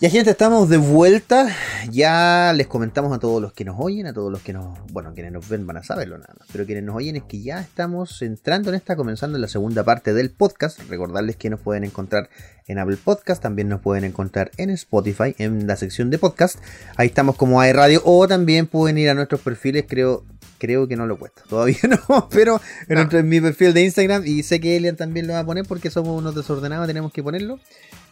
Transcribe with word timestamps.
Ya 0.00 0.08
gente, 0.08 0.30
estamos 0.30 0.70
de 0.70 0.78
vuelta. 0.78 1.54
Ya 1.90 2.54
les 2.54 2.66
comentamos 2.66 3.12
a 3.12 3.18
todos 3.18 3.42
los 3.42 3.52
que 3.52 3.66
nos 3.66 3.76
oyen, 3.78 4.06
a 4.06 4.14
todos 4.14 4.32
los 4.32 4.40
que 4.40 4.54
nos, 4.54 4.78
bueno, 4.90 5.12
quienes 5.12 5.30
nos 5.30 5.46
ven 5.46 5.66
van 5.66 5.76
a 5.76 5.82
saberlo 5.82 6.16
nada 6.16 6.32
más, 6.38 6.48
pero 6.50 6.64
quienes 6.64 6.84
nos 6.84 6.96
oyen 6.96 7.16
es 7.16 7.24
que 7.24 7.42
ya 7.42 7.60
estamos 7.60 8.22
entrando 8.22 8.70
en 8.70 8.76
esta, 8.76 8.96
comenzando 8.96 9.36
en 9.36 9.42
la 9.42 9.48
segunda 9.48 9.84
parte 9.84 10.14
del 10.14 10.30
podcast. 10.30 10.80
Recordarles 10.88 11.36
que 11.36 11.50
nos 11.50 11.60
pueden 11.60 11.84
encontrar 11.84 12.30
en 12.66 12.78
Apple 12.78 12.96
Podcast, 12.96 13.42
también 13.42 13.68
nos 13.68 13.82
pueden 13.82 14.04
encontrar 14.04 14.50
en 14.56 14.70
Spotify, 14.70 15.34
en 15.36 15.66
la 15.66 15.76
sección 15.76 16.08
de 16.08 16.16
podcast. 16.16 16.58
Ahí 16.96 17.08
estamos 17.08 17.36
como 17.36 17.60
hay 17.60 17.74
radio 17.74 18.00
o 18.02 18.26
también 18.26 18.68
pueden 18.68 18.96
ir 18.96 19.10
a 19.10 19.14
nuestros 19.14 19.42
perfiles, 19.42 19.84
creo 19.86 20.24
creo 20.60 20.86
que 20.86 20.94
no 20.94 21.06
lo 21.06 21.18
cuesta. 21.18 21.42
Todavía 21.48 21.78
no, 21.88 22.28
pero 22.30 22.60
en, 22.88 23.28
mi 23.28 23.40
perfil 23.40 23.74
de 23.74 23.82
Instagram 23.82 24.22
y 24.24 24.44
sé 24.44 24.60
que 24.60 24.76
Elian 24.76 24.94
también 24.94 25.26
lo 25.26 25.32
va 25.32 25.40
a 25.40 25.44
poner 25.44 25.64
porque 25.66 25.90
somos 25.90 26.16
unos 26.16 26.36
desordenados, 26.36 26.86
tenemos 26.86 27.12
que 27.12 27.24
ponerlo. 27.24 27.58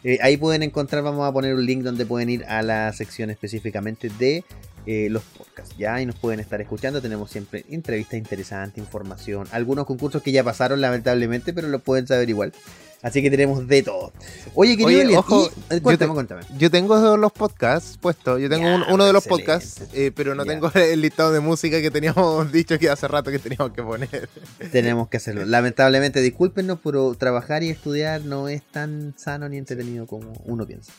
Eh, 0.03 0.19
ahí 0.21 0.37
pueden 0.37 0.63
encontrar, 0.63 1.03
vamos 1.03 1.27
a 1.27 1.33
poner 1.33 1.53
un 1.53 1.65
link 1.65 1.83
donde 1.83 2.05
pueden 2.05 2.29
ir 2.29 2.45
a 2.45 2.61
la 2.61 2.91
sección 2.93 3.29
específicamente 3.29 4.09
de 4.17 4.43
eh, 4.85 5.07
los 5.09 5.23
podcasts. 5.23 5.75
Ya 5.77 5.95
ahí 5.95 6.05
nos 6.05 6.15
pueden 6.15 6.39
estar 6.39 6.61
escuchando. 6.61 7.01
Tenemos 7.01 7.29
siempre 7.29 7.65
entrevistas 7.69 8.17
interesantes, 8.17 8.77
información, 8.77 9.47
algunos 9.51 9.85
concursos 9.85 10.21
que 10.23 10.31
ya 10.31 10.43
pasaron 10.43 10.81
lamentablemente, 10.81 11.53
pero 11.53 11.67
lo 11.67 11.79
pueden 11.79 12.07
saber 12.07 12.29
igual. 12.29 12.53
Así 13.01 13.21
que 13.21 13.31
tenemos 13.31 13.65
de 13.65 13.81
todo. 13.81 14.11
Oye, 14.55 14.75
querido 14.75 15.19
ojo, 15.19 15.49
eh, 15.69 15.79
cuéntame, 15.79 16.09
yo, 16.09 16.13
cuéntame. 16.13 16.41
Yo 16.57 16.69
tengo 16.69 17.15
los 17.15 17.31
podcasts 17.31 17.97
puestos. 17.97 18.41
Yo 18.41 18.49
tengo 18.49 18.67
uno 18.89 19.05
de 19.05 19.13
los 19.13 19.25
podcasts, 19.25 19.83
eh, 19.93 20.11
pero 20.13 20.35
no 20.35 20.45
tengo 20.45 20.69
el 20.75 20.99
listado 20.99 21.31
de 21.31 21.39
música 21.39 21.81
que 21.81 21.91
teníamos 21.91 22.51
dicho 22.51 22.77
que 22.77 22.89
hace 22.89 23.07
rato 23.07 23.31
que 23.31 23.39
teníamos 23.39 23.71
que 23.71 23.83
poner. 23.83 24.29
Tenemos 24.71 25.07
que 25.07 25.17
hacerlo. 25.17 25.45
Lamentablemente, 25.45 26.19
discúlpenos, 26.19 26.79
pero 26.83 27.15
trabajar 27.15 27.63
y 27.63 27.69
estudiar 27.69 28.25
no 28.25 28.49
es 28.49 28.63
tan 28.63 29.13
sano 29.17 29.47
ni 29.47 29.57
entretenido 29.57 30.05
como 30.05 30.33
uno 30.43 30.67
piensa. 30.67 30.91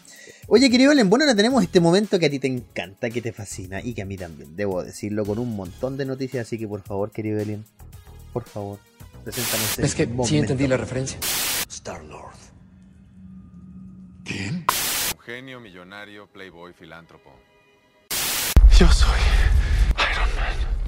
Oye, 0.47 0.71
querido 0.71 0.93
Ellen, 0.93 1.11
bueno, 1.11 1.25
ahora 1.27 1.37
tenemos 1.37 1.63
este 1.63 1.81
momento 1.81 2.19
que 2.19 2.27
a 2.27 2.31
ti 2.31 2.39
te 2.39 2.49
encanta, 2.49 3.11
que 3.11 3.21
te 3.21 3.33
fascina 3.33 3.83
y 3.83 3.93
que 3.93 4.03
a 4.03 4.07
mí 4.07 4.17
también, 4.17 4.57
debo 4.57 4.83
decirlo, 4.83 5.27
con 5.27 5.39
un 5.39 5.55
montón 5.55 5.99
de 5.99 6.07
noticias. 6.07 6.47
Así 6.47 6.59
que 6.59 6.67
por 6.67 6.81
favor, 6.81 7.11
querido 7.11 7.39
Ellen, 7.39 7.65
por 8.33 8.45
favor, 8.45 8.79
preséntame 9.25 9.65
este 9.65 9.87
Es 9.87 9.95
que 9.95 10.09
sí 10.25 10.39
entendí 10.39 10.67
la 10.67 10.77
referencia. 10.77 11.19
Star-Lord. 11.69 12.35
¿Quién? 14.25 14.67
Un 15.15 15.21
genio, 15.23 15.61
millonario, 15.61 16.27
playboy, 16.27 16.73
filántropo. 16.73 17.31
Yo 18.79 18.91
soy 18.93 19.21
Iron 19.99 20.37
Man. 20.37 20.80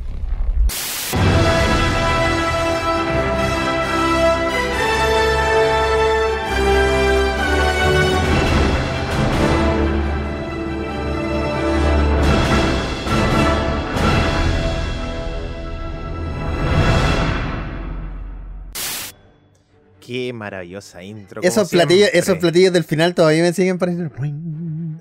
Qué 20.13 20.31
maravillosa 20.35 21.03
intro. 21.03 21.41
Esos 21.41 21.71
platillos, 21.71 22.11
esos 22.13 22.37
platillos 22.37 22.71
del 22.71 22.85
final 22.85 23.15
todavía 23.15 23.43
me 23.43 23.55
siguen 23.55 23.79
pareciendo. 23.79 24.15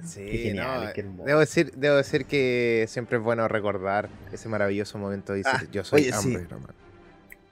Sí, 0.06 0.22
genial, 0.26 0.94
debo, 1.26 1.42
decir, 1.42 1.74
debo 1.76 1.98
decir 1.98 2.24
que 2.24 2.86
siempre 2.88 3.18
es 3.18 3.24
bueno 3.24 3.46
recordar 3.50 4.08
ese 4.32 4.48
maravilloso 4.48 4.98
momento. 4.98 5.34
Ah, 5.44 5.64
yo 5.70 5.84
soy 5.84 6.04
oye, 6.14 6.48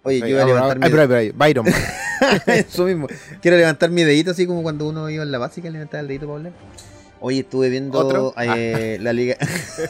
Oye, 0.03 0.19
yo 0.21 0.27
iba 0.27 0.43
a 0.43 0.45
levantar 0.45 1.09
mi 1.09 1.31
Byron. 1.31 1.65
Eso 2.47 2.85
mismo. 2.85 3.07
Quiero 3.41 3.57
levantar 3.57 3.89
mi 3.89 4.03
dedito 4.03 4.31
así 4.31 4.47
como 4.47 4.63
cuando 4.63 4.87
uno 4.87 5.09
iba 5.09 5.23
en 5.23 5.31
la 5.31 5.37
básica 5.37 5.69
levantaba 5.69 5.99
el 5.99 6.07
dedito 6.07 6.27
para 6.27 6.37
hablar. 6.37 6.53
Oye, 7.19 7.39
estuve 7.39 7.69
viendo 7.69 8.33
eh, 8.37 8.95
ah. 8.97 9.01
la 9.03 9.11
liga. 9.11 9.35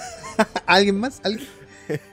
¿Alguien 0.65 0.99
más? 0.99 1.21
¿Alguien? 1.23 1.47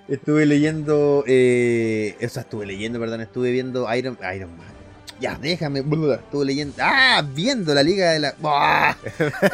Estuve 0.06 0.44
leyendo, 0.44 1.24
eh, 1.26 2.14
o 2.22 2.28
sea, 2.28 2.42
estuve 2.42 2.66
leyendo, 2.66 3.00
perdón, 3.00 3.22
estuve 3.22 3.52
viendo 3.52 3.92
Iron, 3.94 4.18
Iron 4.34 4.54
Man. 4.54 4.75
Ya, 5.20 5.38
déjame. 5.40 5.80
Estuve 5.80 6.44
leyendo. 6.44 6.74
¡Ah! 6.80 7.24
Viendo 7.34 7.74
la 7.74 7.82
liga 7.82 8.10
de 8.10 8.20
la. 8.20 8.34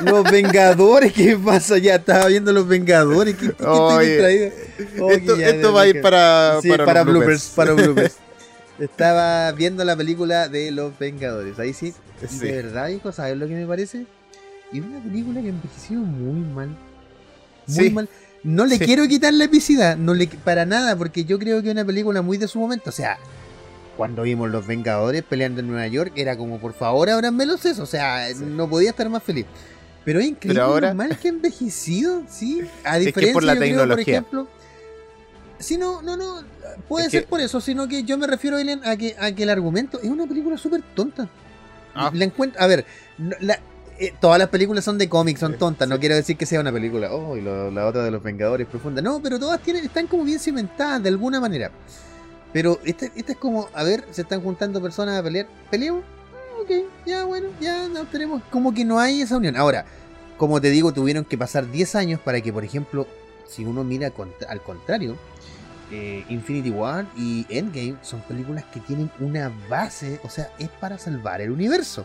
Los 0.01 0.31
Vengadores, 0.31 1.13
¿qué 1.13 1.37
pasa? 1.37 1.79
Ya 1.79 1.97
estaba 1.97 2.27
viendo 2.27 2.53
los 2.53 2.67
Vengadores. 2.67 3.37
¿Qué, 3.37 3.47
esto, 3.47 3.73
va 5.73 5.83
a 5.83 5.87
ir 5.87 6.03
para. 6.03 6.59
para, 6.85 7.05
bloopers. 7.05 7.53
Para 7.55 7.73
bloopers. 7.75 8.17
estaba 8.79 9.53
viendo 9.53 9.85
la 9.85 9.97
película 9.97 10.49
de 10.49 10.73
los 10.73 10.99
Vengadores. 10.99 11.59
Ahí 11.59 11.73
sí. 11.73 11.95
De 12.41 12.53
verdad, 12.53 12.89
hijo, 12.89 13.13
¿sabes 13.13 13.37
lo 13.37 13.47
que 13.47 13.55
me 13.55 13.67
parece? 13.67 14.07
Y 14.73 14.81
una 14.81 15.01
película 15.01 15.43
que 15.43 15.49
envejeció 15.49 15.99
muy 15.99 16.41
mal. 16.41 16.77
Muy 17.67 17.91
mal. 17.91 18.09
No 18.43 18.67
le 18.67 18.79
quiero 18.79 19.07
quitar 19.07 19.33
la 19.35 19.45
epicidad, 19.45 19.97
no 19.97 20.15
le, 20.15 20.27
para 20.27 20.67
nada, 20.67 20.97
porque 20.97 21.25
yo 21.25 21.39
creo 21.39 21.63
que 21.63 21.69
es 21.69 21.73
una 21.73 21.85
película 21.85 22.23
muy 22.23 22.39
de 22.39 22.49
su 22.49 22.59
momento. 22.59 22.91
O 22.91 22.93
sea, 22.93 23.19
cuando 23.97 24.23
vimos 24.23 24.51
los 24.51 24.67
Vengadores 24.67 25.23
peleando 25.23 25.61
en 25.61 25.69
Nueva 25.69 25.87
York, 25.87 26.13
era 26.17 26.37
como, 26.37 26.59
por 26.59 26.73
favor, 26.73 27.11
ábranme 27.11 27.47
los 27.47 27.61
sesos. 27.61 27.81
O 27.81 27.87
sea, 27.87 28.29
no 28.35 28.69
podía 28.69 28.91
estar 28.91 29.09
más 29.09 29.23
feliz. 29.23 29.47
Pero 30.05 30.21
es 30.21 30.27
increíble 30.27 30.61
ahora... 30.61 30.95
mal 30.95 31.17
que 31.19 31.29
ha 31.29 31.31
envejecido, 31.31 32.23
¿sí? 32.29 32.63
A 32.85 32.99
diferencia, 32.99 33.29
es 33.29 33.33
por 33.35 33.45
la 33.45 33.57
tecnología. 33.57 34.23
por 34.23 34.41
ejemplo, 34.41 34.49
si 35.63 35.79
no, 35.79 36.03
no, 36.03 36.17
no, 36.17 36.43
puede 36.89 37.09
ser 37.09 37.27
por 37.27 37.41
eso, 37.41 37.61
sino 37.61 37.87
que 37.89 38.03
yo 38.03 38.19
me 38.19 38.27
refiero, 38.27 38.57
a 38.85 38.97
que, 38.97 39.15
a 39.19 39.33
que 39.33 39.43
el 39.45 39.51
argumento 39.51 40.01
es 40.01 40.11
una 40.11 40.27
película 40.27 40.59
súper 40.59 40.83
tonta. 40.95 41.29
Ah. 41.95 42.11
La 42.13 42.25
encuentro, 42.25 42.61
a 42.61 42.67
ver, 42.67 42.85
eh, 43.99 44.13
todas 44.21 44.39
las 44.39 44.49
películas 44.49 44.85
son 44.85 44.99
de 44.99 45.09
cómics, 45.09 45.41
son 45.41 45.59
tontas, 45.59 45.89
no 45.89 46.01
quiero 46.01 46.17
decir 46.17 46.37
que 46.37 46.47
sea 46.47 46.61
una 46.61 46.73
película, 46.73 47.13
oh, 47.13 47.37
y 47.37 47.43
la 47.43 47.87
otra 47.87 48.03
de 48.03 48.11
los 48.11 48.23
Vengadores 48.23 48.67
profunda, 48.67 49.03
no, 49.03 49.21
pero 49.23 49.39
todas 49.39 49.61
tienen, 49.61 49.85
están 49.85 50.07
como 50.07 50.25
bien 50.25 50.41
cimentadas 50.41 51.03
de 51.03 51.11
alguna 51.11 51.41
manera. 51.41 51.71
Pero 52.53 52.79
este, 52.85 53.13
este 53.17 53.33
es 53.33 53.39
como, 53.39 53.69
a 53.73 53.83
ver, 53.83 54.05
se 54.11 54.23
están 54.23 54.43
juntando 54.43 54.81
personas 54.81 55.19
a 55.19 55.23
pelear. 55.23 55.47
¿Peleamos? 55.71 56.05
Ah, 56.35 56.63
ok, 56.63 56.71
ya 57.07 57.25
bueno, 57.25 57.49
ya 57.61 57.89
no 57.89 58.05
tenemos. 58.05 58.43
Como 58.51 58.75
que 58.75 58.85
no 58.85 58.99
hay 58.99 59.23
esa 59.23 59.37
unión. 59.37 59.57
Ahora, 59.57 59.87
como 60.37 60.61
te 60.61 60.71
digo, 60.71 60.93
tuvieron 60.93 61.25
que 61.25 61.39
pasar 61.39 61.71
10 61.71 61.95
años 61.95 62.21
para 62.21 62.41
que, 62.41 62.53
por 62.53 62.65
ejemplo, 62.65 63.07
si 63.47 63.65
uno 63.65 63.85
mira 63.85 64.13
al 64.49 64.63
contrario, 64.63 65.17
eh, 65.91 66.25
Infinity 66.29 66.71
War 66.71 67.07
y 67.17 67.47
Endgame 67.49 67.97
son 68.03 68.23
películas 68.23 68.65
que 68.73 68.81
tienen 68.81 69.11
una 69.21 69.53
base, 69.69 70.21
o 70.25 70.31
sea, 70.31 70.51
es 70.59 70.69
para 70.69 70.99
salvar 70.99 71.41
el 71.41 71.51
universo. 71.51 72.05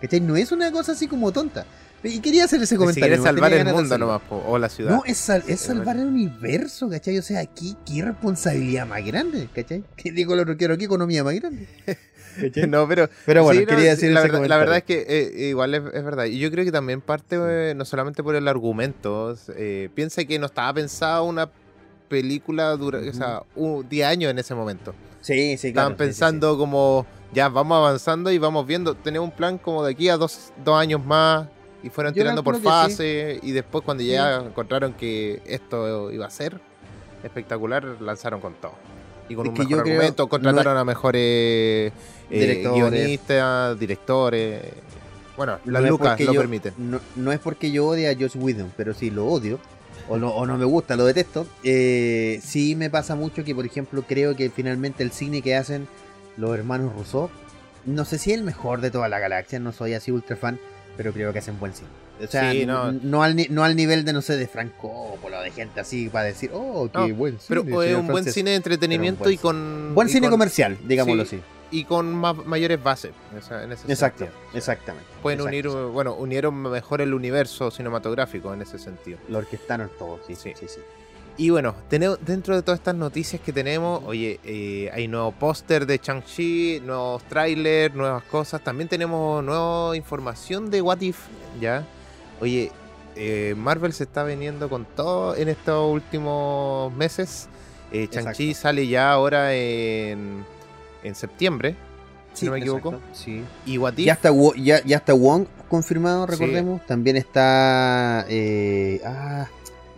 ¿Cachai? 0.00 0.20
No 0.20 0.36
es 0.36 0.52
una 0.52 0.70
cosa 0.70 0.92
así 0.92 1.08
como 1.08 1.32
tonta. 1.32 1.64
Y 2.02 2.20
quería 2.20 2.44
hacer 2.44 2.62
ese 2.62 2.76
comentario. 2.76 3.16
Si 3.16 3.22
salvar 3.22 3.52
el 3.52 3.66
mundo 3.66 3.98
nomás, 3.98 4.22
o 4.30 4.56
la 4.58 4.68
ciudad. 4.68 4.90
No, 4.90 5.02
es, 5.04 5.28
es 5.28 5.60
salvar 5.60 5.96
el 5.96 6.06
universo, 6.06 6.88
¿cachai? 6.88 7.18
O 7.18 7.22
sea, 7.22 7.40
aquí, 7.40 7.76
qué 7.84 8.02
responsabilidad 8.02 8.86
más 8.86 9.04
grande, 9.04 9.48
¿cachai? 9.52 9.82
¿Qué 9.96 10.12
digo 10.12 10.36
lo 10.36 10.56
quiero? 10.56 10.78
¿Qué 10.78 10.84
economía 10.84 11.24
más 11.24 11.34
grande? 11.34 11.66
no, 12.68 12.86
pero, 12.86 13.08
pero 13.26 13.42
bueno, 13.42 13.66
quería 13.66 13.90
decir 13.90 14.12
la, 14.12 14.22
verdad, 14.22 14.46
la 14.46 14.56
verdad 14.58 14.76
es 14.78 14.84
que 14.84 15.06
eh, 15.08 15.48
igual 15.48 15.74
es, 15.74 15.82
verdad. 15.82 16.26
Y 16.26 16.38
yo 16.38 16.50
creo 16.50 16.64
que 16.64 16.72
también 16.72 17.00
parte, 17.00 17.36
eh, 17.36 17.74
no 17.74 17.84
solamente 17.84 18.22
por 18.22 18.36
el 18.36 18.46
argumento, 18.46 19.36
eh, 19.56 19.88
piensa 19.94 20.24
que 20.24 20.38
no 20.38 20.46
estaba 20.46 20.72
pensada 20.74 21.22
una 21.22 21.50
película, 22.08 22.70
dura, 22.76 23.00
o 23.00 23.12
sea, 23.12 23.42
10 23.56 24.06
años 24.06 24.30
en 24.30 24.38
ese 24.38 24.54
momento. 24.54 24.94
Sí, 25.20 25.56
sí, 25.58 25.72
claro. 25.72 25.88
Estaban 25.90 25.96
pensando 25.96 26.56
como, 26.56 27.06
ya 27.32 27.48
vamos 27.48 27.76
avanzando 27.76 28.30
y 28.30 28.38
vamos 28.38 28.66
viendo, 28.66 28.94
tenemos 28.94 29.28
un 29.28 29.34
plan 29.34 29.58
como 29.58 29.84
de 29.84 29.92
aquí 29.92 30.08
a 30.08 30.16
dos, 30.16 30.52
dos 30.64 30.80
años 30.80 31.04
más, 31.04 31.48
y 31.82 31.90
fueron 31.90 32.12
tirando 32.12 32.42
por 32.42 32.60
fase 32.60 33.38
y 33.42 33.52
después 33.52 33.84
cuando 33.84 34.02
ya 34.02 34.36
encontraron 34.36 34.94
que 34.94 35.42
esto 35.46 36.10
iba 36.10 36.26
a 36.26 36.30
ser 36.30 36.60
espectacular, 37.22 37.84
lanzaron 38.00 38.40
con 38.40 38.54
todo. 38.54 38.74
Y 39.28 39.34
con 39.34 39.48
un 39.48 39.54
mejor 39.54 39.80
argumento, 39.80 40.26
contrataron 40.28 40.76
a 40.76 40.84
mejores 40.84 41.92
eh, 42.30 42.62
guionistas, 42.74 43.78
directores. 43.78 44.62
Bueno, 45.36 45.58
las 45.66 45.84
lucas 45.84 46.18
lo 46.20 46.32
permiten. 46.32 46.74
No, 47.16 47.32
es 47.32 47.38
porque 47.38 47.70
yo 47.70 47.86
odie 47.86 48.08
a 48.08 48.14
Josh 48.14 48.36
Whedon, 48.36 48.72
pero 48.76 48.94
sí 48.94 49.10
lo 49.10 49.26
odio. 49.26 49.58
O 50.08 50.16
no, 50.16 50.30
o 50.30 50.46
no 50.46 50.56
me 50.56 50.64
gusta, 50.64 50.96
lo 50.96 51.04
detesto. 51.04 51.46
Eh, 51.62 52.40
sí 52.42 52.74
me 52.74 52.88
pasa 52.88 53.14
mucho 53.14 53.44
que, 53.44 53.54
por 53.54 53.66
ejemplo, 53.66 54.02
creo 54.08 54.34
que 54.34 54.48
finalmente 54.48 55.02
el 55.02 55.12
cine 55.12 55.42
que 55.42 55.54
hacen 55.54 55.86
los 56.38 56.56
hermanos 56.56 56.94
Rousseau, 56.94 57.28
no 57.84 58.06
sé 58.06 58.16
si 58.16 58.32
es 58.32 58.38
el 58.38 58.44
mejor 58.44 58.80
de 58.80 58.90
toda 58.90 59.08
la 59.08 59.18
galaxia, 59.18 59.58
no 59.58 59.72
soy 59.72 59.92
así 59.92 60.10
ultra 60.10 60.36
fan, 60.36 60.58
pero 60.98 61.12
creo 61.12 61.32
que 61.32 61.38
hacen 61.38 61.60
buen 61.60 61.72
cine. 61.72 61.88
O 62.20 62.26
sea, 62.26 62.52
no. 62.52 63.22
al, 63.22 63.46
no 63.50 63.62
al 63.62 63.76
nivel 63.76 64.04
de, 64.04 64.12
no 64.12 64.20
sé, 64.20 64.36
de 64.36 64.48
Franco 64.48 64.88
o 64.88 65.30
de 65.30 65.50
gente 65.52 65.78
así 65.78 66.08
para 66.08 66.24
decir, 66.24 66.50
oh, 66.52 66.90
qué 66.92 67.12
buen 67.12 67.38
cine. 67.38 67.62
Pero 67.62 67.82
es 67.84 67.96
un 67.96 68.08
buen 68.08 68.24
cine 68.24 68.50
de 68.50 68.56
entretenimiento 68.56 69.30
y 69.30 69.38
con. 69.38 69.94
Buen 69.94 70.08
cine 70.08 70.28
comercial, 70.28 70.76
digámoslo 70.84 71.22
así. 71.22 71.40
Y 71.70 71.84
con 71.84 72.12
mayores 72.12 72.82
bases. 72.82 73.12
en 73.32 73.72
ese 73.72 73.92
Exacto, 73.92 74.26
exactamente. 74.54 75.08
Pueden 75.22 75.42
unir, 75.42 75.68
bueno, 75.68 76.14
unieron 76.14 76.56
mejor 76.62 77.00
el 77.00 77.14
universo 77.14 77.70
cinematográfico 77.70 78.52
en 78.52 78.62
ese 78.62 78.78
sentido. 78.80 79.18
Lo 79.28 79.38
orquestaron 79.38 79.90
todo, 79.98 80.18
sí, 80.26 80.34
sí, 80.34 80.52
sí. 80.58 80.66
sí. 80.66 80.80
Y 81.40 81.50
bueno, 81.50 81.74
tenemos, 81.88 82.18
dentro 82.26 82.56
de 82.56 82.62
todas 82.62 82.80
estas 82.80 82.96
noticias 82.96 83.40
que 83.40 83.52
tenemos, 83.52 84.02
oye, 84.04 84.40
eh, 84.44 84.90
hay 84.92 85.06
nuevo 85.06 85.30
póster 85.30 85.86
de 85.86 86.00
Chang-Chi, 86.00 86.80
nuevos 86.84 87.22
trailers, 87.28 87.94
nuevas 87.94 88.24
cosas. 88.24 88.62
También 88.64 88.88
tenemos 88.88 89.42
nueva 89.44 89.96
información 89.96 90.68
de 90.68 90.82
What 90.82 91.00
If, 91.00 91.16
¿ya? 91.60 91.86
Oye, 92.40 92.72
eh, 93.14 93.54
Marvel 93.56 93.92
se 93.92 94.02
está 94.02 94.24
veniendo 94.24 94.68
con 94.68 94.84
todo 94.84 95.36
en 95.36 95.48
estos 95.48 95.92
últimos 95.92 96.92
meses. 96.94 97.48
Eh, 97.92 98.08
Chang-Chi 98.10 98.52
sale 98.54 98.88
ya 98.88 99.12
ahora 99.12 99.54
en, 99.54 100.44
en 101.04 101.14
septiembre, 101.14 101.76
si 102.34 102.46
no 102.46 102.52
me 102.52 102.58
equivoco. 102.58 103.00
Sí. 103.12 103.44
Y 103.64 103.78
What 103.78 103.92
If- 103.96 104.06
Ya 104.06 104.14
está, 104.14 104.30
ya, 104.56 104.82
ya 104.84 104.96
está 104.96 105.14
Wong 105.14 105.46
confirmado, 105.68 106.26
recordemos. 106.26 106.84
También 106.86 107.16
está. 107.16 108.26
eh, 108.28 109.00
ah, 109.06 109.46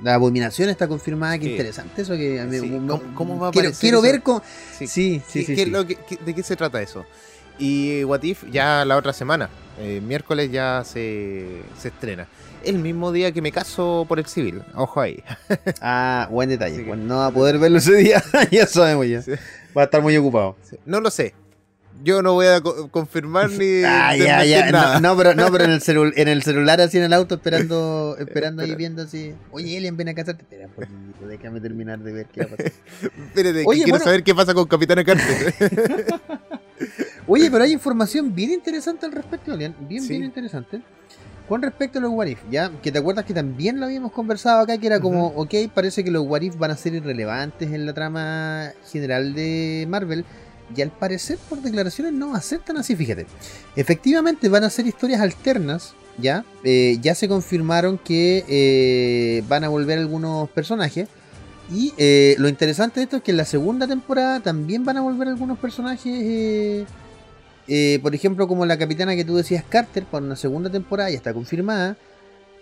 la 0.03 0.15
abominación 0.15 0.69
está 0.69 0.87
confirmada. 0.89 1.39
Qué 1.39 1.45
Sí. 1.47 1.51
interesante 1.53 2.03
eso. 2.03 2.15
Que 2.17 2.41
a 2.41 2.45
mí- 2.45 2.59
Sí, 2.59 2.67
me- 2.71 2.87
¿cómo- 2.89 3.15
cómo 3.15 3.39
va 3.39 3.49
a 3.49 3.51
quiero, 3.51 3.71
quiero 3.79 3.99
eso? 3.99 4.03
ver 4.03 4.23
cómo. 4.23 4.43
Sí. 4.79 4.87
Sí, 4.87 5.23
sí, 5.29 5.45
¿Qué- 5.47 5.67
lo 5.67 5.85
¿De 5.85 5.97
qué 6.35 6.43
se 6.43 6.57
trata 6.57 6.81
eso? 6.83 7.05
Y 7.59 8.05
What 8.05 8.23
If 8.23 8.45
ya 8.51 8.85
la 8.87 8.97
otra 8.97 9.13
semana, 9.13 9.51
eh, 9.79 10.01
miércoles 10.01 10.51
ya 10.51 10.83
se, 10.85 11.61
se 11.79 11.89
estrena. 11.89 12.27
El 12.65 12.79
mismo 12.79 13.11
día 13.13 13.33
que 13.33 13.41
me 13.43 13.53
caso 13.53 14.05
por 14.09 14.19
el 14.19 14.27
civil, 14.27 14.63
ojo 14.75 15.01
ahí. 15.01 15.23
Ah, 15.83 16.27
buen 16.31 16.49
detalle. 16.49 16.79
Que- 16.79 16.85
Bueno, 16.85 17.05
no 17.05 17.17
va 17.19 17.27
a 17.27 17.31
poder 17.31 17.59
verlo 17.59 17.79
ese 17.79 17.95
día. 17.97 18.23
ya 18.51 18.67
sabemos 18.67 19.07
ya. 19.07 19.21
Va 19.77 19.83
a 19.83 19.85
estar 19.85 20.01
muy 20.03 20.17
ocupado. 20.17 20.57
No 20.87 21.01
lo 21.01 21.11
sé. 21.11 21.35
Yo 22.03 22.23
no 22.23 22.33
voy 22.35 22.47
a 22.47 22.61
co- 22.61 22.89
confirmar 22.89 23.51
ni 23.51 23.83
Ah, 23.85 24.17
ya, 24.17 24.45
ya. 24.45 24.71
nada. 24.71 25.01
No, 25.01 25.11
no, 25.11 25.17
pero, 25.17 25.35
no, 25.35 25.51
pero 25.53 25.65
en, 25.65 25.71
el 25.73 25.81
celu- 25.83 26.13
en 26.17 26.29
el 26.29 26.43
celular, 26.43 26.81
así 26.81 26.97
en 26.99 27.05
el 27.05 27.13
auto, 27.13 27.35
esperando 27.37 28.17
esperando 28.21 28.63
ahí 28.63 28.75
viendo 28.75 29.03
así. 29.03 29.35
Oye, 29.51 29.77
Elian, 29.77 29.97
ven 29.97 30.09
a 30.09 30.15
casarte. 30.15 30.43
Espera 30.43 30.67
un 30.67 30.73
poquito, 31.13 31.27
déjame 31.29 31.61
terminar 31.61 31.99
de 31.99 32.13
ver 32.13 32.27
qué 32.33 32.41
va 32.41 32.47
a 32.47 32.57
pasar. 32.57 32.73
Espérate, 33.03 33.65
Oye, 33.67 33.83
quiero 33.83 33.91
bueno. 33.91 34.05
saber 34.05 34.23
qué 34.23 34.35
pasa 34.35 34.55
con 34.55 34.67
Capitana 34.67 35.05
Carter. 35.05 35.55
Oye, 37.27 37.51
pero 37.51 37.65
hay 37.65 37.73
información 37.73 38.35
bien 38.35 38.51
interesante 38.53 39.07
al 39.07 39.13
respecto, 39.13 39.53
Elian. 39.55 39.75
Bien, 39.89 40.03
Sí. 40.03 40.09
bien 40.11 40.25
interesante. 40.25 40.81
Con 41.49 41.63
respecto 41.63 41.99
a 41.99 42.03
los 42.03 42.13
What 42.13 42.27
If, 42.29 42.39
ya, 42.51 42.71
que 42.81 42.93
te 42.93 42.99
acuerdas 42.99 43.25
que 43.25 43.35
también 43.35 43.81
lo 43.81 43.87
habíamos 43.87 44.13
conversado 44.13 44.61
acá, 44.61 44.79
que 44.79 44.87
era 44.87 45.01
como, 45.01 45.27
ok, 45.29 45.53
parece 45.75 46.05
que 46.05 46.11
los 46.13 46.25
What 46.27 46.43
If 46.43 46.57
van 46.57 46.71
a 46.71 46.77
ser 46.77 46.95
irrelevantes 46.95 47.73
en 47.73 47.87
la 47.87 47.93
trama 47.93 48.71
general 48.91 49.35
de 49.35 49.85
Marvel, 49.89 50.25
y 50.77 50.83
al 50.83 50.91
parecer, 50.91 51.39
por 51.49 51.61
declaraciones, 51.63 52.13
no 52.13 52.31
va 52.31 52.39
a 52.39 52.43
ser 52.43 52.61
tan 52.61 52.77
así, 52.77 52.95
fíjate. 52.97 53.27
Efectivamente, 53.77 54.49
van 54.49 54.65
a 54.65 54.71
ser 54.71 54.87
historias 54.87 55.21
alternas, 55.21 55.95
ya, 56.19 56.45
eh, 56.65 56.99
ya 57.01 57.15
se 57.15 57.29
confirmaron 57.29 57.99
que 57.99 58.45
eh, 58.49 59.43
van 59.49 59.65
a 59.65 59.69
volver 59.69 59.99
algunos 59.99 60.49
personajes, 60.51 61.09
y 61.73 61.93
eh, 61.99 62.35
lo 62.39 62.49
interesante 62.49 63.01
de 63.01 63.05
esto 63.05 63.17
es 63.19 63.23
que 63.23 63.31
en 63.31 63.37
la 63.37 63.45
segunda 63.45 63.87
temporada 63.87 64.41
también 64.41 64.85
van 64.85 64.97
a 64.97 65.03
volver 65.03 65.29
algunos 65.29 65.59
personajes. 65.59 66.87
por 68.03 68.15
ejemplo, 68.15 68.49
como 68.49 68.67
la 68.67 68.77
capitana 68.77 69.15
que 69.15 69.25
tú 69.25 69.37
decías, 69.37 69.65
Carter, 69.69 70.05
para 70.05 70.25
una 70.25 70.35
segunda 70.37 70.69
temporada, 70.71 71.11
ya 71.11 71.17
está 71.17 71.33
confirmada. 71.33 71.97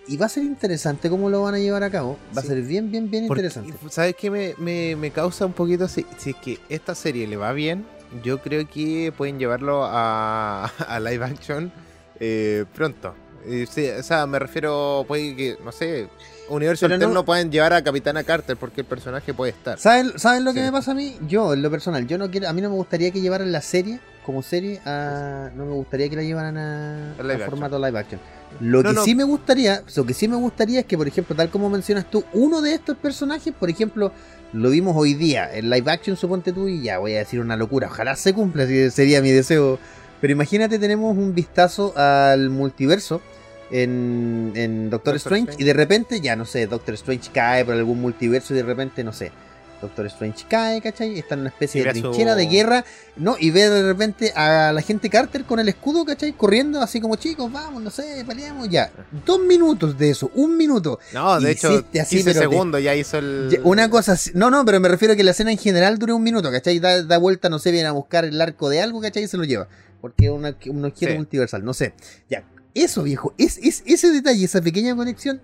Y 0.06 0.16
va 0.16 0.24
a 0.26 0.28
ser 0.30 0.42
interesante 0.44 1.10
cómo 1.10 1.28
lo 1.28 1.42
van 1.42 1.54
a 1.54 1.58
llevar 1.58 1.82
a 1.82 1.90
cabo. 1.90 2.16
Va 2.36 2.40
Sí. 2.40 2.46
a 2.48 2.50
ser 2.50 2.62
bien, 2.62 2.90
bien, 2.90 3.10
bien 3.10 3.26
Porque, 3.26 3.42
interesante. 3.42 3.74
¿Sabes 3.90 4.14
qué 4.18 4.30
me, 4.30 4.54
me- 4.58 4.96
me 4.96 5.10
causa 5.10 5.44
un 5.44 5.52
poquito? 5.52 5.86
Si, 5.86 6.06
si 6.16 6.30
es 6.30 6.36
que 6.36 6.58
esta 6.70 6.94
serie 6.94 7.26
le 7.26 7.36
va 7.36 7.52
bien, 7.52 7.84
yo 8.22 8.40
creo 8.40 8.68
que 8.68 9.12
pueden 9.16 9.38
llevarlo 9.38 9.84
a, 9.84 10.64
a 10.88 11.00
live 11.00 11.24
action 11.24 11.72
eh, 12.20 12.64
pronto. 12.74 13.14
Eh, 13.46 13.66
sí, 13.70 13.88
o 13.88 14.02
sea, 14.02 14.26
me 14.26 14.38
refiero, 14.38 15.04
puede 15.06 15.34
que, 15.36 15.56
no 15.64 15.72
sé, 15.72 16.08
universo 16.48 16.86
Pero 16.88 17.08
no- 17.08 17.24
pueden 17.24 17.50
llevar 17.50 17.72
a 17.72 17.82
Capitana 17.82 18.24
Carter 18.24 18.56
porque 18.56 18.80
el 18.82 18.86
personaje 18.86 19.32
puede 19.32 19.52
estar. 19.52 19.78
¿Saben, 19.78 20.18
¿Saben 20.18 20.44
lo 20.44 20.52
que 20.52 20.60
me 20.60 20.72
pasa 20.72 20.90
a 20.90 20.94
mí? 20.94 21.16
Yo, 21.28 21.54
en 21.54 21.62
lo 21.62 21.70
personal, 21.70 22.06
yo 22.06 22.18
no 22.18 22.30
quiero, 22.30 22.48
a 22.48 22.52
mí 22.52 22.60
no 22.60 22.68
me 22.70 22.74
gustaría 22.76 23.10
que 23.10 23.20
llevaran 23.20 23.52
la 23.52 23.62
serie 23.62 24.00
como 24.28 24.42
serie 24.42 24.78
a. 24.84 25.48
No 25.56 25.64
me 25.64 25.72
gustaría 25.72 26.06
que 26.10 26.16
la 26.16 26.22
llevaran 26.22 26.58
a, 26.58 27.14
live 27.22 27.46
formato 27.46 27.78
live 27.78 27.98
action. 27.98 28.20
Lo 28.60 28.82
No, 28.82 28.90
que 28.90 28.94
no. 28.96 29.02
sí 29.02 29.14
me 29.14 29.24
gustaría, 29.24 29.82
lo 29.96 30.04
que 30.04 30.12
sí 30.12 30.28
me 30.28 30.36
gustaría 30.36 30.80
es 30.80 30.86
que, 30.86 30.98
por 30.98 31.08
ejemplo, 31.08 31.34
tal 31.34 31.48
como 31.48 31.70
mencionas 31.70 32.10
tú, 32.10 32.22
uno 32.34 32.60
de 32.60 32.74
estos 32.74 32.98
personajes, 32.98 33.54
por 33.58 33.70
ejemplo, 33.70 34.12
lo 34.52 34.68
vimos 34.68 34.94
hoy 34.98 35.14
día 35.14 35.48
en 35.50 35.70
live 35.70 35.90
action, 35.90 36.14
suponte 36.18 36.52
tú, 36.52 36.68
y 36.68 36.82
ya 36.82 36.98
voy 36.98 37.14
a 37.14 37.20
decir 37.20 37.40
una 37.40 37.56
locura. 37.56 37.86
Ojalá 37.86 38.16
se 38.16 38.34
cumpla, 38.34 38.66
sería 38.90 39.22
mi 39.22 39.30
deseo. 39.30 39.78
Pero 40.20 40.30
imagínate, 40.34 40.78
tenemos 40.78 41.16
un 41.16 41.34
vistazo 41.34 41.96
al 41.96 42.50
multiverso 42.50 43.22
en, 43.70 44.52
en 44.56 44.90
Doctor, 44.90 45.14
Doctor 45.14 45.16
Strange, 45.16 45.50
Strange. 45.52 45.62
y 45.62 45.66
de 45.66 45.72
repente, 45.72 46.20
ya 46.20 46.36
no 46.36 46.44
sé, 46.44 46.66
Doctor 46.66 46.92
Strange 46.96 47.30
cae 47.32 47.64
por 47.64 47.72
algún 47.72 47.98
multiverso 47.98 48.52
y 48.52 48.58
de 48.58 48.62
repente, 48.62 49.02
no 49.04 49.14
sé, 49.14 49.32
Doctor 49.80 50.06
Strange 50.06 50.44
cae, 50.48 50.80
¿cachai? 50.80 51.18
Está 51.18 51.34
en 51.34 51.40
una 51.42 51.48
especie 51.50 51.84
de 51.84 51.94
su- 51.94 52.00
trinchera 52.00 52.34
de 52.34 52.46
guerra, 52.46 52.84
¿no? 53.16 53.36
Y 53.38 53.50
ve 53.50 53.68
de 53.70 53.82
repente 53.84 54.32
a 54.34 54.72
la 54.72 54.82
gente 54.82 55.08
Carter 55.08 55.44
con 55.44 55.60
el 55.60 55.68
escudo, 55.68 56.04
¿cachai? 56.04 56.32
Corriendo 56.32 56.80
así 56.82 57.00
como 57.00 57.16
chicos, 57.16 57.50
vamos, 57.52 57.82
no 57.82 57.90
sé, 57.90 58.24
peleamos 58.26 58.68
ya. 58.68 58.90
Dos 59.24 59.40
minutos 59.40 59.96
de 59.96 60.10
eso, 60.10 60.30
un 60.34 60.56
minuto. 60.56 60.98
No, 61.12 61.40
de 61.40 61.52
hecho, 61.52 61.68
así, 61.68 61.84
15 61.92 62.24
pero 62.24 62.32
te- 62.32 62.38
segundos 62.48 62.82
ya 62.82 62.94
hizo 62.94 63.18
el... 63.18 63.60
Una 63.64 63.88
cosa 63.88 64.12
así, 64.12 64.30
no, 64.34 64.50
no, 64.50 64.64
pero 64.64 64.80
me 64.80 64.88
refiero 64.88 65.14
a 65.14 65.16
que 65.16 65.24
la 65.24 65.30
escena 65.30 65.52
en 65.52 65.58
general 65.58 65.98
dure 65.98 66.12
un 66.12 66.22
minuto, 66.22 66.50
¿cachai? 66.50 66.78
Da, 66.80 67.02
da 67.02 67.18
vuelta, 67.18 67.48
no 67.48 67.58
sé, 67.58 67.70
viene 67.70 67.88
a 67.88 67.92
buscar 67.92 68.24
el 68.24 68.40
arco 68.40 68.68
de 68.68 68.80
algo, 68.82 69.00
¿cachai? 69.00 69.22
Y 69.24 69.28
se 69.28 69.36
lo 69.36 69.44
lleva. 69.44 69.68
Porque 70.00 70.26
es 70.26 70.30
una- 70.32 70.56
un 70.70 70.84
objeto 70.84 71.12
Sí. 71.12 71.16
multiversal, 71.16 71.64
no 71.64 71.74
sé. 71.74 71.92
Ya, 72.28 72.44
eso 72.74 73.02
viejo, 73.02 73.34
es, 73.38 73.58
es 73.58 73.82
ese 73.86 74.10
detalle, 74.10 74.44
esa 74.44 74.60
pequeña 74.60 74.94
conexión, 74.94 75.40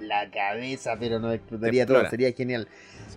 la 0.00 0.30
cabeza, 0.30 0.96
pero 0.98 1.18
no 1.18 1.32
explotaría 1.32 1.82
Explora. 1.82 2.02
todo, 2.04 2.10
sería 2.10 2.32
genial. 2.32 2.68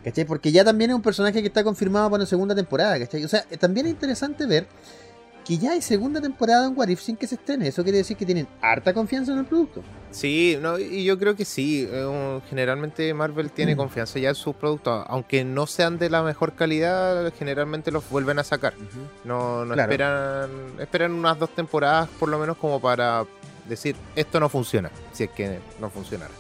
¿Cachai? 0.04 0.26
Porque 0.26 0.52
ya 0.52 0.64
también 0.64 0.92
es 0.92 0.96
un 0.96 1.02
personaje 1.02 1.42
que 1.42 1.48
está 1.48 1.64
confirmado 1.64 2.10
para 2.10 2.22
una 2.22 2.26
segunda 2.26 2.56
temporada, 2.56 2.98
¿cachai? 3.00 3.24
O 3.26 3.28
sea, 3.28 3.44
eh, 3.50 3.58
también 3.58 3.86
es 3.88 3.92
interesante 3.92 4.46
ver 4.46 4.66
que 5.46 5.58
ya 5.58 5.72
hay 5.72 5.82
segunda 5.82 6.22
temporada 6.22 6.68
en 6.68 6.78
What 6.78 6.90
If 6.90 7.02
sin 7.02 7.18
que 7.18 7.26
se 7.26 7.36
estrene. 7.36 7.68
Eso 7.68 7.82
quiere 7.84 7.98
decir 7.98 8.16
que 8.16 8.26
tienen 8.26 8.48
harta 8.62 8.94
confianza 8.94 9.32
en 9.34 9.40
el 9.40 9.46
producto. 9.46 9.82
Sí, 10.12 10.58
no, 10.62 10.78
y 10.78 11.04
yo 11.04 11.18
creo 11.18 11.36
que 11.36 11.44
sí. 11.44 11.88
eh, 11.92 12.40
generalmente 12.50 13.12
Marvel 13.16 13.50
tiene 13.52 13.74
Mm. 13.74 13.78
confianza 13.78 14.20
ya 14.20 14.30
en 14.30 14.36
sus 14.36 14.56
productos. 14.56 15.04
Aunque 15.08 15.44
no 15.44 15.66
sean 15.68 15.98
de 15.98 16.10
la 16.10 16.22
mejor 16.24 16.54
calidad, 16.54 17.34
generalmente 17.38 17.92
los 17.92 18.08
vuelven 18.10 18.38
a 18.40 18.44
sacar. 18.44 18.74
No, 19.26 19.66
no 19.66 19.74
Claro. 19.74 19.92
esperan, 19.92 20.50
esperan 20.80 21.12
unas 21.14 21.38
dos 21.40 21.50
temporadas 21.56 22.08
por 22.20 22.30
lo 22.30 22.38
menos 22.40 22.56
como 22.58 22.80
para 22.80 23.26
decir 23.68 23.96
esto 24.16 24.40
no 24.40 24.50
funciona, 24.50 24.90
si 25.14 25.24
es 25.26 25.30
que 25.32 25.60
no 25.82 25.90
funcionara. 25.90 26.32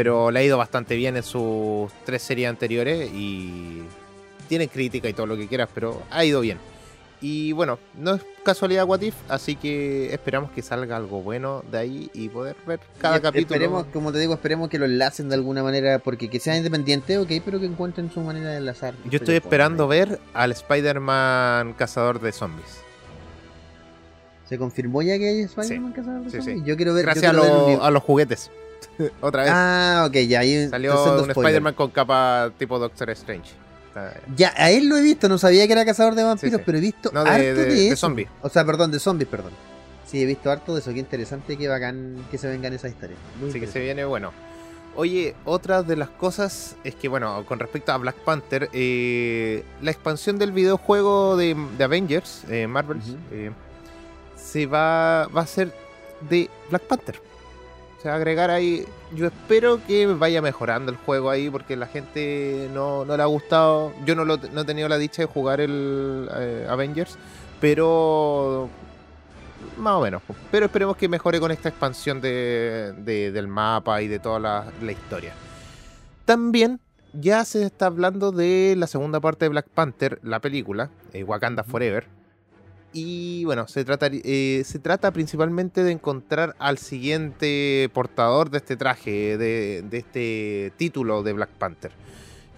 Pero 0.00 0.30
le 0.30 0.40
ha 0.40 0.42
ido 0.42 0.56
bastante 0.56 0.96
bien 0.96 1.18
en 1.18 1.22
sus 1.22 1.92
tres 2.06 2.22
series 2.22 2.48
anteriores 2.48 3.10
y 3.12 3.82
tiene 4.48 4.66
crítica 4.68 5.10
y 5.10 5.12
todo 5.12 5.26
lo 5.26 5.36
que 5.36 5.46
quieras, 5.46 5.68
pero 5.74 6.02
ha 6.10 6.24
ido 6.24 6.40
bien. 6.40 6.56
Y 7.20 7.52
bueno, 7.52 7.78
no 7.98 8.14
es 8.14 8.22
casualidad 8.42 8.86
What 8.86 9.02
If, 9.02 9.14
así 9.28 9.56
que 9.56 10.14
esperamos 10.14 10.52
que 10.52 10.62
salga 10.62 10.96
algo 10.96 11.20
bueno 11.20 11.62
de 11.70 11.76
ahí 11.76 12.10
y 12.14 12.30
poder 12.30 12.56
ver 12.66 12.80
cada 12.98 13.18
Y 13.18 13.20
capítulo. 13.20 13.54
Esperemos, 13.56 13.84
como 13.92 14.10
te 14.10 14.18
digo, 14.20 14.32
esperemos 14.32 14.70
que 14.70 14.78
lo 14.78 14.86
enlacen 14.86 15.28
de 15.28 15.34
alguna 15.34 15.62
manera, 15.62 15.98
porque 15.98 16.30
que 16.30 16.40
sea 16.40 16.56
independiente, 16.56 17.18
ok, 17.18 17.30
pero 17.44 17.60
que 17.60 17.66
encuentren 17.66 18.10
su 18.10 18.20
manera 18.22 18.48
de 18.52 18.56
enlazar. 18.56 18.94
Yo 19.04 19.18
estoy 19.18 19.34
esperando 19.34 19.86
ver 19.86 20.18
al 20.32 20.50
Spider-Man 20.52 21.74
cazador 21.74 22.22
de 22.22 22.32
zombies. 22.32 22.78
¿Se 24.48 24.56
confirmó 24.56 25.02
ya 25.02 25.18
que 25.18 25.28
hay 25.28 25.40
Spider-Man 25.42 25.92
cazador 25.92 26.22
de 26.24 26.30
sí, 26.30 26.36
zombies? 26.38 26.58
sí. 26.60 26.64
Yo 26.64 26.74
quiero 26.78 26.94
ver. 26.94 27.04
Gracias 27.04 27.34
quiero 27.34 27.66
lo- 27.76 27.84
a 27.84 27.90
los 27.90 28.02
juguetes. 28.02 28.50
Otra 29.20 29.42
vez. 29.42 29.52
Ah, 29.54 30.04
ok, 30.08 30.14
ya 30.28 30.40
ahí 30.40 30.68
Salió 30.68 31.22
un. 31.22 31.30
Spider-Man 31.30 31.74
con 31.74 31.90
capa 31.90 32.50
tipo 32.58 32.78
Doctor 32.78 33.10
Strange. 33.10 33.50
Está- 33.88 34.14
Ya, 34.36 34.52
a 34.56 34.70
él 34.70 34.88
lo 34.88 34.96
he 34.96 35.02
visto, 35.02 35.28
no 35.28 35.38
sabía 35.38 35.66
que 35.66 35.72
era 35.72 35.84
cazador 35.84 36.14
de 36.14 36.22
vampiros, 36.22 36.58
sí. 36.58 36.62
pero 36.64 36.78
he 36.78 36.80
visto 36.80 37.10
No, 37.12 37.24
de, 37.24 37.30
harto 37.30 37.60
de, 37.60 37.66
de, 37.90 37.96
zombies. 37.96 38.28
O 38.42 38.48
sea, 38.48 38.64
perdón, 38.64 38.90
de 38.92 39.00
zombies, 39.00 39.28
perdón. 39.28 39.52
Sí, 40.06 40.22
he 40.22 40.26
visto 40.26 40.50
harto 40.50 40.74
de 40.74 40.80
eso, 40.80 40.92
qué 40.92 40.98
interesante, 41.00 41.56
qué 41.56 41.68
bacán 41.68 42.24
que 42.30 42.38
se 42.38 42.48
vengan 42.48 42.72
esas 42.72 42.90
historias. 42.92 43.18
Muy 43.40 43.50
Así 43.50 43.60
que 43.60 43.66
se 43.66 43.80
viene 43.80 44.04
bueno. 44.04 44.32
Oye, 44.96 45.36
otra 45.44 45.82
de 45.84 45.96
las 45.96 46.08
cosas 46.08 46.76
es 46.82 46.96
que, 46.96 47.08
bueno, 47.08 47.44
con 47.46 47.60
respecto 47.60 47.92
a 47.92 47.96
Black 47.96 48.16
Panther, 48.16 48.68
eh, 48.72 49.62
la 49.80 49.92
expansión 49.92 50.36
del 50.38 50.50
videojuego 50.50 51.36
de, 51.36 51.56
de 51.78 51.84
Avengers, 51.84 52.42
eh, 52.50 52.66
Marvel, 52.66 53.00
eh, 53.30 53.52
se 54.36 54.66
va, 54.66 55.28
va 55.28 55.42
a 55.42 55.46
ser 55.46 55.72
de 56.28 56.50
Black 56.70 56.82
Panther. 56.82 57.20
Se 58.02 58.08
va 58.08 58.14
a 58.14 58.16
agregar 58.16 58.50
ahí. 58.50 58.84
Yo 59.14 59.26
espero 59.26 59.78
que 59.86 60.06
vaya 60.06 60.40
mejorando 60.40 60.90
el 60.90 60.96
juego 60.98 61.28
ahí 61.30 61.50
porque 61.50 61.76
la 61.76 61.86
gente 61.86 62.68
no, 62.72 63.04
no 63.04 63.16
le 63.16 63.22
ha 63.22 63.26
gustado. 63.26 63.92
Yo 64.06 64.14
no, 64.14 64.24
lo, 64.24 64.38
no 64.52 64.62
he 64.62 64.64
tenido 64.64 64.88
la 64.88 64.96
dicha 64.98 65.22
de 65.22 65.26
jugar 65.26 65.60
el 65.60 66.28
eh, 66.34 66.66
Avengers, 66.68 67.18
pero 67.60 68.68
más 69.76 69.94
o 69.94 70.00
menos. 70.00 70.22
Pero 70.50 70.66
esperemos 70.66 70.96
que 70.96 71.08
mejore 71.08 71.40
con 71.40 71.50
esta 71.50 71.68
expansión 71.68 72.20
de- 72.22 72.94
del 73.32 73.48
mapa 73.48 74.00
y 74.00 74.08
de 74.08 74.18
toda 74.18 74.38
la, 74.38 74.66
la 74.80 74.92
historia. 74.92 75.32
También 76.24 76.80
ya 77.12 77.44
se 77.44 77.64
está 77.64 77.86
hablando 77.86 78.30
de 78.32 78.74
la 78.78 78.86
segunda 78.86 79.20
parte 79.20 79.44
de 79.44 79.48
Black 79.50 79.66
Panther, 79.68 80.20
la 80.22 80.38
película, 80.40 80.88
eh, 81.12 81.22
Wakanda 81.24 81.64
Forever. 81.64 82.06
Y 82.92 83.44
bueno, 83.44 83.68
se 83.68 83.84
trata, 83.84 84.08
eh, 84.12 84.62
se 84.64 84.78
trata 84.78 85.12
principalmente 85.12 85.84
de 85.84 85.92
encontrar 85.92 86.56
al 86.58 86.78
siguiente 86.78 87.88
portador 87.92 88.50
de 88.50 88.58
este 88.58 88.76
traje, 88.76 89.38
de, 89.38 89.82
de 89.82 89.98
este 89.98 90.72
título 90.76 91.22
de 91.22 91.32
Black 91.32 91.50
Panther. 91.50 91.92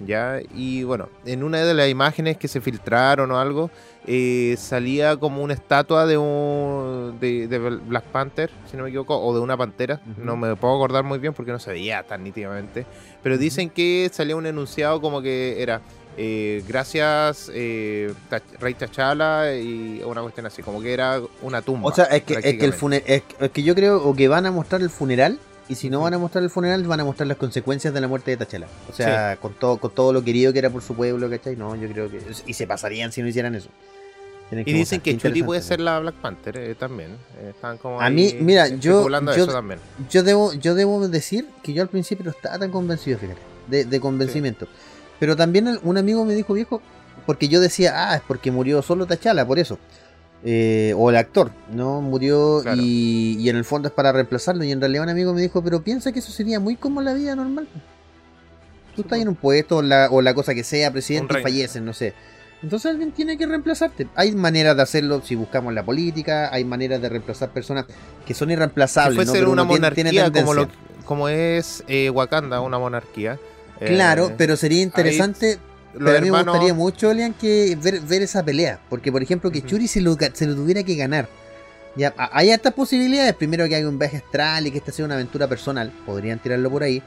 ¿ya? 0.07 0.41
Y 0.55 0.85
bueno, 0.85 1.09
en 1.25 1.43
una 1.43 1.65
de 1.65 1.75
las 1.75 1.89
imágenes 1.89 2.37
que 2.37 2.49
se 2.49 2.61
filtraron 2.61 3.31
o 3.31 3.39
algo, 3.39 3.71
eh, 4.07 4.55
salía 4.59 5.17
como 5.17 5.43
una 5.43 5.55
estatua 5.55 6.07
de 6.07 6.19
un 6.19 7.19
de, 7.21 7.47
Black 7.87 8.05
Panther, 8.05 8.51
si 8.71 8.77
no 8.77 8.85
me 8.85 8.89
equivoco, 8.89 9.19
o 9.19 9.35
de 9.35 9.41
una 9.41 9.57
pantera, 9.57 10.01
no 10.19 10.37
me 10.37 10.55
puedo 10.57 10.75
acordar 10.75 11.05
muy 11.05 11.19
bien 11.19 11.35
porque 11.35 11.53
no 11.53 11.59
se 11.59 11.71
veía 11.71 12.03
tan 12.03 12.25
nítidamente, 12.25 12.87
pero 13.23 13.39
dicen 13.39 13.71
que 13.71 14.11
salía 14.13 14.37
un 14.37 14.47
enunciado 14.47 15.01
como 15.01 15.23
que 15.23 15.63
era 15.63 15.83
eh, 16.17 16.63
gracias 16.69 17.51
eh, 17.55 18.13
Rey 18.61 18.75
Tachala 18.75 19.55
y 19.55 20.03
una 20.05 20.21
cuestión 20.23 20.47
así, 20.47 20.63
como 20.63 20.83
que 20.83 20.93
era 20.93 21.21
una 21.41 21.63
tumba. 21.63 21.89
O 21.89 21.95
sea, 21.95 22.05
es 22.05 22.23
que, 22.25 22.35
es 22.35 22.59
que 22.59 22.65
el 22.65 22.73
funeral, 22.73 23.05
es, 23.07 23.23
que 23.51 23.63
yo 23.63 23.75
creo 23.75 24.03
o 24.03 24.15
que 24.15 24.29
van 24.29 24.47
a 24.47 24.51
mostrar 24.51 24.83
el 24.83 24.91
funeral 24.91 25.39
y 25.69 25.75
si 25.75 25.89
no 25.89 26.01
van 26.01 26.13
a 26.13 26.19
mostrar 26.19 26.45
el 26.45 26.51
funeral, 26.51 26.83
van 26.85 27.01
a 27.01 27.05
mostrar 27.05 27.27
las 27.27 27.39
consecuencias 27.39 27.95
de 27.95 28.01
la 28.01 28.09
muerte 28.09 28.31
de 28.31 28.37
Tachala. 28.37 28.67
O 28.91 28.93
sea, 28.93 29.37
con 29.37 29.55
todo 29.55 29.79
con 29.79 29.91
todo 29.93 30.13
lo 30.13 30.23
querido 30.23 30.53
que 30.53 30.59
era 30.59 30.71
por 30.71 30.83
su 30.83 30.95
pueblo, 30.95 31.31
¿cachai? 31.31 31.57
No, 31.57 31.75
yo 31.77 31.89
creo 31.89 32.11
que... 32.11 32.21
Y 32.47 32.53
se 32.53 32.67
pasarían 32.67 33.11
si 33.11 33.23
no 33.23 33.29
hicieran 33.29 33.55
eso. 33.55 33.71
y 34.51 34.71
dicen 34.71 35.01
que 35.01 35.17
Churi 35.17 35.43
puede 35.43 35.63
ser 35.63 35.81
la 35.81 35.99
Black 35.99 36.17
Panther 36.17 36.59
eh, 36.59 36.75
también. 36.75 37.17
Eh, 37.39 37.53
como 37.81 38.03
a 38.03 38.11
mí, 38.11 38.37
mira, 38.39 38.69
yo, 38.69 39.09
yo, 39.09 39.47
yo, 40.11 40.23
debo, 40.23 40.53
yo 40.53 40.75
debo 40.75 41.09
decir 41.09 41.49
que 41.63 41.73
yo 41.73 41.83
al 41.83 41.89
principio 41.89 42.27
no 42.27 42.33
estaba 42.33 42.59
tan 42.59 42.71
convencido, 42.71 43.19
fíjate, 43.19 43.87
de, 43.87 44.01
convencimiento. 44.01 44.69
Pero 45.23 45.37
también 45.37 45.79
un 45.85 45.99
amigo 45.99 46.25
me 46.25 46.35
dijo, 46.35 46.53
viejo, 46.53 46.83
porque 47.27 47.47
yo 47.47 47.61
decía, 47.61 47.93
ah, 47.95 48.17
es 48.17 48.23
porque 48.27 48.51
murió 48.51 48.83
solo 48.83 49.07
Tachala, 49.07 49.47
por 49.47 49.61
eso. 49.61 49.79
Eh, 50.43 50.95
o 50.99 51.11
el 51.11 51.17
actor, 51.17 51.53
¿no? 51.73 52.01
Murió 52.01 52.61
y, 52.75 53.49
en 53.49 53.55
el 53.55 53.65
fondo 53.65 53.87
es 53.87 53.95
para 53.95 54.11
reemplazarlo. 54.11 54.65
Y 54.65 54.73
en 54.73 54.81
realidad 54.81 55.05
un 55.05 55.11
amigo 55.11 55.33
me 55.33 55.41
dijo, 55.41 55.63
pero 55.63 55.81
piensa 55.85 56.11
que 56.11 56.19
eso 56.19 56.33
sería 56.33 56.59
muy 56.59 56.75
como 56.75 57.01
la 57.03 57.15
vida 57.15 57.37
normal. 57.37 57.69
Tú 58.97 59.03
estás 59.03 59.21
en 59.21 59.29
un 59.29 59.37
puesto 59.37 59.77
o 59.77 59.83
la, 59.83 60.35
cosa 60.35 60.57
que 60.57 60.65
sea, 60.65 60.91
presidente, 60.91 61.39
y 61.39 61.43
fallecen, 61.45 61.85
no 61.85 61.93
sé. 61.93 62.15
Entonces 62.61 62.91
alguien 62.91 63.13
tiene 63.13 63.39
que 63.39 63.47
reemplazarte. 63.47 64.09
Hay 64.17 64.33
maneras 64.33 64.75
de 64.75 64.83
hacerlo 64.83 65.23
si 65.23 65.37
buscamos 65.37 65.73
la 65.73 65.85
política, 65.85 66.53
hay 66.53 66.65
maneras 66.65 67.01
de 67.01 67.09
reemplazar 67.09 67.51
personas 67.51 67.87
que 68.27 68.35
son 68.35 68.51
irreemplazables. 68.51 69.31
ser 69.31 69.47
una 69.47 69.63
monarquía 69.63 70.33
como, 71.05 71.29
es 71.29 71.85
eh, 71.87 72.11
Wakanda, 72.11 72.61
una 72.61 72.81
monarquía. 72.81 73.39
Claro, 73.87 74.29
eh, 74.29 74.35
pero 74.37 74.57
sería 74.57 74.83
interesante 74.83 75.59
pero 75.93 76.19
a 76.19 76.21
mí 76.21 76.31
me 76.31 76.43
gustaría 76.43 76.75
mucho, 76.75 77.13
que 77.41 77.77
ver, 77.81 78.23
esa 78.23 78.45
pelea. 78.45 78.81
Porque, 78.89 79.13
por 79.13 79.23
ejemplo, 79.23 79.51
que 79.51 79.63
Churi 79.63 79.89
se 79.89 80.01
lo, 80.01 80.17
se 80.33 80.47
lo 80.47 80.55
tuviera 80.55 80.83
que 80.83 80.97
ganar. 80.97 81.29
Ya, 81.97 82.15
hay 82.17 82.51
estas 82.51 82.73
posibilidades. 82.73 83.35
Primero 83.35 83.69
que 83.69 83.77
haga 83.77 83.89
un 83.89 83.99
viaje 83.99 84.19
astral 84.19 84.67
y 84.67 84.71
que 84.71 84.79
esta 84.79 84.93
sea 84.93 85.05
una 85.05 85.15
aventura 85.15 85.47
personal. 85.49 85.93
Podrían 86.07 86.39
tirarlo 86.39 86.71
por 86.71 86.83
ahí. 86.83 87.03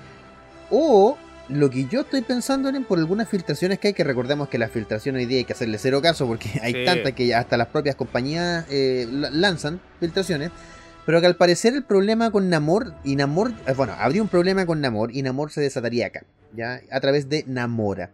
O 0.69 1.17
lo 1.49 1.69
que 1.69 1.85
yo 1.85 2.01
estoy 2.01 2.21
pensando 2.21 2.69
en 2.69 2.83
por 2.85 2.99
algunas 2.99 3.29
filtraciones 3.29 3.79
que 3.79 3.89
hay, 3.89 3.93
que 3.93 4.03
recordemos 4.03 4.49
que 4.49 4.57
las 4.57 4.71
filtraciones 4.71 5.19
hoy 5.19 5.25
día 5.25 5.37
hay 5.39 5.45
que 5.45 5.53
hacerle 5.53 5.77
cero 5.77 6.01
caso 6.01 6.25
porque 6.25 6.49
hay 6.61 6.85
tantas 6.85 7.13
que 7.13 7.33
hasta 7.33 7.57
las 7.57 7.67
propias 7.67 7.95
compañías 7.95 8.65
eh, 8.69 9.07
lanzan 9.09 9.79
filtraciones. 9.99 10.51
Pero 11.05 11.21
que 11.21 11.27
al 11.27 11.35
parecer 11.35 11.73
el 11.75 11.83
problema 11.83 12.31
con 12.31 12.49
Namor 12.49 12.93
y 13.03 13.15
Namor, 13.15 13.51
eh, 13.67 13.73
bueno, 13.73 13.93
habría 13.97 14.21
un 14.21 14.27
problema 14.27 14.65
con 14.65 14.81
Namor 14.81 15.15
y 15.15 15.21
Namor 15.21 15.51
se 15.51 15.61
desataría 15.61 16.07
acá, 16.07 16.23
ya, 16.55 16.81
a 16.91 16.99
través 16.99 17.29
de 17.29 17.43
Namora. 17.47 18.11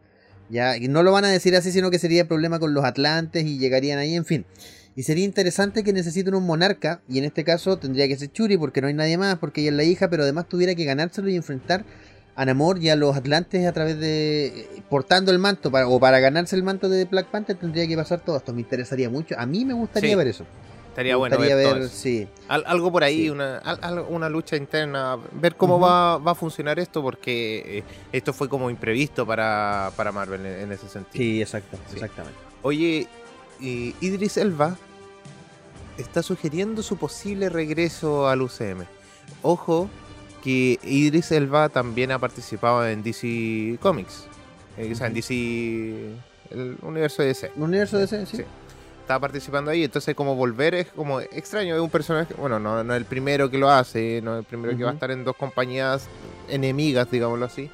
Ya, 0.49 0.75
y 0.75 0.89
no 0.89 1.01
lo 1.01 1.13
van 1.13 1.23
a 1.23 1.29
decir 1.29 1.55
así, 1.55 1.71
sino 1.71 1.89
que 1.89 1.99
sería 1.99 2.27
problema 2.27 2.59
con 2.59 2.73
los 2.73 2.83
Atlantes 2.83 3.45
y 3.45 3.57
llegarían 3.57 3.99
ahí, 3.99 4.15
en 4.15 4.25
fin. 4.25 4.45
Y 4.97 5.03
sería 5.03 5.23
interesante 5.23 5.85
que 5.85 5.93
necesiten 5.93 6.35
un 6.35 6.45
monarca, 6.45 7.01
y 7.07 7.19
en 7.19 7.23
este 7.23 7.45
caso 7.45 7.77
tendría 7.77 8.09
que 8.09 8.17
ser 8.17 8.31
Churi, 8.33 8.57
porque 8.57 8.81
no 8.81 8.87
hay 8.87 8.93
nadie 8.93 9.17
más, 9.17 9.37
porque 9.37 9.61
ella 9.61 9.69
es 9.69 9.77
la 9.77 9.83
hija, 9.83 10.09
pero 10.09 10.23
además 10.23 10.49
tuviera 10.49 10.75
que 10.75 10.83
ganárselo 10.83 11.29
y 11.29 11.37
enfrentar 11.37 11.85
a 12.35 12.45
Namor 12.45 12.83
y 12.83 12.89
a 12.89 12.97
los 12.97 13.15
Atlantes 13.15 13.65
a 13.65 13.71
través 13.71 13.99
de. 13.99 14.67
portando 14.89 15.31
el 15.31 15.39
manto, 15.39 15.71
para, 15.71 15.87
o 15.87 15.99
para 15.99 16.19
ganarse 16.19 16.57
el 16.57 16.63
manto 16.63 16.89
de 16.89 17.05
Black 17.05 17.27
Panther 17.27 17.55
tendría 17.55 17.87
que 17.87 17.95
pasar 17.95 18.19
todo 18.19 18.35
esto. 18.35 18.53
Me 18.53 18.61
interesaría 18.61 19.09
mucho. 19.09 19.35
A 19.37 19.45
mí 19.45 19.63
me 19.63 19.73
gustaría 19.73 20.15
ver 20.17 20.27
eso. 20.27 20.45
Estaría 20.91 21.15
bueno 21.15 21.37
ver, 21.37 21.87
sí. 21.87 22.27
algo 22.49 22.91
por 22.91 23.05
ahí, 23.05 23.29
una, 23.29 23.61
una 24.09 24.27
lucha 24.27 24.57
interna, 24.57 25.17
ver 25.31 25.55
cómo 25.55 25.79
va, 25.79 26.17
va, 26.17 26.33
a 26.33 26.35
funcionar 26.35 26.79
esto, 26.79 27.01
porque 27.01 27.77
eh, 27.77 27.83
esto 28.11 28.33
fue 28.33 28.49
como 28.49 28.69
imprevisto 28.69 29.25
para, 29.25 29.93
Marvel 30.13 30.45
en, 30.45 30.69
ese 30.69 30.89
sentido. 30.89 31.23
Sí, 31.23 31.41
exacto, 31.41 31.77
exactamente. 31.93 32.37
Oye, 32.61 33.07
Idris 33.61 34.35
Elba 34.35 34.75
está 35.97 36.21
sugiriendo 36.21 36.83
su 36.83 36.97
posible 36.97 37.47
regreso 37.47 38.27
al 38.27 38.41
UCM. 38.41 38.83
Ojo 39.43 39.89
que 40.43 40.77
Idris 40.83 41.31
Elba 41.31 41.69
también 41.69 42.11
ha 42.11 42.19
participado 42.19 42.85
en 42.85 43.01
DC 43.01 43.77
Comics, 43.79 44.25
eh, 44.75 44.89
o 44.91 44.95
sea, 44.95 45.07
en 45.07 45.13
DC, 45.13 45.33
el 46.49 46.75
universo 46.81 47.21
de 47.21 47.29
DC. 47.29 47.51
¿El 47.55 47.63
universo 47.63 47.97
de 47.97 48.07
DC? 48.07 48.25
sí 48.25 48.43
estaba 49.01 49.19
participando 49.19 49.71
ahí. 49.71 49.83
Entonces, 49.83 50.15
como 50.15 50.35
volver 50.35 50.75
es 50.75 50.87
como 50.87 51.19
extraño. 51.19 51.75
Es 51.75 51.81
un 51.81 51.89
personaje, 51.89 52.33
bueno, 52.35 52.59
no, 52.59 52.81
es 52.81 52.97
el 52.97 53.05
primero 53.05 53.49
que 53.49 53.57
lo 53.57 53.69
hace, 53.69 54.21
no 54.23 54.35
es 54.35 54.39
el 54.39 54.45
primero 54.45 54.75
que 54.77 54.83
va 54.83 54.91
a 54.91 54.93
estar 54.93 55.11
en 55.11 55.23
dos 55.23 55.35
compañías 55.35 56.07
enemigas, 56.49 57.09
digámoslo 57.11 57.45
así. 57.45 57.69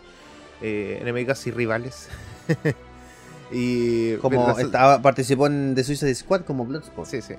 Eh, 0.62 0.98
enemigas 1.02 1.46
y 1.48 1.52
rivales. 1.52 2.10
y 3.52 4.16
como 4.16 4.58
estaba, 4.58 5.02
participó 5.02 5.48
en 5.48 5.76
The 5.76 5.84
Suicide 5.84 6.16
Squad 6.16 6.42
como 6.42 6.66
Bloodsport. 6.66 7.10
Sí, 7.10 7.22
sí. 7.22 7.36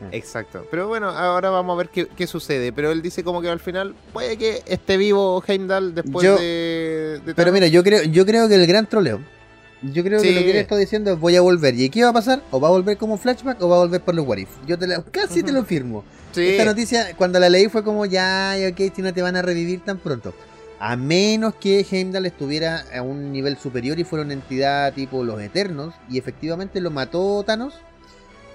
Ah. 0.00 0.08
Exacto. 0.10 0.66
Pero 0.70 0.88
bueno, 0.88 1.08
ahora 1.10 1.50
vamos 1.50 1.74
a 1.74 1.76
ver 1.78 1.88
qué, 1.88 2.26
sucede. 2.26 2.72
Pero 2.72 2.90
él 2.90 3.02
dice 3.02 3.22
como 3.22 3.40
que 3.40 3.48
al 3.48 3.60
final 3.60 3.94
puede 4.12 4.36
que 4.36 4.62
esté 4.66 4.96
vivo 4.96 5.42
Heimdall 5.46 5.94
después 5.94 6.26
de, 6.40 7.20
Pero 7.36 7.52
mira, 7.52 7.68
yo 7.68 7.84
creo, 7.84 8.02
yo 8.02 8.26
creo 8.26 8.48
que 8.48 8.56
el 8.56 8.66
gran 8.66 8.86
troleo 8.86 9.20
yo 9.82 10.04
creo 10.04 10.22
que 10.22 10.32
lo 10.32 10.40
que 10.40 10.50
él 10.50 10.56
está 10.56 10.76
diciendo 10.76 11.12
es 11.12 11.18
voy 11.18 11.36
a 11.36 11.40
volver. 11.40 11.78
¿Y 11.78 11.90
qué 11.90 12.04
va 12.04 12.10
a 12.10 12.12
pasar? 12.12 12.42
¿O 12.50 12.60
va 12.60 12.68
a 12.68 12.70
volver 12.70 12.96
como 12.96 13.16
flashback 13.16 13.60
o 13.62 13.68
va 13.68 13.76
a 13.76 13.78
volver 13.80 14.00
por 14.00 14.14
los 14.14 14.26
what 14.26 14.38
if? 14.38 14.48
Yo 14.66 14.78
te 14.78 14.86
casi 15.10 15.42
te 15.42 15.52
lo 15.52 15.64
firmo. 15.64 16.04
Esta 16.34 16.64
noticia, 16.64 17.14
cuando 17.16 17.38
la 17.38 17.48
leí 17.48 17.68
fue 17.68 17.84
como 17.84 18.06
ya, 18.06 18.56
ok, 18.70 18.94
si 18.94 19.02
no 19.02 19.12
te 19.12 19.22
van 19.22 19.36
a 19.36 19.42
revivir 19.42 19.84
tan 19.84 19.98
pronto. 19.98 20.32
A 20.78 20.96
menos 20.96 21.54
que 21.54 21.86
Heimdall 21.88 22.26
estuviera 22.26 22.84
a 22.92 23.02
un 23.02 23.30
nivel 23.30 23.56
superior 23.56 23.98
y 24.00 24.04
fuera 24.04 24.24
una 24.24 24.32
entidad 24.32 24.92
tipo 24.94 25.24
los 25.24 25.40
Eternos. 25.40 25.94
Y 26.08 26.18
efectivamente 26.18 26.80
lo 26.80 26.90
mató 26.90 27.42
Thanos. 27.44 27.74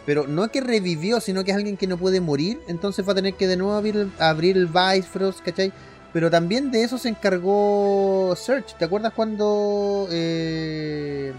Pero 0.05 0.25
no 0.25 0.45
es 0.45 0.51
que 0.51 0.61
revivió, 0.61 1.19
sino 1.19 1.43
que 1.43 1.51
es 1.51 1.57
alguien 1.57 1.77
que 1.77 1.87
no 1.87 1.97
puede 1.97 2.21
morir. 2.21 2.59
Entonces 2.67 3.07
va 3.07 3.11
a 3.11 3.15
tener 3.15 3.33
que 3.33 3.47
de 3.47 3.57
nuevo 3.57 3.73
abrir, 3.73 4.09
abrir 4.19 4.57
el 4.57 4.67
Bifrost, 4.67 5.41
¿cachai? 5.41 5.71
Pero 6.17 6.31
también 6.31 6.71
de 6.71 6.81
eso 6.81 6.97
se 6.97 7.09
encargó 7.09 8.33
Search. 8.35 8.75
¿Te 8.75 8.85
acuerdas 8.85 9.13
cuando... 9.13 10.07
Eh, 10.11 11.31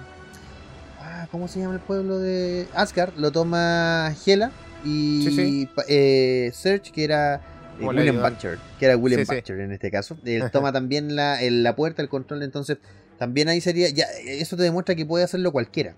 ah, 1.01 1.27
¿Cómo 1.33 1.49
se 1.49 1.59
llama 1.59 1.75
el 1.75 1.81
pueblo 1.81 2.21
de 2.21 2.69
Asgard? 2.75 3.13
Lo 3.17 3.33
toma 3.33 4.15
Hela 4.25 4.53
y 4.85 5.69
eh, 5.89 6.53
Search, 6.55 6.93
que 6.93 7.03
era... 7.03 7.41
Eh, 7.81 7.85
William 7.85 8.23
Butcher, 8.23 8.61
que 8.79 8.85
era 8.85 8.97
William 8.97 9.25
Butcher 9.27 9.59
en 9.59 9.73
este 9.73 9.91
caso. 9.91 10.17
Él 10.25 10.49
toma 10.53 10.71
también 10.71 11.17
la, 11.17 11.41
la 11.43 11.75
puerta, 11.75 12.01
el 12.01 12.09
control, 12.09 12.45
entonces 12.45 12.79
también 13.19 13.49
ahí 13.49 13.61
sería, 13.61 13.89
ya 13.89 14.07
eso 14.27 14.57
te 14.57 14.63
demuestra 14.63 14.95
que 14.95 15.05
puede 15.05 15.25
hacerlo 15.25 15.51
cualquiera. 15.51 15.95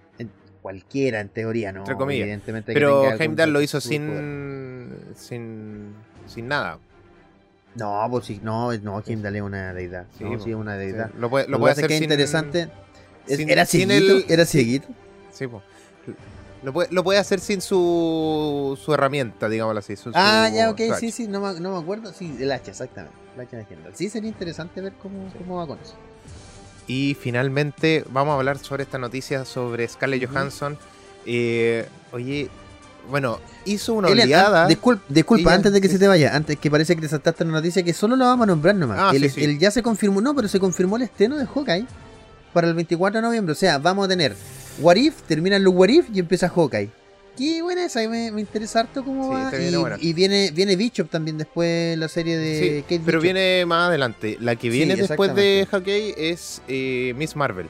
cualquiera 0.63 1.21
en 1.21 1.29
teoría, 1.29 1.71
¿no? 1.71 1.81
Entre 1.81 1.97
comillas. 1.97 2.23
Evidentemente 2.23 2.73
Pero 2.73 3.13
Heimdall 3.13 3.53
lo 3.53 3.61
hizo 3.61 3.79
sin, 3.79 4.89
sin, 5.17 5.93
sin 6.27 6.49
nada. 6.49 6.79
No, 7.75 8.07
pues 8.11 8.27
sí, 8.27 8.41
no, 8.43 8.73
no, 8.79 9.03
Heimdall 9.07 9.37
es 9.37 9.43
una 9.43 9.73
deidad. 9.73 10.07
Sí, 10.19 10.25
no, 10.25 10.43
sí, 10.43 10.51
es 10.51 10.57
una 10.57 10.77
deidad. 10.77 11.11
Lo 11.15 11.31
puede, 11.31 11.49
lo 11.49 11.59
puede 11.59 11.73
hacer 11.73 11.87
que 11.87 11.95
sin, 11.95 12.05
interesante. 12.05 12.69
¿Era 13.27 13.65
cieguito? 13.65 14.33
¿Era 14.33 14.45
cieguito? 14.45 14.89
Sí, 15.33 15.47
pues. 15.47 15.63
Lo 16.63 16.75
puede, 16.75 16.93
lo 16.93 17.03
puede 17.03 17.19
hacer 17.19 17.41
sin 17.41 17.63
su, 17.63 18.79
su 18.83 18.93
herramienta, 18.93 19.49
digámoslo 19.49 19.79
así. 19.79 19.95
ah, 20.15 20.51
ya, 20.53 20.69
ok, 20.69 20.81
sí, 20.99 21.11
sí, 21.11 21.27
no 21.27 21.41
me, 21.41 21.59
no 21.59 21.73
me 21.73 21.79
acuerdo. 21.79 22.13
Sí, 22.13 22.37
el 22.39 22.53
hacha, 22.53 22.73
exactamente. 22.73 23.17
El 23.35 23.41
hacha 23.41 23.57
de 23.57 23.67
Heimdall. 23.71 23.97
Sí, 23.97 24.11
sería 24.11 24.29
interesante 24.29 24.81
ver 24.81 24.93
cómo, 25.01 25.33
cómo 25.39 25.57
va 25.57 25.67
con 25.67 25.79
eso. 25.79 25.95
Y 26.87 27.17
finalmente 27.19 28.05
vamos 28.11 28.33
a 28.33 28.37
hablar 28.37 28.59
sobre 28.59 28.83
esta 28.83 28.99
noticia 28.99 29.45
sobre 29.45 29.87
Scarlett 29.89 30.29
Johansson. 30.29 30.77
Eh, 31.25 31.87
oye, 32.13 32.51
bueno, 33.09 33.39
hizo 33.65 33.95
una 33.95 34.09
oleada. 34.09 34.67
disculpa, 34.67 35.55
antes 35.55 35.73
de 35.73 35.81
que 35.81 35.89
se 35.89 35.99
te 35.99 36.09
vaya, 36.09 36.35
antes 36.35 36.59
que 36.59 36.71
parece 36.71 36.95
que 36.95 37.03
te 37.03 37.09
saltaste 37.09 37.45
la 37.45 37.53
noticia 37.53 37.83
que 37.83 37.93
solo 37.93 38.17
lo 38.17 38.25
vamos 38.25 38.45
a 38.45 38.47
nombrar 38.47 38.75
nomás. 38.75 38.99
Ah, 39.01 39.13
él, 39.15 39.59
ya 39.59 39.71
se 39.71 39.83
confirmó, 39.83 40.21
no, 40.21 40.35
pero 40.35 40.49
se 40.49 40.61
confirmó 40.61 40.97
el 40.97 41.03
estreno 41.03 41.37
de 41.37 41.47
Hawkeye 41.47 41.87
para 42.53 42.69
el 42.69 42.75
24 42.75 43.21
de 43.21 43.27
noviembre. 43.27 43.53
O 43.53 43.57
sea, 43.57 43.79
vamos 43.79 44.07
a 44.07 44.09
tener 44.09 44.37
What 44.81 44.97
If, 44.97 45.23
terminan 45.23 45.65
los 45.65 45.75
What 45.75 45.89
If 45.89 46.07
y 46.13 46.19
empieza 46.19 46.49
Hawkeye. 46.49 46.91
Qué 47.37 47.63
buena 47.63 47.85
esa, 47.85 48.07
me, 48.09 48.31
me 48.33 48.41
interesa 48.41 48.81
harto 48.81 49.05
cómo 49.05 49.31
va. 49.31 49.51
Y, 50.01 50.13
viene, 50.13 50.51
viene 50.53 50.77
Bishop 50.77 51.09
también 51.09 51.39
después 51.39 51.97
la 51.97 52.09
serie 52.09 52.37
de 52.37 52.83
Kate 52.83 53.01
Pero 53.05 53.21
viene 53.21 53.65
más 53.67 53.89
adelante. 53.89 54.37
La 54.41 54.57
que 54.57 54.69
viene 54.69 54.97
después 54.97 55.35
de 55.35 55.67
Hawkeye 55.71 56.15
es 56.17 56.61
eh, 56.69 57.15
Miss 57.17 57.37
Marvel. 57.37 57.69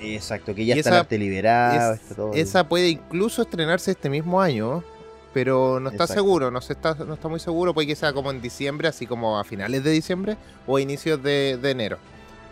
Exacto, 0.00 0.54
que 0.54 0.64
ya 0.64 0.74
está 0.74 1.00
esa, 1.00 1.16
liberado. 1.16 1.98
esa 2.34 2.68
puede 2.68 2.88
incluso 2.88 3.42
estrenarse 3.42 3.90
este 3.90 4.08
mismo 4.08 4.40
año, 4.40 4.84
pero 5.32 5.80
no 5.80 5.90
está 5.90 6.06
seguro, 6.06 6.50
no, 6.50 6.60
se 6.60 6.72
está, 6.72 6.94
no 6.94 7.14
está 7.14 7.28
muy 7.28 7.40
seguro. 7.40 7.74
Puede 7.74 7.88
que 7.88 7.96
sea 7.96 8.12
como 8.12 8.30
en 8.30 8.40
diciembre, 8.40 8.88
así 8.88 9.06
como 9.06 9.38
a 9.38 9.44
finales 9.44 9.82
de 9.84 9.90
diciembre 9.90 10.36
o 10.66 10.76
a 10.76 10.80
inicios 10.80 11.22
de, 11.22 11.58
enero. 11.62 11.98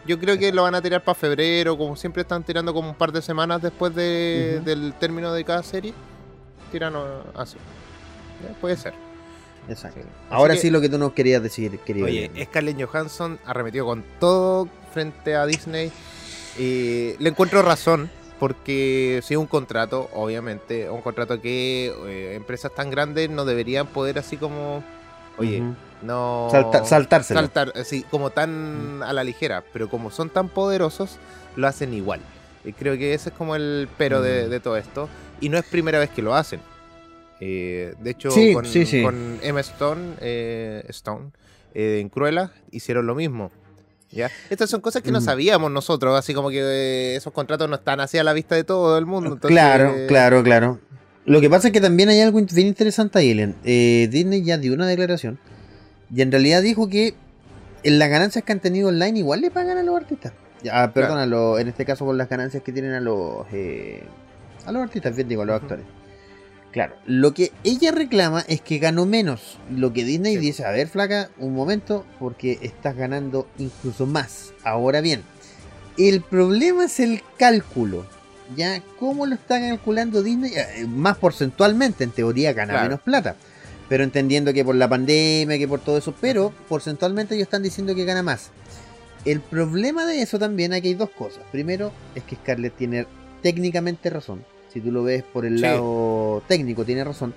Yo 0.07 0.19
creo 0.19 0.39
que 0.39 0.53
lo 0.53 0.63
van 0.63 0.75
a 0.75 0.83
tirar 0.83 1.03
para 1.03 1.15
febrero, 1.15 1.77
como 1.77 1.97
siempre 1.97 2.23
están 2.23 2.45
tirando 2.45 2.73
como 2.73 2.91
un 2.91 2.95
par 2.95 3.13
de 3.13 3.23
semanas 3.23 3.63
después 3.63 3.95
de, 3.95 4.61
del 4.65 4.95
término 4.95 5.33
de 5.33 5.45
cada 5.45 5.63
serie. 5.63 5.93
Tiran 6.71 6.95
así. 7.35 7.57
Puede 8.61 8.77
ser. 8.77 8.95
Exacto. 9.69 10.01
Ahora 10.31 10.57
sí 10.57 10.71
lo 10.71 10.81
que 10.81 10.89
tú 10.89 10.99
nos 10.99 11.13
querías 11.13 11.43
decir, 11.43 11.79
querido. 11.81 12.07
Oye, 12.07 12.31
Scarlett 12.45 12.81
Johansson 12.81 13.39
arremetió 13.45 13.85
con 13.85 14.05
todo 14.21 14.69
frente 14.93 15.35
a 15.35 15.45
Disney. 15.47 15.91
Y 16.59 17.15
le 17.19 17.29
encuentro 17.29 17.63
razón, 17.63 18.11
porque 18.39 19.21
si 19.25 19.35
es 19.35 19.39
un 19.39 19.47
contrato, 19.47 20.09
obviamente, 20.15 20.89
un 20.91 21.03
contrato 21.03 21.41
que 21.41 21.93
eh, 22.07 22.35
empresas 22.35 22.75
tan 22.75 22.91
grandes 22.91 23.31
no 23.31 23.45
deberían 23.45 23.87
poder 23.87 24.19
así 24.19 24.37
como, 24.37 24.83
oye, 25.39 25.63
no... 26.03 26.49
saltarse. 26.85 27.35
Saltar, 27.35 27.73
así 27.75 28.03
como 28.05 28.31
tan 28.31 29.03
a 29.03 29.13
la 29.13 29.25
ligera, 29.25 29.65
pero 29.73 29.89
como 29.89 30.11
son 30.11 30.31
tan 30.31 30.49
poderosos, 30.49 31.19
lo 31.57 31.67
hacen 31.67 31.93
igual. 31.95 32.21
Y 32.65 32.73
creo 32.73 32.97
que 32.99 33.15
ese 33.15 33.29
es 33.29 33.35
como 33.35 33.55
el 33.55 33.89
pero 33.97 34.23
de 34.23 34.61
todo 34.61 34.77
esto. 34.77 35.09
Y 35.41 35.51
no 35.51 35.59
es 35.59 35.65
primera 35.67 35.99
vez 35.99 36.11
que 36.11 36.23
lo 36.23 36.35
hacen. 36.35 36.61
Eh, 37.41 37.95
de 38.01 38.11
hecho, 38.11 38.31
con, 38.31 39.39
Emma 39.43 39.61
Stone, 39.61 40.15
eh, 40.21 40.85
Stone 40.89 41.31
eh, 41.75 41.99
en 42.01 42.09
Cruella 42.09 42.51
hicieron 42.71 43.07
lo 43.07 43.15
mismo. 43.15 43.51
¿Ya? 44.11 44.31
Estas 44.51 44.71
son 44.71 44.81
cosas 44.81 45.03
que 45.03 45.13
no 45.13 45.21
mm. 45.21 45.25
sabíamos 45.25 45.71
nosotros, 45.71 46.19
así 46.19 46.35
como 46.35 46.51
que 46.51 47.17
esos 47.17 47.33
contratos 47.33 47.69
no 47.69 47.77
están 47.77 48.01
así 48.01 48.19
a 48.19 48.25
la 48.25 48.33
vista 48.33 48.55
de 48.55 48.65
todo 48.65 48.99
el 48.99 49.07
mundo. 49.07 49.39
claro, 49.39 49.95
claro, 50.09 50.43
claro. 50.43 50.81
Lo 51.25 51.41
que 51.41 51.51
pasa 51.51 51.69
es 51.69 51.73
que 51.73 51.81
también 51.81 52.09
hay 52.09 52.21
algo 52.21 52.41
bien 52.41 52.69
interesante 52.69 53.19
ahí, 53.19 53.31
Ellen. 53.33 53.57
Disney 53.65 54.43
ya 54.43 54.59
dio 54.59 54.75
una 54.75 54.87
declaración 54.87 55.39
y 56.15 56.23
en 56.23 56.31
realidad 56.31 56.63
dijo 56.63 56.89
que 56.89 57.15
en 57.83 57.99
las 57.99 58.09
ganancias 58.09 58.45
que 58.45 58.53
han 58.53 58.61
tenido 58.61 58.89
online 58.89 59.19
igual 59.19 59.41
le 59.41 59.51
pagan 59.51 59.77
a 59.79 59.83
los 59.83 59.97
artistas. 59.97 60.33
Ya, 60.63 60.93
perdón, 60.93 61.59
en 61.61 61.69
este 61.69 61.85
caso 61.85 62.05
por 62.05 62.15
las 62.15 62.29
ganancias 62.29 62.63
que 62.63 62.73
tienen 62.73 62.93
a 62.93 63.01
los 63.01 63.47
a 64.67 64.73
los 64.73 64.83
artistas, 64.83 65.15
bien 65.15 65.29
digo, 65.29 65.43
a 65.43 65.47
los 65.47 65.63
actores. 65.63 65.85
Claro, 66.77 66.95
lo 67.07 67.33
que 67.33 67.53
ella 67.65 67.91
reclama 67.91 68.45
es 68.49 68.61
que 68.61 68.77
ganó 68.77 69.07
menos. 69.07 69.57
Lo 69.75 69.95
que 69.95 70.05
Disney 70.05 70.37
dice, 70.37 70.63
a 70.63 70.71
ver, 70.73 70.89
flaca, 70.89 71.31
un 71.39 71.55
momento, 71.55 72.05
porque 72.19 72.59
estás 72.61 72.95
ganando 72.95 73.49
incluso 73.57 74.05
más. 74.05 74.53
Ahora 74.63 75.01
bien, 75.01 75.23
el 75.97 76.21
problema 76.21 76.85
es 76.85 77.01
el 77.01 77.23
cálculo. 77.39 78.05
¿Ya? 78.55 78.83
¿Cómo 79.01 79.25
lo 79.25 79.37
está 79.37 79.59
calculando 79.59 80.23
Disney? 80.23 80.53
Eh, 80.55 80.87
más 80.87 81.17
porcentualmente, 81.17 82.05
en 82.05 82.11
teoría 82.11 82.53
gana 82.53 82.83
menos 82.83 83.01
plata. 83.01 83.37
Pero 83.89 84.05
entendiendo 84.05 84.53
que 84.53 84.63
por 84.63 84.75
la 84.75 84.87
pandemia, 84.87 85.57
que 85.57 85.67
por 85.67 85.81
todo 85.81 85.97
eso, 85.97 86.15
pero 86.21 86.53
porcentualmente 86.69 87.37
ellos 87.37 87.47
están 87.47 87.63
diciendo 87.63 87.95
que 87.95 88.05
gana 88.05 88.23
más. 88.23 88.51
El 89.25 89.41
problema 89.41 90.05
de 90.05 90.21
eso 90.21 90.39
también, 90.39 90.75
aquí 90.75 90.89
hay 90.89 90.95
dos 90.95 91.09
cosas. 91.09 91.43
Primero, 91.51 91.91
es 92.15 92.23
que 92.25 92.37
Scarlett 92.37 92.77
tiene 92.77 93.07
técnicamente 93.41 94.11
razón 94.11 94.45
si 94.77 94.83
tú 94.83 94.93
lo 94.93 95.03
ves 95.03 95.23
por 95.23 95.47
el 95.47 95.59
lado 95.59 96.43
técnico, 96.47 96.85
tiene 96.85 97.03
razón. 97.03 97.35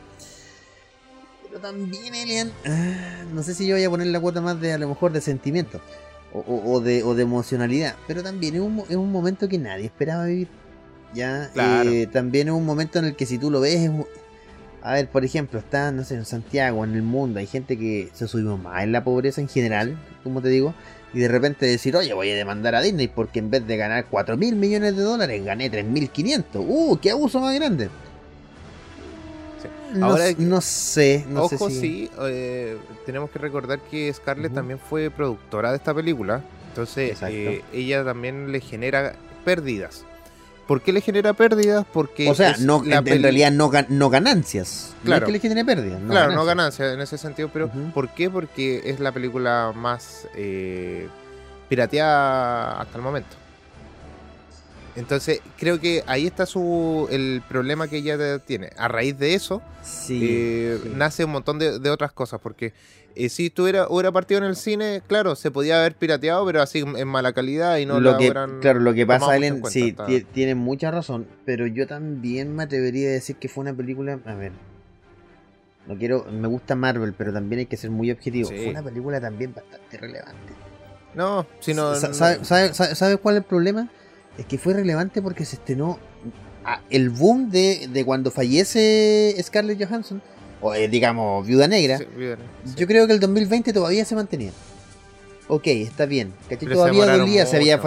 Pero 1.48 1.62
también, 1.62 2.14
Elian, 2.14 2.52
ah, 2.66 3.24
no 3.34 3.44
sé 3.44 3.54
si 3.54 3.66
yo 3.66 3.76
voy 3.76 3.84
a 3.86 3.90
poner 3.90 4.08
la 4.08 4.20
cuota 4.20 4.42
más 4.42 4.60
de 4.60 4.74
a 4.74 4.78
lo 4.78 4.90
mejor 4.90 5.14
de 5.14 5.22
sentimiento 5.22 5.80
o, 6.34 6.82
de, 6.82 7.00
emocionalidad, 7.00 7.96
pero 8.08 8.22
también 8.24 8.56
es 8.56 8.62
un, 8.62 8.84
es 8.90 8.98
un, 8.98 9.10
momento 9.10 9.48
que 9.48 9.58
nadie 9.58 9.86
esperaba 9.86 10.26
vivir. 10.26 10.50
Ya, 11.14 11.50
eh, 11.56 12.08
también 12.12 12.50
es 12.50 12.54
un 12.54 12.66
momento 12.66 13.00
en 13.00 13.06
el 13.06 13.16
que 13.16 13.26
si 13.26 13.38
tú 13.38 13.50
lo 13.50 13.62
ves, 13.62 13.90
a 14.82 14.94
ver, 14.94 15.10
por 15.10 15.26
ejemplo, 15.26 15.60
está, 15.60 15.92
no 15.92 16.04
sé, 16.04 16.16
en 16.16 16.26
Santiago, 16.26 16.84
en 16.84 16.96
el 16.96 17.02
mundo, 17.02 17.40
hay 17.40 17.48
gente 17.48 17.78
que 17.78 18.10
se 18.14 18.28
subió 18.28 18.58
más 18.58 18.84
en 18.84 18.92
la 18.92 19.04
pobreza 19.04 19.42
en 19.42 19.48
general, 19.48 19.98
como 20.24 20.42
te 20.42 20.50
digo, 20.50 20.74
y 21.14 21.20
de 21.20 21.28
repente 21.28 21.66
decir, 21.66 21.96
oye, 21.96 22.14
voy 22.14 22.30
a 22.32 22.36
demandar 22.36 22.76
a 22.76 22.82
Disney 22.82 23.08
porque 23.08 23.40
en 23.40 23.50
vez 23.50 23.66
de 23.66 23.78
ganar 23.78 24.06
4 24.10 24.38
mil 24.38 24.56
millones 24.56 24.96
de 24.96 25.04
dólares, 25.04 25.44
gané 25.44 25.72
3.500. 25.72 26.46
¡Uh, 26.56 26.98
qué 27.02 27.12
abuso 27.12 27.40
más 27.40 27.56
grande! 27.56 27.90
Ahora, 30.02 30.26
no 30.38 30.62
sé, 30.62 31.26
no 31.28 31.44
ojo, 31.44 31.70
sé 31.70 31.80
sí, 31.80 32.12
eh, 32.22 32.78
tenemos 33.08 33.32
que 33.32 33.40
recordar 33.40 33.80
que 33.80 34.14
Scarlett 34.14 34.54
también 34.54 34.80
fue 34.80 35.10
productora 35.10 35.72
de 35.72 35.78
esta 35.78 35.96
película, 35.96 36.44
entonces 36.68 37.18
eh, 37.24 37.64
ella 37.74 38.06
también 38.06 38.52
le 38.52 38.62
genera 38.62 39.16
pérdidas. 39.44 40.06
¿Por 40.70 40.84
qué 40.84 40.94
le 40.94 41.02
genera 41.02 41.34
pérdidas? 41.34 41.84
Porque. 41.92 42.30
O 42.30 42.36
sea, 42.36 42.56
no, 42.60 42.84
en, 42.86 43.24
realidad 43.24 43.52
no, 43.52 43.72
no 43.90 44.10
ganancias. 44.12 44.94
Claro. 45.04 45.22
No 45.22 45.26
es 45.26 45.26
que 45.26 45.32
le 45.32 45.40
genere 45.40 45.66
pérdidas. 45.66 46.00
claro, 46.08 46.32
no 46.34 46.46
ganancias 46.46 46.94
en 46.94 47.02
ese 47.02 47.18
sentido. 47.18 47.50
Pero, 47.52 47.72
¿por 47.92 48.10
qué? 48.10 48.30
Porque 48.30 48.84
es 48.86 49.00
la 49.00 49.12
película 49.12 49.74
más 49.76 50.28
eh, 50.36 51.08
pirateada 51.70 52.80
hasta 52.80 52.98
el 52.98 53.02
momento. 53.02 53.36
Entonces, 54.96 55.42
creo 55.58 55.80
que 55.80 56.04
ahí 56.06 56.28
está 56.28 56.46
su 56.46 57.08
el 57.10 57.42
problema 57.50 57.88
que 57.88 57.98
ella 57.98 58.38
tiene. 58.38 58.70
A 58.78 58.88
raíz 58.88 59.18
de 59.18 59.34
eso, 59.34 59.64
eh, 60.12 60.80
nace 60.94 61.26
un 61.26 61.32
montón 61.32 61.58
de, 61.58 61.80
de 61.80 61.90
otras 61.90 62.12
cosas. 62.12 62.40
Porque 62.40 62.74
y 63.16 63.30
si 63.30 63.50
tuviera, 63.50 63.88
hubiera 63.90 64.12
partido 64.12 64.40
en 64.40 64.46
el 64.46 64.56
cine, 64.56 65.02
claro, 65.08 65.36
se 65.36 65.52
podía 65.52 65.80
haber 65.80 65.96
pirateado, 65.96 66.46
pero 66.46 66.62
así 66.62 66.80
en 66.80 67.08
mala 67.08 67.34
calidad 67.34 67.78
y 67.78 67.86
no 67.86 68.00
lo 68.00 68.18
que, 68.18 68.30
Claro, 68.62 68.80
lo 68.80 68.94
que 68.94 69.06
pasa, 69.06 69.36
Ellen, 69.36 69.64
sí, 69.66 69.96
tiene 70.34 70.56
mucha 70.56 70.92
razón, 70.92 71.28
pero 71.46 71.68
yo 71.68 71.88
también 71.88 72.56
me 72.56 72.64
atrevería 72.64 73.10
a 73.10 73.12
decir 73.12 73.36
que 73.36 73.50
fue 73.50 73.62
una 73.62 73.74
película, 73.74 74.20
a 74.26 74.34
ver, 74.36 74.52
no 75.88 75.98
quiero, 75.98 76.26
me 76.32 76.48
gusta 76.48 76.76
Marvel, 76.76 77.14
pero 77.18 77.34
también 77.34 77.60
hay 77.60 77.66
que 77.66 77.78
ser 77.78 77.90
muy 77.90 78.12
objetivo. 78.12 78.50
Fue 78.50 78.70
una 78.70 78.84
película 78.84 79.20
también 79.20 79.54
bastante 79.54 79.98
relevante. 79.98 80.54
No, 81.16 81.48
si 81.60 81.74
no... 81.74 81.96
¿Sabes 81.96 83.18
cuál 83.22 83.36
es 83.36 83.42
el 83.42 83.46
problema? 83.46 83.90
Es 84.38 84.46
que 84.46 84.58
fue 84.58 84.74
relevante 84.74 85.22
porque 85.22 85.46
se 85.46 85.56
estrenó 85.56 86.00
el 86.90 87.10
boom 87.10 87.50
de, 87.50 87.90
de 87.92 88.06
cuando 88.06 88.30
fallece 88.30 89.36
Scarlett 89.42 89.84
Johansson 89.84 90.22
o 90.62 90.74
eh, 90.74 90.88
digamos 90.88 91.46
Viuda 91.46 91.68
Negra, 91.68 92.00
yo 92.76 92.88
creo 92.88 93.08
que 93.08 93.14
el 93.14 93.20
2020 93.20 93.74
todavía 93.74 94.06
se 94.06 94.16
mantenía. 94.16 94.52
Ok, 95.48 95.68
está 95.68 96.06
bien. 96.06 96.34
Todavía 96.60 97.18
dolía, 97.18 97.46
se 97.46 97.58
había 97.58 97.80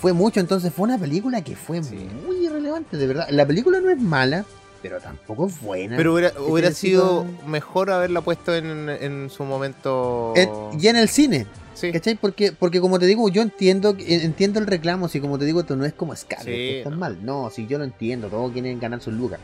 Fue 0.00 0.12
mucho, 0.12 0.40
entonces 0.40 0.72
fue 0.72 0.84
una 0.84 0.98
película 0.98 1.42
que 1.42 1.56
fue 1.56 1.80
muy 1.80 2.46
irrelevante, 2.46 2.96
de 2.96 3.06
verdad. 3.06 3.26
La 3.30 3.46
película 3.46 3.80
no 3.80 3.90
es 3.90 4.00
mala, 4.00 4.44
pero 4.82 5.00
tampoco 5.00 5.46
es 5.48 5.60
buena. 5.60 5.96
Pero 5.96 6.12
hubiera, 6.12 6.72
sido 6.72 7.26
mejor 7.46 7.90
haberla 7.90 8.20
puesto 8.20 8.54
en, 8.54 9.28
su 9.30 9.44
momento. 9.44 10.34
ya 10.76 10.90
en 10.90 10.96
el 10.96 11.08
cine. 11.08 11.46
¿Cachai? 11.92 12.14
Porque, 12.14 12.52
porque 12.52 12.80
como 12.80 12.98
te 12.98 13.06
digo, 13.06 13.28
yo 13.28 13.42
entiendo 13.42 13.96
entiendo 13.98 14.60
el 14.60 14.66
reclamo, 14.66 15.08
si 15.08 15.20
como 15.20 15.38
te 15.38 15.44
digo, 15.44 15.60
esto 15.60 15.74
no 15.74 15.84
es 15.84 15.92
como 15.92 16.14
Scarlett, 16.14 16.84
sí, 16.84 16.90
mal. 16.90 17.18
No, 17.24 17.50
si 17.50 17.66
yo 17.66 17.78
lo 17.78 17.84
entiendo, 17.84 18.28
todos 18.28 18.52
quieren 18.52 18.78
ganar 18.78 19.00
sus 19.00 19.14
lucas. 19.14 19.40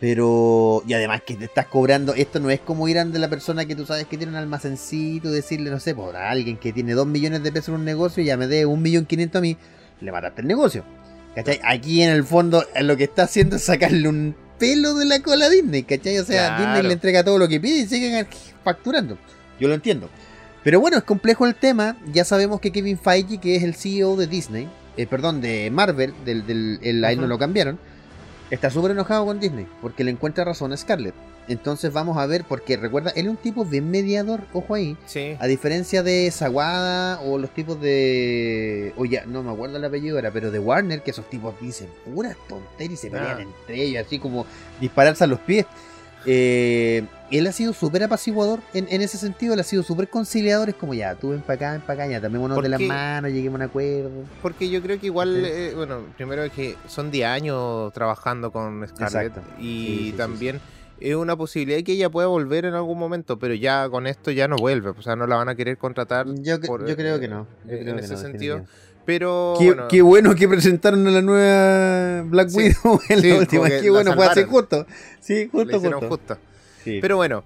Pero, 0.00 0.82
y 0.86 0.92
además 0.92 1.22
que 1.24 1.34
te 1.34 1.44
estás 1.44 1.66
cobrando, 1.66 2.14
esto 2.14 2.40
no 2.40 2.50
es 2.50 2.60
como 2.60 2.88
ir 2.88 3.02
de 3.04 3.18
la 3.18 3.28
persona 3.28 3.64
que 3.64 3.76
tú 3.76 3.86
sabes 3.86 4.06
que 4.06 4.16
tiene 4.16 4.32
un 4.32 4.38
almacencito, 4.38 5.30
decirle, 5.30 5.70
no 5.70 5.80
sé, 5.80 5.94
por 5.94 6.16
alguien 6.16 6.56
que 6.56 6.72
tiene 6.72 6.94
dos 6.94 7.06
millones 7.06 7.42
de 7.42 7.52
pesos 7.52 7.68
en 7.68 7.76
un 7.76 7.84
negocio 7.84 8.22
y 8.22 8.26
ya 8.26 8.36
me 8.36 8.46
dé 8.46 8.66
un 8.66 8.82
millón 8.82 9.06
quinientos 9.06 9.38
a 9.38 9.42
mí, 9.42 9.56
le 10.00 10.12
mataste 10.12 10.42
el 10.42 10.48
negocio. 10.48 10.84
¿Cachai? 11.34 11.60
Aquí 11.64 12.02
en 12.02 12.10
el 12.10 12.24
fondo 12.24 12.64
lo 12.80 12.96
que 12.96 13.04
está 13.04 13.24
haciendo 13.24 13.56
es 13.56 13.62
sacarle 13.64 14.08
un 14.08 14.36
pelo 14.58 14.94
de 14.94 15.04
la 15.04 15.20
cola 15.20 15.46
a 15.46 15.50
Disney, 15.50 15.82
¿cachai? 15.82 16.18
O 16.18 16.24
sea, 16.24 16.58
Disney 16.58 16.82
le 16.82 16.92
entrega 16.92 17.24
todo 17.24 17.38
lo 17.38 17.48
que 17.48 17.58
pide 17.58 17.78
y 17.78 17.86
siguen 17.86 18.26
facturando. 18.62 19.18
Yo 19.58 19.68
lo 19.68 19.74
entiendo. 19.74 20.10
Pero 20.62 20.80
bueno, 20.80 20.96
es 20.96 21.04
complejo 21.04 21.46
el 21.46 21.54
tema. 21.54 21.96
Ya 22.12 22.24
sabemos 22.24 22.60
que 22.60 22.70
Kevin 22.70 22.98
Feige, 22.98 23.38
que 23.38 23.56
es 23.56 23.64
el 23.64 23.74
CEO 23.74 24.16
de 24.16 24.26
Disney, 24.26 24.68
eh, 24.96 25.06
perdón, 25.06 25.40
de 25.40 25.70
Marvel, 25.70 26.14
del, 26.24 26.46
del 26.46 26.78
el, 26.82 27.04
ahí 27.04 27.16
no 27.16 27.26
lo 27.26 27.38
cambiaron 27.38 27.78
está 28.54 28.70
súper 28.70 28.92
enojado 28.92 29.26
con 29.26 29.40
Disney 29.40 29.66
porque 29.82 30.04
le 30.04 30.10
encuentra 30.10 30.44
razón 30.44 30.72
a 30.72 30.76
Scarlett. 30.76 31.14
Entonces 31.46 31.92
vamos 31.92 32.16
a 32.16 32.24
ver, 32.24 32.44
porque 32.44 32.76
recuerda, 32.78 33.10
él 33.10 33.26
es 33.26 33.30
un 33.30 33.36
tipo 33.36 33.66
bien 33.66 33.90
mediador, 33.90 34.40
ojo 34.54 34.74
ahí. 34.74 34.96
Sí. 35.04 35.36
A 35.38 35.46
diferencia 35.46 36.02
de 36.02 36.30
Saguada 36.30 37.20
o 37.20 37.36
los 37.36 37.50
tipos 37.50 37.78
de. 37.80 38.94
Oye, 38.96 39.22
no 39.26 39.42
me 39.42 39.52
acuerdo 39.52 39.76
el 39.76 39.84
apellido 39.84 40.16
ahora, 40.16 40.30
pero 40.30 40.50
de 40.50 40.58
Warner, 40.58 41.02
que 41.02 41.10
esos 41.10 41.28
tipos 41.28 41.54
dicen 41.60 41.88
puras 42.04 42.36
tonterías 42.48 42.92
y 42.92 42.96
se 42.96 43.10
pelean 43.10 43.38
ah. 43.38 43.42
entre 43.42 43.82
ellos, 43.82 44.06
así 44.06 44.18
como 44.18 44.46
dispararse 44.80 45.24
a 45.24 45.26
los 45.26 45.40
pies. 45.40 45.66
Eh, 46.26 47.04
él 47.30 47.46
ha 47.46 47.52
sido 47.52 47.72
súper 47.72 48.02
apaciguador 48.04 48.60
en, 48.74 49.02
ese 49.02 49.18
sentido, 49.18 49.54
él 49.54 49.60
ha 49.60 49.64
sido 49.64 49.82
súper 49.82 50.08
conciliador, 50.08 50.68
es 50.68 50.74
como 50.74 50.94
ya, 50.94 51.14
tú 51.14 51.30
ven 51.30 51.40
para 51.40 51.54
acá, 51.54 51.72
ven 51.72 51.80
para 51.80 52.04
acá, 52.04 52.12
ya, 52.12 52.20
también 52.20 52.44
uno 52.44 52.60
de 52.60 52.68
las 52.68 52.80
manos, 52.80 53.32
lleguemos 53.32 53.60
a 53.60 53.64
un 53.64 53.70
acuerdo. 53.70 54.10
Porque 54.40 54.68
yo 54.70 54.80
creo 54.82 55.00
que 55.00 55.06
igual, 55.06 55.44
eh, 55.44 55.72
bueno, 55.74 56.02
primero 56.16 56.44
es 56.44 56.52
que 56.52 56.76
son 56.86 57.10
10 57.10 57.26
años 57.26 57.92
trabajando 57.92 58.52
con 58.52 58.86
Scarlett 58.86 59.32
y 59.58 60.12
también 60.12 60.60
es 61.00 61.16
una 61.16 61.36
posibilidad 61.36 61.82
que 61.82 61.92
ella 61.92 62.08
pueda 62.08 62.28
volver 62.28 62.64
en 62.64 62.74
algún 62.74 62.98
momento, 62.98 63.38
pero 63.38 63.54
ya 63.54 63.88
con 63.88 64.06
esto 64.06 64.30
ya 64.30 64.48
no 64.48 64.56
vuelve, 64.56 64.90
o 64.90 65.02
sea, 65.02 65.16
no 65.16 65.26
la 65.26 65.36
van 65.36 65.48
a 65.48 65.54
querer 65.54 65.76
contratar. 65.76 66.26
Yo, 66.26 66.58
yo 66.60 66.96
creo 66.96 67.20
que 67.20 67.28
no. 67.28 67.46
en 67.68 67.98
ese 67.98 68.16
sentido. 68.16 68.64
Pero. 69.04 69.54
Qué 69.88 70.02
bueno. 70.02 70.34
que 70.34 70.48
presentaron 70.48 71.06
a 71.06 71.10
la 71.10 71.22
nueva 71.22 72.22
Black 72.22 72.48
Widow 72.54 73.00
en 73.08 73.28
la 73.28 73.38
última. 73.38 73.68
Qué 73.68 73.90
bueno, 73.90 74.14
fue 74.14 74.26
así 74.26 74.42
justo. 74.44 74.86
Sí, 75.20 75.48
justo, 75.50 75.80
justo. 76.08 76.38
Pero 76.84 77.16
bueno, 77.16 77.44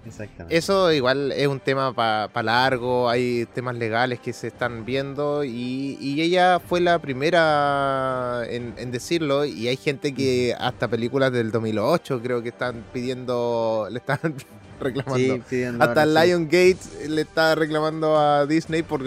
eso 0.49 0.91
igual 0.91 1.31
es 1.31 1.47
un 1.47 1.59
tema 1.59 1.93
para 1.93 2.43
largo, 2.43 3.09
hay 3.09 3.47
temas 3.53 3.75
legales 3.75 4.19
que 4.19 4.33
se 4.33 4.47
están 4.47 4.85
viendo 4.85 5.43
y, 5.43 6.19
ella 6.19 6.59
fue 6.59 6.81
la 6.81 6.99
primera 6.99 8.43
en, 8.47 8.91
decirlo 8.91 9.45
y 9.45 9.67
hay 9.67 9.77
gente 9.77 10.13
que 10.13 10.53
hasta 10.59 10.87
películas 10.87 11.31
del 11.31 11.51
2008 11.51 12.21
creo 12.21 12.43
que 12.43 12.49
están 12.49 12.83
pidiendo, 12.91 13.87
le 13.91 13.99
están 13.99 14.35
reclamando. 14.79 15.39
hasta 15.79 16.05
Lion 16.05 16.45
Gates 16.45 17.07
le 17.07 17.21
está 17.21 17.55
reclamando 17.55 18.17
a 18.17 18.45
Disney 18.45 18.83
por, 18.83 19.01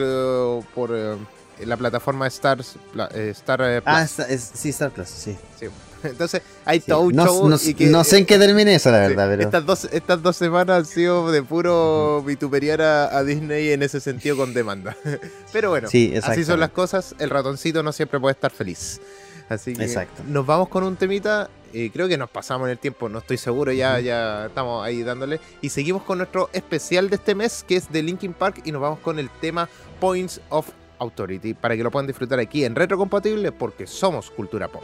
por 0.74 0.90
eh, 0.94 1.16
la 1.66 1.76
plataforma 1.76 2.26
Stars, 2.26 2.76
eh, 3.14 3.30
Star 3.30 3.60
eh, 3.62 3.82
Plus. 3.82 3.94
Ah, 3.94 4.06
sí, 4.06 4.68
Star 4.70 4.90
Plus, 4.90 5.08
sí. 5.08 5.36
Entonces, 6.02 6.42
hay 6.64 6.80
todo 6.80 7.00
un 7.00 7.14
no, 7.14 7.24
show. 7.24 7.48
No, 7.48 7.56
y 7.62 7.74
que, 7.74 7.86
no, 7.86 8.04
sé 8.04 8.18
en 8.18 8.26
qué 8.26 8.38
termine 8.38 8.74
eso, 8.74 8.90
la 8.90 8.98
verdad. 8.98 9.28
pero... 9.28 9.42
estas, 9.42 9.66
dos, 9.66 9.84
estas 9.92 10.22
dos 10.22 10.36
semanas 10.36 10.78
han 10.78 10.86
sido 10.86 11.30
de 11.30 11.42
puro 11.42 12.22
vituperiar 12.22 12.82
a, 12.82 13.22
Disney 13.24 13.70
en 13.70 13.82
ese 13.82 14.00
sentido 14.00 14.36
con 14.36 14.52
demanda. 14.54 14.96
pero 15.52 15.70
bueno, 15.70 15.88
así 15.88 16.44
son 16.44 16.60
las 16.60 16.70
cosas. 16.70 17.14
El 17.18 17.30
ratoncito 17.30 17.82
no 17.82 17.92
siempre 17.92 18.18
puede 18.18 18.32
estar 18.32 18.50
feliz. 18.50 19.00
Así 19.48 19.74
que 19.74 19.84
Exacto. 19.84 20.22
nos 20.26 20.46
vamos 20.46 20.68
con 20.68 20.84
un 20.84 20.96
temita. 20.96 21.50
Eh, 21.74 21.90
creo 21.90 22.06
que 22.06 22.18
nos 22.18 22.28
pasamos 22.28 22.66
en 22.66 22.72
el 22.72 22.78
tiempo, 22.78 23.08
no 23.08 23.20
estoy 23.20 23.38
seguro, 23.38 23.72
ya, 23.72 23.98
ya 23.98 24.46
estamos 24.46 24.84
ahí 24.84 25.02
dándole. 25.02 25.40
Y 25.62 25.70
seguimos 25.70 26.02
con 26.02 26.18
nuestro 26.18 26.50
especial 26.52 27.08
de 27.08 27.16
este 27.16 27.34
mes, 27.34 27.64
que 27.66 27.76
es 27.76 27.90
de 27.90 28.02
Linkin 28.02 28.34
Park, 28.34 28.60
y 28.64 28.72
nos 28.72 28.82
vamos 28.82 28.98
con 28.98 29.18
el 29.18 29.30
tema 29.30 29.70
Points 29.98 30.40
of 30.50 30.68
Authority, 31.02 31.54
para 31.54 31.76
que 31.76 31.82
lo 31.82 31.90
puedan 31.90 32.06
disfrutar 32.06 32.38
aquí 32.38 32.64
en 32.64 32.76
Retrocompatible, 32.76 33.50
porque 33.50 33.86
somos 33.88 34.30
cultura 34.30 34.68
pop. 34.68 34.82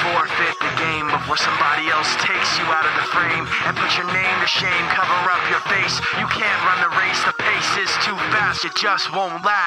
Forfeit 0.00 0.56
the 0.60 0.72
game 0.76 1.08
of 1.08 1.20
where 1.28 1.36
somebody 1.36 1.88
else 1.88 2.12
takes 2.20 2.58
you 2.58 2.64
out 2.68 2.84
of 2.84 2.94
the 3.00 3.06
frame 3.12 3.48
and 3.64 3.76
put 3.76 3.96
your 3.96 4.06
name 4.12 4.36
to 4.40 4.46
shame, 4.46 4.86
cover 4.92 5.30
up 5.32 5.40
your 5.48 5.60
face. 5.72 5.96
You 6.20 6.26
can't 6.28 6.60
run 6.68 6.80
the 6.84 6.92
race, 7.00 7.20
the 7.24 7.32
pace 7.36 7.76
is 7.80 7.92
too 8.04 8.16
fast, 8.32 8.64
it 8.64 8.74
just 8.76 9.12
won't 9.14 9.44
last. 9.44 9.59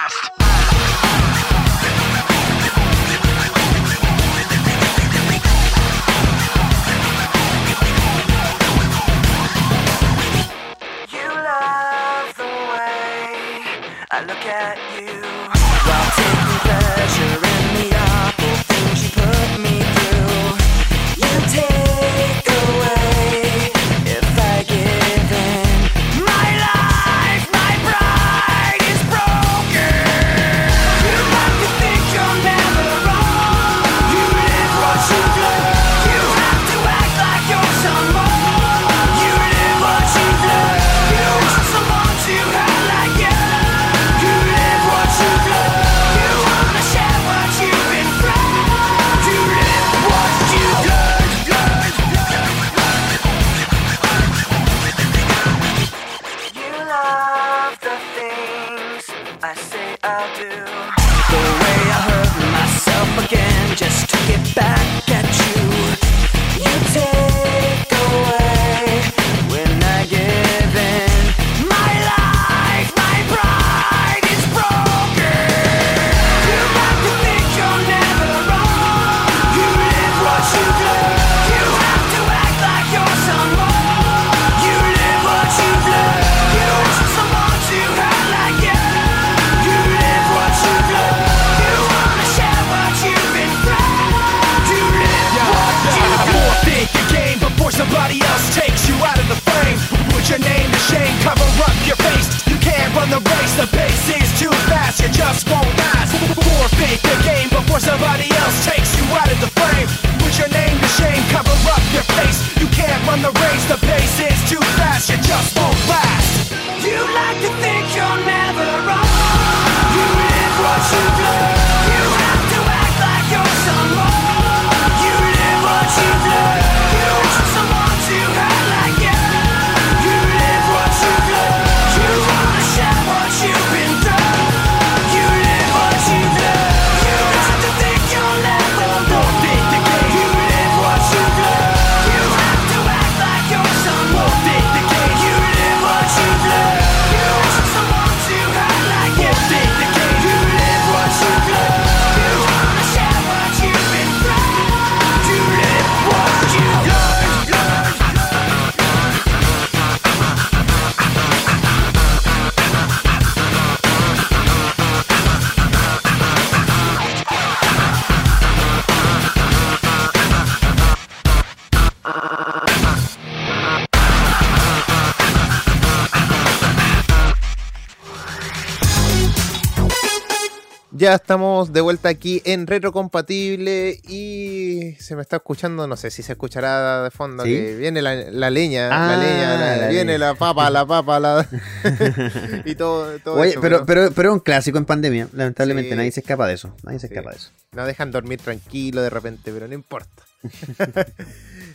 Ya 181.03 181.15
estamos 181.15 181.73
de 181.73 181.81
vuelta 181.81 182.07
aquí 182.07 182.41
en 182.45 182.65
Retrocompatible 182.65 183.99
y 184.07 184.95
se 185.01 185.17
me 185.17 185.21
está 185.21 185.35
escuchando, 185.35 185.85
no 185.85 185.97
sé 185.97 186.09
si 186.09 186.23
se 186.23 186.31
escuchará 186.31 187.03
de 187.03 187.11
fondo, 187.11 187.43
que 187.43 187.75
viene 187.75 188.01
la, 188.01 188.15
leña, 188.49 188.87
la 188.87 189.13
ah, 189.13 189.17
leña, 189.17 189.89
viene 189.89 190.17
la 190.17 190.33
papa, 190.33 190.69
la 190.69 190.85
papa, 190.85 191.19
la... 191.19 191.45
y 192.63 192.75
todo, 192.75 193.19
todo 193.19 193.43
eso, 193.43 193.59
pero, 193.59 193.85
pero, 193.85 194.13
pero, 194.13 194.29
es 194.29 194.33
un 194.33 194.39
clásico 194.39 194.77
en 194.77 194.85
pandemia, 194.85 195.27
lamentablemente 195.33 195.93
nadie 195.93 196.13
se 196.13 196.21
escapa 196.21 196.47
de 196.47 196.53
eso, 196.53 196.73
nadie 196.83 196.99
se 196.99 197.07
escapa 197.07 197.31
de 197.31 197.35
eso. 197.35 197.49
No 197.73 197.85
dejan 197.85 198.09
dormir 198.11 198.39
tranquilo 198.39 199.01
de 199.01 199.09
repente, 199.09 199.51
pero 199.51 199.67
no 199.67 199.73
importa. 199.73 200.23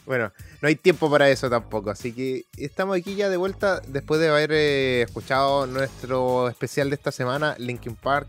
bueno, 0.07 0.33
no 0.63 0.69
hay 0.69 0.77
tiempo 0.77 1.11
para 1.11 1.29
eso 1.29 1.51
tampoco, 1.51 1.91
así 1.91 2.15
que 2.15 2.47
estamos 2.57 2.97
aquí 2.97 3.15
ya 3.15 3.29
de 3.29 3.37
vuelta 3.37 3.83
después 3.89 4.23
de 4.23 4.31
haber 4.31 4.53
eh, 4.53 5.03
escuchado 5.03 5.67
nuestro 5.67 6.49
especial 6.49 6.89
de 6.89 6.95
esta 6.95 7.13
semana, 7.13 7.57
Linkin 7.59 7.95
Park 7.95 8.27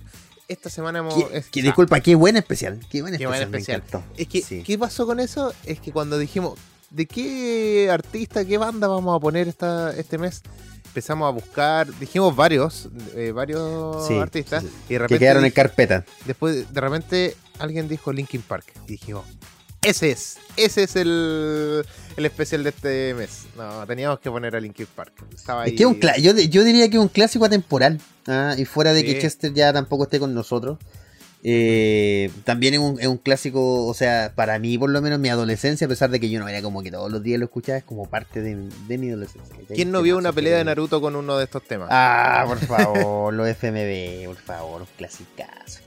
esta 0.49 0.69
semana 0.69 0.99
hemos. 0.99 1.15
disculpa, 1.53 1.99
qué 2.01 2.15
buen 2.15 2.35
especial. 2.35 2.79
Qué 2.89 3.01
buen 3.01 3.13
especial. 3.13 3.83
Es 4.17 4.27
que, 4.27 4.63
¿qué 4.63 4.77
pasó 4.77 5.05
con 5.05 5.19
eso? 5.19 5.53
Es 5.65 5.79
que 5.79 5.91
cuando 5.91 6.17
dijimos, 6.17 6.59
¿de 6.89 7.05
qué 7.05 7.89
artista, 7.91 8.43
qué 8.43 8.57
banda 8.57 8.87
vamos 8.87 9.15
a 9.15 9.19
poner 9.19 9.47
esta, 9.47 9.95
este 9.95 10.17
mes? 10.17 10.41
empezamos 10.85 11.27
a 11.27 11.31
buscar, 11.31 11.87
dijimos 11.99 12.35
varios, 12.35 12.89
eh, 13.13 13.31
varios 13.31 14.07
Sí, 14.07 14.15
artistas, 14.17 14.63
sí, 14.63 14.69
y 14.69 14.71
de 14.71 14.87
Que 14.87 14.97
repente 14.99 15.19
quedaron 15.19 15.45
en 15.45 15.51
carpeta. 15.51 16.03
después 16.25 16.73
de 16.73 16.81
repente 16.81 17.35
alguien 17.59 17.87
dijo 17.87 18.11
Linkin 18.11 18.41
Park 18.41 18.65
y 18.87 18.93
dijimos, 18.93 19.23
ese 19.81 20.11
es, 20.11 20.37
ese 20.57 20.83
es 20.83 20.95
el, 20.95 21.85
el 22.17 22.25
especial 22.25 22.63
de 22.63 22.69
este 22.69 23.13
mes. 23.13 23.47
No, 23.55 23.85
teníamos 23.87 24.19
que 24.19 24.29
poner 24.29 24.55
a 24.55 24.59
Linkin 24.59 24.87
Park. 24.95 25.13
Estaba 25.33 25.63
ahí. 25.63 25.71
Es 25.71 25.77
que 25.77 25.85
un 25.85 25.99
yo, 26.21 26.33
yo 26.37 26.63
diría 26.63 26.89
que 26.89 26.97
es 26.97 27.01
un 27.01 27.07
clásico 27.09 27.45
atemporal. 27.45 27.99
¿ah? 28.27 28.55
Y 28.57 28.65
fuera 28.65 28.93
de 28.93 29.03
que. 29.05 29.17
Chester 29.19 29.53
ya 29.53 29.71
tampoco 29.73 30.03
esté 30.03 30.19
con 30.19 30.33
nosotros. 30.33 30.77
eh, 31.43 32.29
también 32.43 32.73
es 32.73 32.79
un, 32.81 32.99
es 32.99 33.07
un 33.07 33.17
clásico, 33.17 33.85
o 33.87 33.93
sea, 33.93 34.33
para 34.35 34.59
mí 34.59 34.77
por 34.77 34.89
lo 34.89 35.01
menos 35.01 35.19
mi 35.19 35.29
adolescencia, 35.29 35.85
a 35.85 35.87
pesar 35.89 36.09
de 36.09 36.19
que 36.19 36.29
yo 36.29 36.39
no 36.39 36.47
era 36.49 36.61
como 36.61 36.83
que 36.83 36.91
todos 36.91 37.09
los 37.09 37.23
días 37.23 37.39
lo 37.39 37.45
escuchaba, 37.45 37.77
es 37.77 37.85
como 37.85 38.09
parte 38.09 38.41
de, 38.41 38.69
de 38.87 38.97
mi 38.97 39.09
adolescencia. 39.09 39.55
¿Quién 39.73 39.91
no 39.91 40.01
vio 40.01 40.17
una 40.17 40.33
pelea 40.33 40.57
de 40.57 40.65
Naruto 40.65 40.99
con 40.99 41.15
uno 41.15 41.37
de 41.37 41.45
estos 41.45 41.63
temas? 41.63 41.87
Ah, 41.91 42.43
por 42.45 42.59
favor, 42.59 43.33
los 43.35 43.47
FMB, 43.47 44.25
por 44.27 44.37
favor, 44.37 44.81
los 44.81 44.89
clasicazos. 44.97 45.81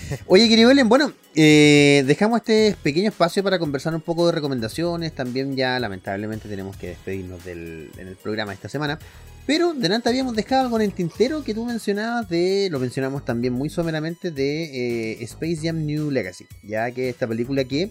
Oye, 0.26 0.48
querido 0.48 0.70
Ellen, 0.70 0.88
bueno, 0.88 1.12
eh, 1.34 2.04
dejamos 2.06 2.38
este 2.40 2.76
pequeño 2.82 3.08
espacio 3.08 3.42
para 3.42 3.58
conversar 3.58 3.94
un 3.94 4.00
poco 4.00 4.26
de 4.26 4.32
recomendaciones. 4.32 5.14
También 5.14 5.56
ya 5.56 5.78
lamentablemente 5.78 6.48
tenemos 6.48 6.76
que 6.76 6.88
despedirnos 6.88 7.44
del, 7.44 7.90
en 7.98 8.08
el 8.08 8.16
programa 8.16 8.52
esta 8.52 8.68
semana. 8.68 8.98
Pero 9.46 9.72
delante 9.72 10.10
habíamos 10.10 10.36
dejado 10.36 10.62
algo 10.62 10.76
en 10.76 10.82
el 10.82 10.92
tintero 10.92 11.42
que 11.42 11.54
tú 11.54 11.64
mencionabas 11.64 12.28
de, 12.28 12.68
lo 12.70 12.78
mencionamos 12.78 13.24
también 13.24 13.54
muy 13.54 13.70
someramente, 13.70 14.30
de 14.30 15.12
eh, 15.12 15.24
Space 15.24 15.60
Jam 15.62 15.86
New 15.86 16.10
Legacy. 16.10 16.46
Ya 16.62 16.90
que 16.90 17.08
esta 17.08 17.26
película 17.26 17.64
que 17.64 17.90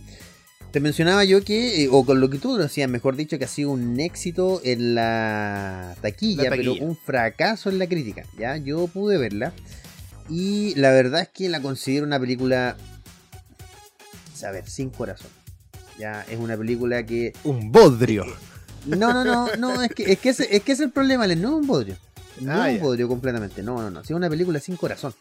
te 0.72 0.80
mencionaba 0.80 1.24
yo 1.24 1.44
que, 1.44 1.84
eh, 1.84 1.90
o 1.92 2.06
con 2.06 2.20
lo 2.22 2.30
que 2.30 2.38
tú 2.38 2.58
decías, 2.58 2.88
mejor 2.90 3.16
dicho, 3.16 3.40
que 3.40 3.46
ha 3.46 3.48
sido 3.48 3.72
un 3.72 4.00
éxito 4.00 4.62
en 4.64 4.94
la 4.94 5.96
taquilla, 6.02 6.44
La 6.44 6.50
taquilla. 6.52 6.74
pero 6.74 6.86
un 6.86 6.96
fracaso 6.96 7.72
en 7.72 7.80
la 7.80 7.88
crítica. 7.88 8.24
Ya, 8.38 8.58
yo 8.58 8.86
pude 8.88 9.18
verla. 9.18 9.54
Y 10.30 10.76
la 10.76 10.92
verdad 10.92 11.22
es 11.22 11.30
que 11.30 11.50
la 11.50 11.62
considero 11.62 12.06
una 12.06 12.20
película. 12.20 12.76
A 14.46 14.52
ver, 14.52 14.70
sin 14.70 14.90
corazón. 14.90 15.32
Ya, 15.98 16.24
es 16.30 16.38
una 16.38 16.56
película 16.58 17.06
que. 17.06 17.34
Un 17.44 17.72
bodrio. 17.72 18.26
No, 18.86 19.14
no, 19.14 19.24
no, 19.24 19.48
no, 19.58 19.82
es 19.82 19.92
que 19.94 20.12
es, 20.12 20.20
que 20.20 20.30
ese- 20.30 20.56
es, 20.56 20.64
que 20.64 20.72
es 20.74 20.80
el 20.80 20.92
problema, 20.92 21.28
no 21.28 21.34
es 21.34 21.40
un 21.62 21.68
bodrio. 21.68 21.98
No 22.40 22.62
Ah, 22.62 22.70
es 22.70 22.78
un 22.78 22.84
bodrio 22.84 23.08
completamente, 23.08 23.64
no, 23.64 23.82
no, 23.82 23.90
no. 23.90 24.02
Es 24.02 24.10
una 24.12 24.30
película 24.30 24.60
sin 24.60 24.76
corazón. 24.78 25.14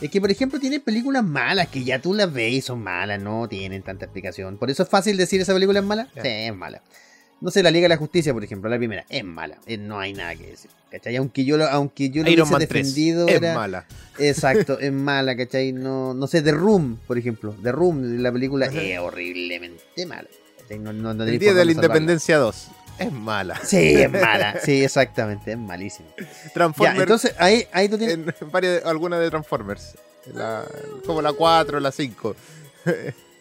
Es 0.00 0.10
que, 0.10 0.20
por 0.20 0.30
ejemplo, 0.32 0.58
tiene 0.58 0.80
películas 0.80 1.22
malas 1.24 1.68
que 1.68 1.84
ya 1.84 2.00
tú 2.02 2.12
las 2.12 2.32
ves 2.32 2.52
y 2.54 2.60
son 2.60 2.82
malas, 2.82 3.22
no 3.22 3.48
tienen 3.48 3.82
tanta 3.84 4.06
explicación. 4.06 4.58
Por 4.58 4.68
eso 4.68 4.82
es 4.82 4.88
fácil 4.88 5.16
decir 5.16 5.40
esa 5.40 5.54
película 5.54 5.78
es 5.78 5.84
mala. 5.84 6.08
Sí, 6.20 6.28
es 6.28 6.54
mala. 6.54 6.82
No 7.42 7.50
sé, 7.50 7.62
la 7.62 7.70
Liga 7.70 7.84
de 7.84 7.88
la 7.90 7.96
Justicia, 7.96 8.32
por 8.32 8.44
ejemplo, 8.44 8.70
la 8.70 8.78
primera, 8.78 9.04
es 9.08 9.24
mala. 9.24 9.58
No 9.80 9.98
hay 9.98 10.12
nada 10.14 10.34
que 10.36 10.46
decir. 10.46 10.70
¿Cachai? 10.90 11.16
Aunque 11.16 11.44
yo 11.44 11.56
lo, 11.56 11.66
aunque 11.68 12.10
yo 12.10 12.22
lo 12.22 12.30
Iron 12.30 12.46
hubiese 12.48 12.52
Man 12.52 12.68
3 12.68 12.68
defendido. 12.94 13.26
es 13.28 13.34
era- 13.36 13.54
mala. 13.54 13.86
Exacto, 14.18 14.78
es 14.78 14.92
mala, 14.92 15.36
¿cachai? 15.36 15.72
No, 15.72 16.14
no 16.14 16.26
sé, 16.26 16.40
The 16.42 16.52
Room, 16.52 16.98
por 17.06 17.18
ejemplo. 17.18 17.54
The 17.62 17.72
Room, 17.72 18.22
la 18.22 18.30
película 18.30 18.66
Ajá. 18.66 18.80
es 18.80 18.98
horriblemente 18.98 20.06
mala. 20.06 20.28
No, 20.78 20.92
no, 20.92 21.12
no 21.14 21.24
El 21.24 21.38
Día 21.38 21.52
de 21.52 21.64
la. 21.64 21.72
Independencia 21.72 22.38
2 22.38 22.68
es 22.98 23.12
mala. 23.12 23.58
Sí, 23.64 23.94
es 23.94 24.10
mala. 24.10 24.60
Sí, 24.62 24.84
exactamente, 24.84 25.52
es 25.52 25.58
malísima. 25.58 26.08
Ya, 26.18 26.50
Transformers 26.54 27.00
entonces 27.00 27.34
ahí, 27.38 27.66
ahí 27.72 27.88
tú 27.88 27.98
tienes. 27.98 28.18
en 28.40 28.50
varias, 28.50 28.84
algunas 28.84 29.18
de 29.20 29.28
Transformers. 29.30 29.96
La- 30.34 30.64
como 31.04 31.20
la 31.20 31.32
4, 31.32 31.80
la 31.80 31.90
5. 31.90 32.36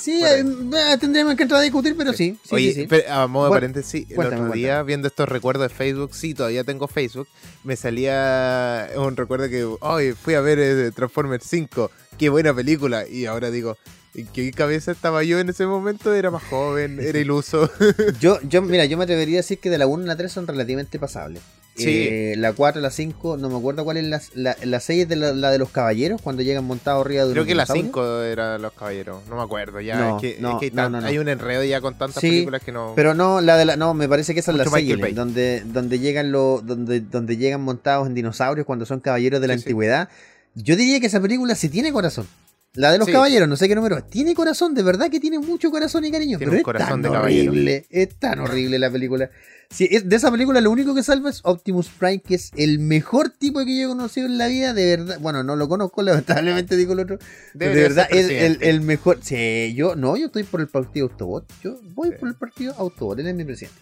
Sí, 0.00 0.22
ahí. 0.24 0.40
eh, 0.40 0.96
tendríamos 0.98 1.34
que 1.36 1.42
entrar 1.42 1.60
a 1.60 1.62
discutir, 1.62 1.94
pero 1.96 2.12
sí. 2.12 2.38
sí, 2.42 2.54
Oye, 2.54 2.72
sí, 2.72 2.80
sí. 2.82 2.86
pero, 2.88 3.12
a 3.12 3.26
modo 3.26 3.44
de 3.44 3.48
Bueno, 3.50 3.60
paréntesis, 3.60 4.06
el 4.08 4.16
cuéntame, 4.16 4.40
otro 4.42 4.54
día 4.54 4.82
viendo 4.82 5.08
estos 5.08 5.28
recuerdos 5.28 5.68
de 5.68 5.74
Facebook, 5.74 6.14
sí, 6.14 6.32
todavía 6.34 6.64
tengo 6.64 6.88
Facebook, 6.88 7.28
me 7.64 7.76
salía 7.76 8.88
un 8.96 9.16
recuerdo 9.16 9.48
que, 9.48 9.68
ay, 9.82 10.12
fui 10.12 10.34
a 10.34 10.40
ver 10.40 10.58
eh, 10.58 10.90
Transformers 10.92 11.44
5, 11.46 11.90
qué 12.18 12.28
buena 12.30 12.54
película, 12.54 13.06
y 13.06 13.26
ahora 13.26 13.50
digo, 13.50 13.76
¿en 14.14 14.26
qué 14.28 14.50
cabeza 14.52 14.90
estaba 14.92 15.22
yo 15.22 15.38
en 15.38 15.50
ese 15.50 15.66
momento? 15.66 16.14
Era 16.14 16.30
más 16.30 16.44
joven, 16.44 16.98
era 17.00 17.18
iluso. 17.18 17.70
Yo, 18.20 18.38
yo, 18.42 18.62
mira, 18.62 18.84
yo 18.86 18.96
me 18.96 19.04
atrevería 19.04 19.36
a 19.36 19.42
decir 19.42 19.58
que 19.58 19.70
de 19.70 19.78
la 19.78 19.86
1 19.86 20.04
a 20.04 20.06
la 20.06 20.16
3 20.16 20.32
son 20.32 20.46
relativamente 20.46 20.98
pasables. 20.98 21.42
Sí. 21.76 22.08
Eh, 22.10 22.34
la 22.36 22.52
4, 22.52 22.82
la 22.82 22.90
5, 22.90 23.36
no 23.38 23.48
me 23.48 23.56
acuerdo 23.56 23.84
cuál 23.84 23.96
es 23.96 24.04
la, 24.04 24.20
la, 24.34 24.56
la 24.64 24.80
6 24.80 25.02
es 25.04 25.08
de 25.08 25.16
la, 25.16 25.32
la 25.32 25.50
de 25.50 25.58
los 25.58 25.70
caballeros 25.70 26.20
cuando 26.20 26.42
llegan 26.42 26.64
montados 26.64 27.06
arriba 27.06 27.24
de 27.24 27.32
Creo 27.32 27.44
que 27.46 27.54
la 27.54 27.62
dinosaurios. 27.64 27.86
5 27.86 28.22
era 28.24 28.58
Los 28.58 28.72
Caballeros, 28.74 29.22
no 29.30 29.36
me 29.36 29.42
acuerdo, 29.42 29.80
ya, 29.80 29.96
No, 29.98 30.16
es 30.16 30.20
que, 30.20 30.36
no, 30.40 30.50
es 30.52 30.56
que 30.58 30.64
hay, 30.66 30.70
tan- 30.72 30.92
no, 30.92 30.98
hay 30.98 31.16
un 31.18 31.28
enredo 31.28 31.64
ya 31.64 31.80
con 31.80 31.96
tantas 31.96 32.20
Sí, 32.20 32.28
películas 32.28 32.62
que 32.62 32.72
no... 32.72 32.92
Pero 32.96 33.14
no, 33.14 33.40
la 33.40 33.56
de 33.56 33.64
la, 33.64 33.76
no, 33.76 33.94
me 33.94 34.08
parece 34.08 34.34
que 34.34 34.40
esa 34.40 34.50
es 34.50 34.58
la 34.58 34.64
Mucho 34.64 34.76
6, 34.76 34.84
Michael 34.84 35.00
Bay. 35.00 35.12
donde, 35.14 35.62
donde 35.64 35.98
llegan 36.00 36.32
los, 36.32 36.66
donde, 36.66 37.00
donde 37.00 37.36
llegan 37.38 37.62
montados 37.62 38.06
en 38.06 38.14
dinosaurios 38.14 38.66
cuando 38.66 38.84
son 38.84 39.00
caballeros 39.00 39.40
de 39.40 39.46
la 39.48 39.54
sí. 39.54 39.60
antigüedad. 39.60 40.08
Yo 40.56 40.76
diría 40.76 41.00
que 41.00 41.06
esa 41.06 41.20
película 41.20 41.54
sí 41.54 41.68
tiene 41.68 41.92
corazón. 41.92 42.26
La 42.74 42.92
de 42.92 42.98
los 42.98 43.06
Sí. 43.06 43.12
caballeros, 43.12 43.48
no 43.48 43.56
sé 43.56 43.66
qué 43.68 43.74
número. 43.74 44.04
Tiene 44.04 44.32
corazón, 44.34 44.74
de 44.74 44.82
verdad 44.84 45.10
que 45.10 45.18
tiene 45.18 45.40
mucho 45.40 45.70
corazón 45.72 46.04
y 46.04 46.10
cariño. 46.12 46.38
Tiene 46.38 46.50
pero 46.50 46.52
un 46.52 46.58
es 46.58 46.64
corazón 46.64 46.88
tan 46.88 47.02
de 47.02 47.08
caballero. 47.10 47.50
horrible, 47.50 47.86
es 47.90 48.14
tan 48.16 48.38
horrible 48.38 48.78
la 48.78 48.90
película. 48.90 49.28
Sí, 49.70 49.88
es- 49.90 50.08
de 50.08 50.16
esa 50.16 50.30
película 50.30 50.60
lo 50.60 50.70
único 50.70 50.94
que 50.94 51.02
salva 51.02 51.30
es 51.30 51.40
Optimus 51.44 51.88
Prime, 51.88 52.20
que 52.20 52.36
es 52.36 52.50
el 52.56 52.78
mejor 52.78 53.30
tipo 53.30 53.64
que 53.64 53.76
yo 53.76 53.84
he 53.86 53.88
conocido 53.88 54.26
en 54.26 54.38
la 54.38 54.46
vida, 54.46 54.72
de 54.72 54.96
verdad. 54.96 55.18
Bueno, 55.20 55.42
no 55.42 55.56
lo 55.56 55.68
conozco, 55.68 56.02
lamentablemente 56.64 56.76
digo 56.76 56.92
el 56.92 57.00
otro. 57.00 57.18
De 57.54 57.68
verdad, 57.68 58.06
es 58.10 58.30
el, 58.30 58.58
el 58.62 58.80
mejor. 58.82 59.18
Sí, 59.22 59.74
yo 59.74 59.96
no, 59.96 60.16
yo 60.16 60.26
estoy 60.26 60.44
por 60.44 60.60
el 60.60 60.68
partido 60.68 61.06
Autobot. 61.08 61.50
Yo 61.64 61.76
voy 61.94 62.10
Sí. 62.10 62.14
por 62.20 62.28
el 62.28 62.34
partido 62.36 62.74
Autobot, 62.78 63.18
él 63.18 63.26
es 63.26 63.34
mi 63.34 63.44
presidente. 63.44 63.78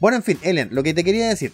Bueno, 0.00 0.16
en 0.16 0.22
fin, 0.24 0.38
Elian, 0.42 0.68
lo 0.72 0.82
que 0.82 0.92
te 0.92 1.04
quería 1.04 1.28
decir. 1.28 1.52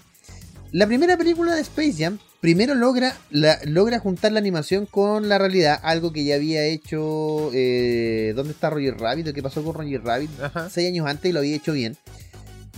La 0.72 0.86
primera 0.86 1.16
película 1.16 1.54
de 1.54 1.62
Space 1.62 1.94
Jam 1.98 2.18
primero 2.40 2.74
logra, 2.74 3.16
la, 3.30 3.58
logra 3.64 3.98
juntar 3.98 4.32
la 4.32 4.38
animación 4.38 4.86
con 4.86 5.28
la 5.28 5.38
realidad, 5.38 5.80
algo 5.82 6.12
que 6.12 6.24
ya 6.24 6.36
había 6.36 6.64
hecho. 6.64 7.50
Eh, 7.52 8.32
¿Dónde 8.36 8.52
está 8.52 8.70
Roger 8.70 8.96
Rabbit? 8.96 9.28
¿O 9.28 9.32
qué 9.32 9.42
pasó 9.42 9.64
con 9.64 9.74
Roger 9.74 10.02
Rabbit? 10.02 10.30
Ajá. 10.40 10.70
Seis 10.70 10.88
años 10.88 11.06
antes 11.06 11.28
y 11.28 11.32
lo 11.32 11.40
había 11.40 11.56
hecho 11.56 11.72
bien. 11.72 11.96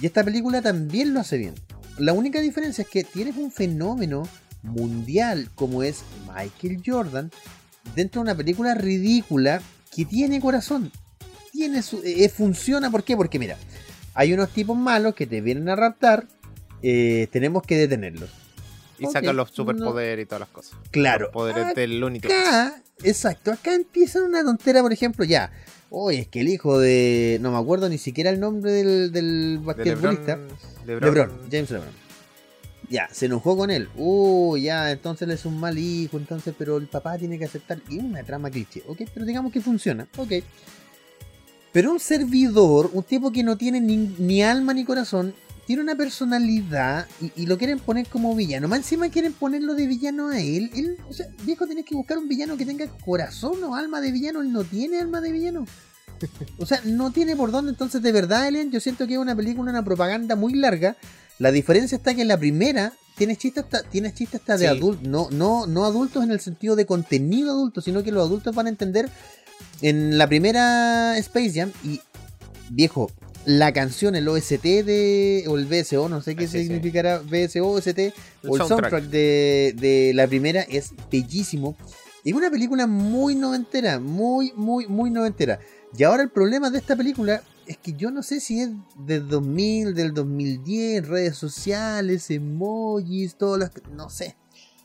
Y 0.01 0.07
esta 0.07 0.25
película 0.25 0.63
también 0.63 1.15
lo 1.15 1.21
hace 1.21 1.37
bien. 1.37 1.55
La 1.99 2.13
única 2.13 2.41
diferencia 2.41 2.83
es 2.83 2.89
que 2.89 3.05
tienes 3.05 3.37
un 3.37 3.53
fenómeno 3.53 4.27
mundial 4.63 5.49
como 5.55 5.83
es 5.83 6.03
Michael 6.27 6.83
Jordan 6.85 7.31
dentro 7.95 8.21
de 8.21 8.31
una 8.31 8.35
película 8.35 8.75
ridícula 8.75 9.61
que 9.95 10.05
tiene 10.05 10.41
corazón. 10.41 10.91
Tiene 11.53 11.83
su, 11.83 12.01
eh, 12.03 12.29
funciona, 12.31 12.91
¿por 12.91 13.05
qué? 13.05 13.17
Porque 13.17 13.39
mira, 13.39 13.59
hay 14.15 14.33
unos 14.33 14.49
tipos 14.51 14.77
malos 14.77 15.15
que 15.15 15.27
te 15.27 15.41
vienen 15.43 15.69
a 15.69 15.77
raptar, 15.77 16.27
eh, 16.83 17.29
tenemos 17.33 17.63
que 17.63 17.77
detenerlos. 17.77 18.31
Y 18.99 19.07
Ok, 19.07 19.13
sacan 19.13 19.37
los 19.37 19.49
no- 19.51 19.55
superpoderes 19.55 20.25
y 20.25 20.27
todas 20.27 20.41
las 20.41 20.49
cosas. 20.51 20.79
Claro. 20.91 21.25
Los 21.27 21.33
poderes 21.33 21.75
del 21.75 21.99
Looney 21.99 22.21
Tunes. 22.21 22.37
Acá, 22.37 22.83
exacto, 23.03 23.51
acá 23.53 23.75
empieza 23.75 24.23
una 24.23 24.43
tontera, 24.45 24.83
por 24.83 24.93
ejemplo, 24.93 25.25
ya. 25.25 25.51
Oye, 25.91 26.21
es 26.21 26.29
que 26.29 26.41
el 26.41 26.49
hijo 26.49 26.79
de. 26.79 27.39
No 27.43 27.51
me 27.53 27.59
acuerdo 27.59 27.89
ni 27.89 27.99
siquiera 27.99 28.31
el 28.31 28.41
nombre 28.41 28.71
del, 28.73 29.13
del 29.13 29.59
De 29.59 29.65
basquetbolista. 29.67 30.39
Lebron, 30.87 31.15
LeBron, 31.15 31.31
James 31.51 31.71
LeBron. 31.71 32.03
Ya, 32.89 33.09
se 33.11 33.27
enojó 33.27 33.57
con 33.57 33.71
él. 33.71 33.89
Uh, 33.97 34.57
ya, 34.57 34.91
entonces 34.91 35.23
él 35.27 35.33
es 35.33 35.45
un 35.47 35.59
mal 35.59 35.79
hijo, 35.79 36.17
entonces, 36.19 36.55
pero 36.59 36.77
el 36.77 36.87
papá 36.89 37.17
tiene 37.19 37.39
que 37.39 37.45
aceptar. 37.47 37.79
Y 37.89 37.99
una 37.99 38.23
trama 38.23 38.51
cliché, 38.51 38.83
¿ok? 38.87 39.03
Pero 39.13 39.25
digamos 39.27 39.53
que 39.53 39.61
funciona, 39.61 40.07
ok. 40.17 40.33
Pero 41.73 41.91
un 41.93 42.01
servidor, 42.01 42.91
un 42.93 43.03
tipo 43.03 43.33
que 43.33 43.43
no 43.43 43.57
tiene 43.57 43.81
ni, 43.81 43.97
ni 43.97 44.43
alma 44.43 44.75
ni 44.75 44.85
corazón, 44.85 45.35
tiene 45.67 45.83
una 45.83 45.97
personalidad 45.97 47.07
y, 47.21 47.33
y 47.43 47.47
lo 47.47 47.59
quieren 47.59 47.79
poner 47.79 48.07
como 48.09 48.35
villano. 48.35 48.69
Más 48.69 48.81
encima 48.81 49.09
quieren 49.11 49.33
ponerlo 49.33 49.75
de 49.75 49.87
villano 49.87 50.29
a 50.29 50.41
él. 50.41 50.71
él 50.75 50.97
o 51.09 51.13
sea, 51.13 51.27
viejo, 51.45 51.67
tenés 51.67 51.85
que 51.85 51.95
buscar 51.95 52.19
un 52.19 52.29
villano 52.29 52.57
que 52.57 52.67
tenga 52.67 52.87
corazón 53.05 53.63
o 53.65 53.75
alma 53.75 54.01
de 54.01 54.13
villano. 54.13 54.43
Él 54.43 54.53
no 54.53 54.65
tiene 54.65 54.99
alma 54.99 55.21
de 55.21 55.33
villano. 55.33 55.67
O 56.59 56.67
sea, 56.67 56.81
no 56.85 57.11
tiene 57.11 57.35
por 57.37 57.51
dónde. 57.51 57.71
Entonces, 57.73 58.01
de 58.01 58.13
verdad, 58.13 58.47
Elian, 58.47 58.71
yo 58.71 58.81
siento 58.81 59.07
que 59.07 59.15
es 59.15 59.19
una 59.19 59.35
película, 59.35 59.71
una 59.71 59.85
propaganda 59.85 60.37
muy 60.37 60.55
larga. 60.55 60.97
La 61.39 61.51
diferencia 61.51 61.97
está 61.97 62.15
que 62.15 62.23
en 62.23 62.29
la 62.29 62.39
primera 62.39 62.93
tienes 63.17 63.39
chistes 63.39 63.65
hasta, 63.65 63.83
tienes 63.83 64.15
chistes 64.15 64.41
hasta 64.41 64.57
de 64.57 64.69
adultos. 64.69 65.09
No, 65.09 65.29
no, 65.31 65.67
no 65.67 65.85
adultos 65.85 66.23
en 66.23 66.31
el 66.31 66.41
sentido 66.41 66.77
de 66.77 66.87
contenido 66.87 67.51
adulto, 67.53 67.81
sino 67.81 68.03
que 68.03 68.13
los 68.13 68.25
adultos 68.25 68.55
van 68.55 68.67
a 68.67 68.71
entender 68.71 69.11
en 69.81 70.17
la 70.19 70.29
primera 70.29 71.19
Space 71.19 71.53
Jam. 71.53 71.73
Y, 71.85 72.01
viejo, 72.71 73.11
la 73.45 73.73
canción, 73.73 74.15
el 74.15 74.29
OST 74.29 74.63
de. 74.63 75.45
o 75.49 75.59
el 75.59 75.67
VSO, 75.67 76.09
no 76.09 76.21
sé 76.23 76.37
qué 76.37 76.45
Ah, 76.45 76.49
significará 76.49 77.19
VSO, 77.21 77.67
OST, 77.69 77.99
El 77.99 78.13
o 78.49 78.57
el 78.57 78.63
soundtrack 78.67 79.05
de, 79.05 79.75
de 79.77 80.13
la 80.15 80.27
primera 80.29 80.63
es 80.63 80.91
bellísimo. 81.11 81.77
Y 82.25 82.31
es 82.31 82.37
una 82.37 82.51
película 82.51 82.87
muy 82.87 83.35
noventera, 83.35 83.99
muy, 83.99 84.53
muy, 84.55 84.87
muy 84.87 85.11
noventera. 85.11 85.59
Y 85.97 86.05
ahora 86.05 86.23
el 86.23 86.31
problema 86.31 86.71
de 86.71 86.79
esta 86.79 86.95
película 86.97 87.43
es 87.67 87.77
que 87.79 87.93
yo 87.95 88.11
no 88.13 88.23
sé 88.23 88.41
si 88.41 88.61
es 88.61 88.71
del 88.97 89.27
2000, 89.29 89.95
del 89.95 90.15
2010, 90.15 91.09
redes 91.09 91.37
sociales, 91.37 92.31
emojis, 92.31 93.35
todas 93.37 93.59
las... 93.59 93.71
No 93.95 94.09
sé. 94.09 94.37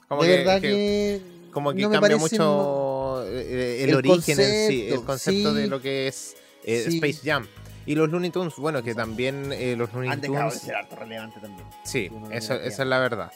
Como 0.07 0.23
de 0.23 0.29
que- 0.29 0.37
verdad 0.37 0.61
que- 0.61 0.67
que... 0.67 1.37
Como 1.51 1.73
que 1.73 1.81
no 1.81 1.89
cambia 1.91 2.17
mucho 2.17 3.23
eh, 3.27 3.83
el, 3.83 3.89
el 3.89 3.95
origen 3.95 4.39
en 4.39 4.67
sí, 4.69 4.87
el 4.89 4.95
concepto, 5.01 5.05
concepto 5.05 5.53
sí. 5.55 5.61
de 5.61 5.67
lo 5.67 5.81
que 5.81 6.07
es 6.07 6.35
eh, 6.63 6.85
Sí. 6.89 6.95
Space 6.97 7.19
Jam. 7.23 7.47
Y 7.87 7.95
los 7.95 8.09
Looney 8.09 8.29
Tunes, 8.29 8.53
bueno, 8.57 8.83
que 8.83 8.93
también 8.93 9.51
eh, 9.53 9.75
los 9.75 9.91
Looney 9.93 10.09
Han 10.11 10.21
dejado 10.21 10.43
de 10.45 10.49
Tunes. 10.51 10.61
ser 10.61 10.75
harto 10.75 10.95
relevante 10.95 11.39
también. 11.39 11.65
Sí, 11.83 12.09
eso, 12.31 12.53
esa 12.53 12.83
es 12.83 12.87
la 12.87 12.99
verdad. 12.99 13.31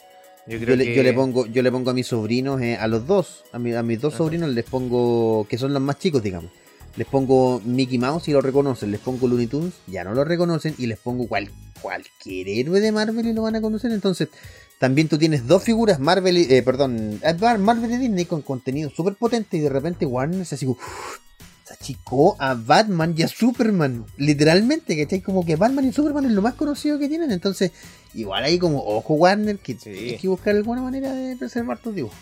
Yo 0.46 0.58
Yo 0.58 0.64
creo 0.64 0.76
le, 0.76 0.84
que. 0.84 0.94
yo 0.94 1.02
le 1.02 1.12
pongo, 1.12 1.46
yo 1.46 1.62
le 1.62 1.72
pongo 1.72 1.90
a 1.90 1.94
mis 1.94 2.06
sobrinos, 2.06 2.60
eh, 2.60 2.76
a 2.76 2.86
los 2.86 3.06
dos, 3.06 3.44
a, 3.52 3.58
mi- 3.58 3.72
a 3.74 3.82
mis 3.82 4.00
dos 4.00 4.12
Ajá. 4.14 4.18
sobrinos 4.18 4.50
les 4.50 4.64
pongo, 4.64 5.46
que 5.48 5.56
son 5.58 5.72
los 5.72 5.82
más 5.82 5.98
chicos, 5.98 6.22
digamos. 6.22 6.50
Les 6.96 7.06
pongo 7.06 7.60
Mickey 7.64 7.96
Mouse 7.98 8.28
y 8.28 8.32
lo 8.32 8.40
reconocen, 8.42 8.90
les 8.90 9.00
pongo 9.00 9.26
Looney 9.26 9.46
Tunes, 9.46 9.72
ya 9.86 10.04
no 10.04 10.12
lo 10.14 10.24
reconocen, 10.24 10.74
y 10.76 10.86
les 10.86 10.98
pongo 10.98 11.26
cual, 11.26 11.50
cualquier 11.80 12.48
héroe 12.48 12.80
de 12.80 12.92
Marvel 12.92 13.26
y 13.26 13.32
lo 13.32 13.42
van 13.42 13.56
a 13.56 13.62
conocer. 13.62 13.90
Entonces, 13.92 14.28
también 14.78 15.08
tú 15.08 15.16
tienes 15.16 15.46
dos 15.46 15.62
figuras, 15.62 15.98
Marvel 16.00 16.36
y, 16.36 16.52
eh, 16.52 16.62
perdón, 16.62 17.18
eh, 17.22 17.34
Mar- 17.40 17.58
Marvel 17.58 17.90
y 17.92 17.96
Disney 17.96 18.24
con 18.26 18.42
contenido 18.42 18.90
súper 18.90 19.14
potente 19.14 19.56
y 19.56 19.60
de 19.60 19.70
repente 19.70 20.04
Warner 20.04 20.44
se 20.44 20.56
así 20.56 20.66
achicó 21.72 22.36
a 22.38 22.54
Batman 22.54 23.14
y 23.16 23.22
a 23.22 23.28
Superman, 23.28 24.04
literalmente, 24.16 24.96
¿cachai? 25.02 25.20
Como 25.20 25.44
que 25.44 25.56
Batman 25.56 25.86
y 25.86 25.92
Superman 25.92 26.26
es 26.26 26.32
lo 26.32 26.42
más 26.42 26.54
conocido 26.54 26.98
que 26.98 27.08
tienen, 27.08 27.30
entonces, 27.32 27.72
igual 28.14 28.44
ahí 28.44 28.58
como, 28.58 28.82
ojo 28.84 29.14
Warner, 29.14 29.58
que 29.58 29.74
Sí. 29.74 29.90
tienes 29.90 30.20
que 30.20 30.28
buscar 30.28 30.54
alguna 30.54 30.82
manera 30.82 31.12
de 31.12 31.36
preservar 31.36 31.78
tus 31.78 31.94
dibujos. 31.94 32.16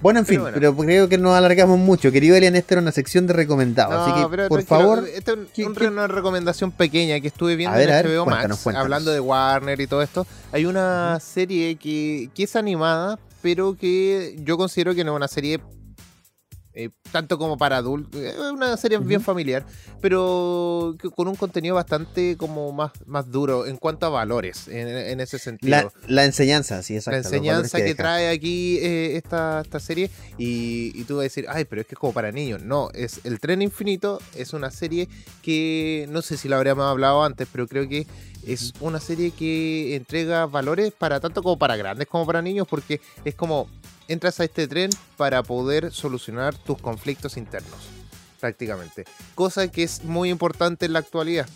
Bueno, 0.00 0.18
en 0.18 0.26
Pero 0.26 0.34
fin, 0.34 0.40
bueno. 0.42 0.54
pero 0.56 0.76
creo 0.76 1.08
que 1.08 1.16
nos 1.16 1.36
alargamos 1.36 1.78
mucho. 1.78 2.10
Querido 2.10 2.34
Elian, 2.34 2.56
esta 2.56 2.74
era 2.74 2.82
una 2.82 2.90
sección 2.90 3.28
de 3.28 3.34
recomendados, 3.34 3.94
No, 3.94 4.02
así 4.14 4.20
que, 4.22 4.28
pero 4.28 4.48
por 4.48 4.62
favor, 4.64 5.06
Esta 5.06 5.30
es 5.32 5.38
un- 5.38 5.46
¿qué- 5.54 5.64
un- 5.64 5.74
qué- 5.76 5.86
una 5.86 6.08
recomendación 6.08 6.72
pequeña 6.72 7.20
que 7.20 7.28
estuve 7.28 7.54
viendo 7.54 7.74
A 7.76 7.78
ver, 7.78 7.88
en 7.88 7.94
a 7.94 7.96
ver, 8.02 8.06
HBO 8.06 8.24
cuéntanos, 8.24 8.48
Max, 8.58 8.62
cuéntanos. 8.64 8.84
hablando 8.84 9.10
de 9.12 9.20
Warner 9.20 9.80
y 9.80 9.86
todo 9.86 10.02
esto. 10.02 10.26
Hay 10.50 10.66
una 10.66 11.20
serie 11.20 11.76
que, 11.76 12.30
que 12.34 12.42
es 12.42 12.56
animada, 12.56 13.16
pero 13.42 13.76
que 13.76 14.36
yo 14.42 14.56
considero 14.56 14.92
que 14.94 15.04
no 15.04 15.12
es 15.12 15.16
una 15.16 15.28
serie 15.28 15.60
eh, 16.74 16.90
tanto 17.10 17.38
como 17.38 17.58
para 17.58 17.76
adultos. 17.76 18.20
Es 18.20 18.36
una 18.38 18.76
serie 18.76 18.98
bien 18.98 19.20
familiar, 19.20 19.64
pero 20.00 20.96
con 21.14 21.28
un 21.28 21.36
contenido 21.36 21.74
bastante 21.74 22.36
como 22.36 22.72
más, 22.72 22.92
más 23.06 23.30
duro 23.30 23.66
en 23.66 23.76
cuanto 23.76 24.06
a 24.06 24.08
valores, 24.08 24.68
en, 24.68 24.88
en 24.88 25.20
ese 25.20 25.38
sentido. 25.38 25.70
la, 25.70 25.92
la 26.06 26.24
enseñanza, 26.24 26.82
sí, 26.82 26.94
exacto. 26.94 27.18
la 27.20 27.24
enseñanza 27.26 27.78
que, 27.78 27.94
trae 27.94 28.30
aquí 28.30 28.78
eh, 28.78 29.16
esta, 29.16 29.60
esta 29.60 29.80
serie 29.80 30.10
y, 30.38 30.92
y 30.94 31.04
tú 31.04 31.16
vas 31.16 31.20
a 31.20 31.24
decir, 31.24 31.46
ay, 31.48 31.64
pero 31.64 31.82
es 31.82 31.86
que 31.86 31.94
es 31.94 31.98
como 31.98 32.12
para 32.12 32.32
niños. 32.32 32.62
No, 32.62 32.90
es 32.94 33.20
El 33.24 33.38
Tren 33.38 33.62
Infinito 33.62 34.20
es 34.34 34.52
una 34.52 34.70
serie 34.70 35.08
que 35.42 36.06
no 36.10 36.22
sé 36.22 36.36
si 36.36 36.48
la 36.48 36.56
habríamos 36.56 36.84
hablado 36.84 37.22
antes, 37.22 37.48
pero 37.52 37.68
creo 37.68 37.88
que 37.88 38.06
es 38.46 38.72
una 38.80 39.00
serie 39.00 39.30
que 39.30 39.94
entrega 39.94 40.46
valores 40.46 40.92
para 40.92 41.20
tanto 41.20 41.42
como 41.42 41.58
para 41.58 41.76
grandes 41.76 42.08
como 42.08 42.26
para 42.26 42.42
niños 42.42 42.66
porque 42.68 43.00
es 43.24 43.34
como 43.34 43.68
entras 44.12 44.38
a 44.40 44.44
este 44.44 44.68
tren 44.68 44.90
para 45.16 45.42
poder 45.42 45.92
solucionar 45.92 46.54
tus 46.56 46.78
conflictos 46.80 47.36
internos 47.36 47.80
prácticamente. 48.40 49.04
Cosa 49.34 49.68
que 49.68 49.82
es 49.84 50.02
muy 50.04 50.28
importante 50.30 50.86
en 50.86 50.92
la 50.94 50.98
actualidad. 50.98 51.46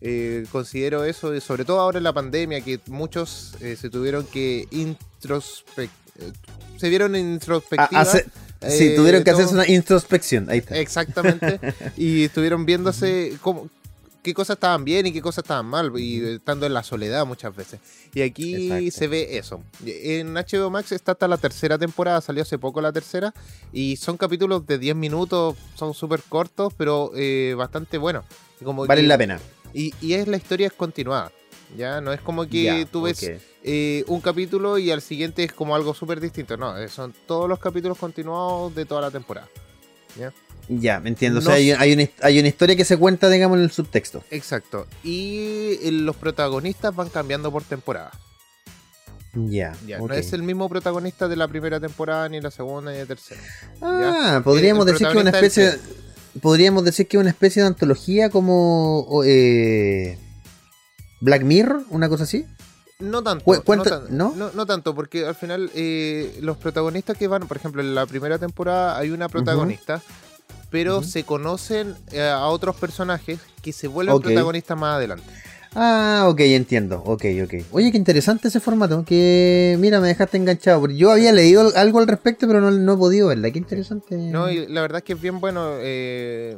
Eh, 0.00 0.44
considero 0.52 1.04
eso, 1.04 1.34
y 1.34 1.40
sobre 1.40 1.64
todo 1.64 1.80
ahora 1.80 1.98
en 1.98 2.04
la 2.04 2.12
pandemia, 2.12 2.60
que 2.60 2.78
muchos 2.86 3.54
eh, 3.60 3.76
se 3.76 3.88
tuvieron 3.90 4.24
que 4.26 4.68
introspec 4.70 5.90
eh, 6.18 6.32
se 6.76 6.88
vieron 6.90 7.16
en 7.16 7.40
Ah, 7.78 7.88
hace- 7.92 8.24
sí, 8.68 8.88
eh, 8.88 8.94
tuvieron 8.96 9.24
que 9.24 9.30
todo- 9.32 9.40
hacerse 9.40 9.54
una 9.54 9.66
introspección. 9.68 10.48
Ahí 10.50 10.58
está. 10.58 10.76
Exactamente. 10.76 11.58
y 11.96 12.24
estuvieron 12.24 12.66
viéndose 12.66 13.36
cómo, 13.40 13.68
qué 14.26 14.34
cosas 14.34 14.56
estaban 14.56 14.84
bien 14.84 15.06
y 15.06 15.12
qué 15.12 15.22
cosas 15.22 15.44
estaban 15.44 15.66
mal, 15.66 15.92
y 15.98 16.22
estando 16.24 16.66
en 16.66 16.74
la 16.74 16.82
soledad 16.82 17.24
muchas 17.24 17.54
veces. 17.54 17.80
Y 18.12 18.22
aquí 18.22 18.66
Exacto. 18.66 18.90
se 18.98 19.06
ve 19.08 19.38
eso. 19.38 19.62
En 19.86 20.34
HBO 20.34 20.68
Max 20.70 20.92
está 20.92 21.12
hasta 21.12 21.28
la 21.28 21.38
tercera 21.38 21.78
temporada, 21.78 22.20
salió 22.20 22.42
hace 22.42 22.58
poco 22.58 22.80
la 22.80 22.92
tercera, 22.92 23.32
y 23.72 23.96
son 23.96 24.16
capítulos 24.16 24.66
de 24.66 24.78
10 24.78 24.96
minutos, 24.96 25.56
son 25.76 25.94
súper 25.94 26.22
cortos, 26.28 26.74
pero 26.76 27.12
eh, 27.14 27.54
bastante 27.56 27.98
buenos. 27.98 28.24
Como 28.64 28.84
Vale 28.86 29.02
que- 29.02 29.06
la 29.06 29.16
pena. 29.18 29.40
Y, 29.72 29.94
y 30.00 30.14
es 30.14 30.26
la 30.26 30.36
historia 30.38 30.66
es 30.66 30.72
continuada. 30.72 31.30
Ya 31.76 32.00
no 32.00 32.12
es 32.12 32.20
como 32.20 32.46
que 32.46 32.62
Ya, 32.62 32.86
tú 32.86 33.02
ves 33.02 33.22
ok. 33.22 33.40
eh, 33.64 34.04
un 34.06 34.20
capítulo 34.20 34.78
y 34.78 34.90
al 34.90 35.02
siguiente 35.02 35.44
es 35.44 35.52
como 35.52 35.74
algo 35.74 35.94
súper 35.94 36.20
distinto. 36.20 36.56
No, 36.56 36.76
eh, 36.78 36.88
son 36.88 37.12
todos 37.26 37.48
los 37.48 37.58
capítulos 37.58 37.98
continuados 37.98 38.74
de 38.74 38.84
toda 38.86 39.00
la 39.02 39.10
temporada. 39.10 39.48
Ya, 40.18 40.32
me 40.68 41.08
entiendo. 41.08 41.38
O 41.38 41.42
sea, 41.42 41.54
hay, 41.54 41.70
hay 41.72 41.92
una, 41.92 42.08
hay 42.22 42.38
una 42.38 42.48
historia 42.48 42.76
que 42.76 42.84
se 42.84 42.96
cuenta, 42.96 43.28
digamos, 43.28 43.58
en 43.58 43.64
el 43.64 43.70
subtexto. 43.70 44.22
Exacto. 44.30 44.86
Y 45.04 45.78
eh, 45.82 45.90
los 45.92 46.16
protagonistas 46.16 46.94
van 46.94 47.08
cambiando 47.08 47.52
por 47.52 47.62
temporada. 47.62 48.10
Ya. 49.34 49.74
Ya. 49.86 49.98
No 49.98 50.12
es 50.14 50.32
el 50.32 50.42
mismo 50.42 50.68
protagonista 50.68 51.28
de 51.28 51.36
la 51.36 51.46
primera 51.46 51.78
temporada, 51.78 52.28
ni 52.28 52.40
la 52.40 52.50
segunda, 52.50 52.90
ni 52.92 52.98
la 52.98 53.06
tercera. 53.06 53.40
Ah, 53.82 54.40
podríamos 54.42 54.86
El 54.86 54.92
decir 54.94 55.06
que 55.08 55.12
es 55.12 55.20
una 55.22 55.30
del 55.30 55.44
especie. 55.44 55.78
Podríamos 56.40 56.84
decir 56.84 57.06
que 57.06 57.16
es 57.16 57.20
una 57.20 57.30
especie 57.30 57.62
de 57.62 57.68
antología 57.68 58.30
como. 58.30 59.22
eh, 59.24 60.18
Black 61.20 61.42
Mirror, 61.42 61.84
una 61.90 62.08
cosa 62.08 62.24
así. 62.24 62.46
No 62.98 63.22
tanto. 63.22 63.44
No, 63.66 63.82
tan- 63.82 64.04
¿no? 64.16 64.34
no, 64.36 64.50
no 64.52 64.64
tanto, 64.66 64.94
porque 64.94 65.26
al 65.26 65.34
final 65.34 65.70
eh, 65.74 66.38
los 66.40 66.56
protagonistas 66.56 67.16
que 67.18 67.28
van, 67.28 67.46
por 67.46 67.58
ejemplo, 67.58 67.82
en 67.82 67.94
la 67.94 68.06
primera 68.06 68.38
temporada 68.38 68.96
hay 68.98 69.10
una 69.10 69.28
protagonista, 69.28 70.00
pero 70.84 71.02
se 71.02 71.24
conocen 71.24 71.94
eh, 72.12 72.20
a 72.20 72.46
otros 72.46 72.76
personajes 72.76 73.38
que 73.62 73.72
se 73.72 73.88
vuelven 73.88 74.14
Ok. 74.16 74.24
protagonistas 74.24 74.76
más 74.78 74.96
adelante. 74.96 75.24
Ah, 75.78 76.26
ok, 76.28 76.40
entiendo. 76.40 77.02
Ok, 77.04 77.24
ok. 77.44 77.54
Oye, 77.72 77.90
qué 77.92 77.98
interesante 77.98 78.48
ese 78.48 78.60
formato. 78.60 79.04
Que 79.04 79.76
mira, 79.78 80.00
me 80.00 80.08
dejaste 80.08 80.38
enganchado. 80.38 80.80
porque 80.80 80.96
Yo 80.96 81.10
había 81.10 81.32
leído 81.32 81.70
algo 81.76 81.98
al 81.98 82.06
respecto, 82.06 82.46
pero 82.46 82.60
no, 82.62 82.70
no 82.70 82.94
he 82.94 82.96
podido 82.96 83.28
verla. 83.28 83.50
Qué 83.50 83.58
interesante. 83.58 84.16
No, 84.16 84.50
y 84.50 84.66
la 84.68 84.80
verdad 84.80 84.98
es 84.98 85.04
que 85.04 85.12
es 85.12 85.20
bien 85.20 85.38
bueno. 85.38 85.72
eh, 85.80 86.56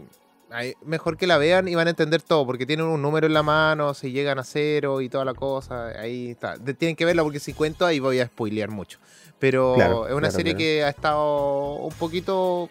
mejor 0.84 1.16
que 1.16 1.26
la 1.26 1.36
vean 1.36 1.68
y 1.68 1.74
van 1.74 1.88
a 1.88 1.90
entender 1.90 2.22
todo, 2.22 2.46
porque 2.46 2.64
tienen 2.64 2.86
un 2.86 3.02
número 3.02 3.26
en 3.26 3.34
la 3.34 3.42
mano, 3.42 3.92
si 3.92 4.12
llegan 4.12 4.38
a 4.38 4.44
cero 4.44 5.00
y 5.00 5.08
toda 5.08 5.24
la 5.24 5.34
cosa. 5.34 5.88
Ahí 5.88 6.30
está. 6.30 6.56
Tienen 6.78 6.94
que 6.96 7.04
verla 7.04 7.22
porque 7.22 7.40
si 7.40 7.52
cuento 7.54 7.84
ahí 7.86 7.98
voy 7.98 8.20
a 8.20 8.26
spoilear 8.26 8.70
mucho. 8.70 8.98
Pero 9.40 9.74
Claro, 9.74 10.06
es 10.06 10.12
una 10.12 10.20
claro, 10.28 10.34
serie 10.36 10.52
claro. 10.52 10.58
que 10.58 10.84
ha 10.84 10.88
estado 10.88 11.74
un 11.76 11.92
poquito 11.94 12.68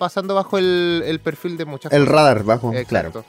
pasando 0.00 0.34
bajo 0.34 0.58
el, 0.58 1.04
el 1.06 1.20
perfil 1.20 1.56
de 1.56 1.64
muchas 1.66 1.92
El 1.92 2.00
cosas. 2.00 2.14
radar 2.14 2.42
bajo, 2.42 2.72
Exacto. 2.72 2.88
claro. 2.88 3.24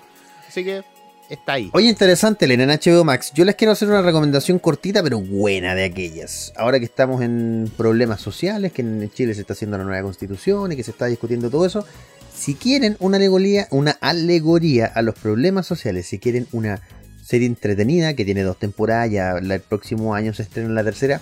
Así 0.47 0.63
que 0.63 0.84
está 1.29 1.53
ahí. 1.53 1.69
Oye, 1.73 1.88
interesante, 1.88 2.45
Elena, 2.45 2.63
en 2.63 2.69
HBO 2.71 3.03
Max. 3.03 3.31
Yo 3.36 3.45
les 3.45 3.53
quiero 3.55 3.73
hacer 3.73 3.88
una 3.89 4.01
recomendación 4.01 4.57
cortita, 4.57 5.03
pero 5.03 5.19
buena 5.19 5.75
de 5.75 5.84
aquellas. 5.84 6.51
Ahora 6.57 6.79
que 6.79 6.86
estamos 6.86 7.21
en 7.21 7.71
problemas 7.77 8.21
sociales, 8.21 8.71
que 8.71 8.81
en 8.81 9.12
Chile 9.12 9.36
se 9.36 9.41
está 9.41 9.53
haciendo 9.53 9.77
la 9.77 9.84
nueva 9.84 10.01
constitución 10.01 10.71
y 10.71 10.75
que 10.75 10.84
se 10.84 10.91
está 10.91 11.05
discutiendo 11.05 11.51
todo 11.51 11.65
eso, 11.65 11.86
si 12.34 12.55
quieren 12.55 12.97
una 12.99 13.17
alegoría, 13.17 13.67
una 13.69 13.91
alegoría 14.01 14.88
a 14.88 15.03
los 15.03 15.13
problemas 15.15 15.67
sociales, 15.67 16.07
si 16.07 16.17
quieren 16.17 16.47
una 16.53 16.81
serie 17.23 17.45
entretenida 17.47 18.15
que 18.15 18.25
tiene 18.25 18.41
dos 18.41 18.57
temporadas, 18.57 19.12
ya 19.12 19.31
el 19.38 19.62
próximo 19.62 20.15
año 20.15 20.34
se 20.34 20.41
estrena 20.43 20.69
la 20.69 20.84
tercera, 20.84 21.21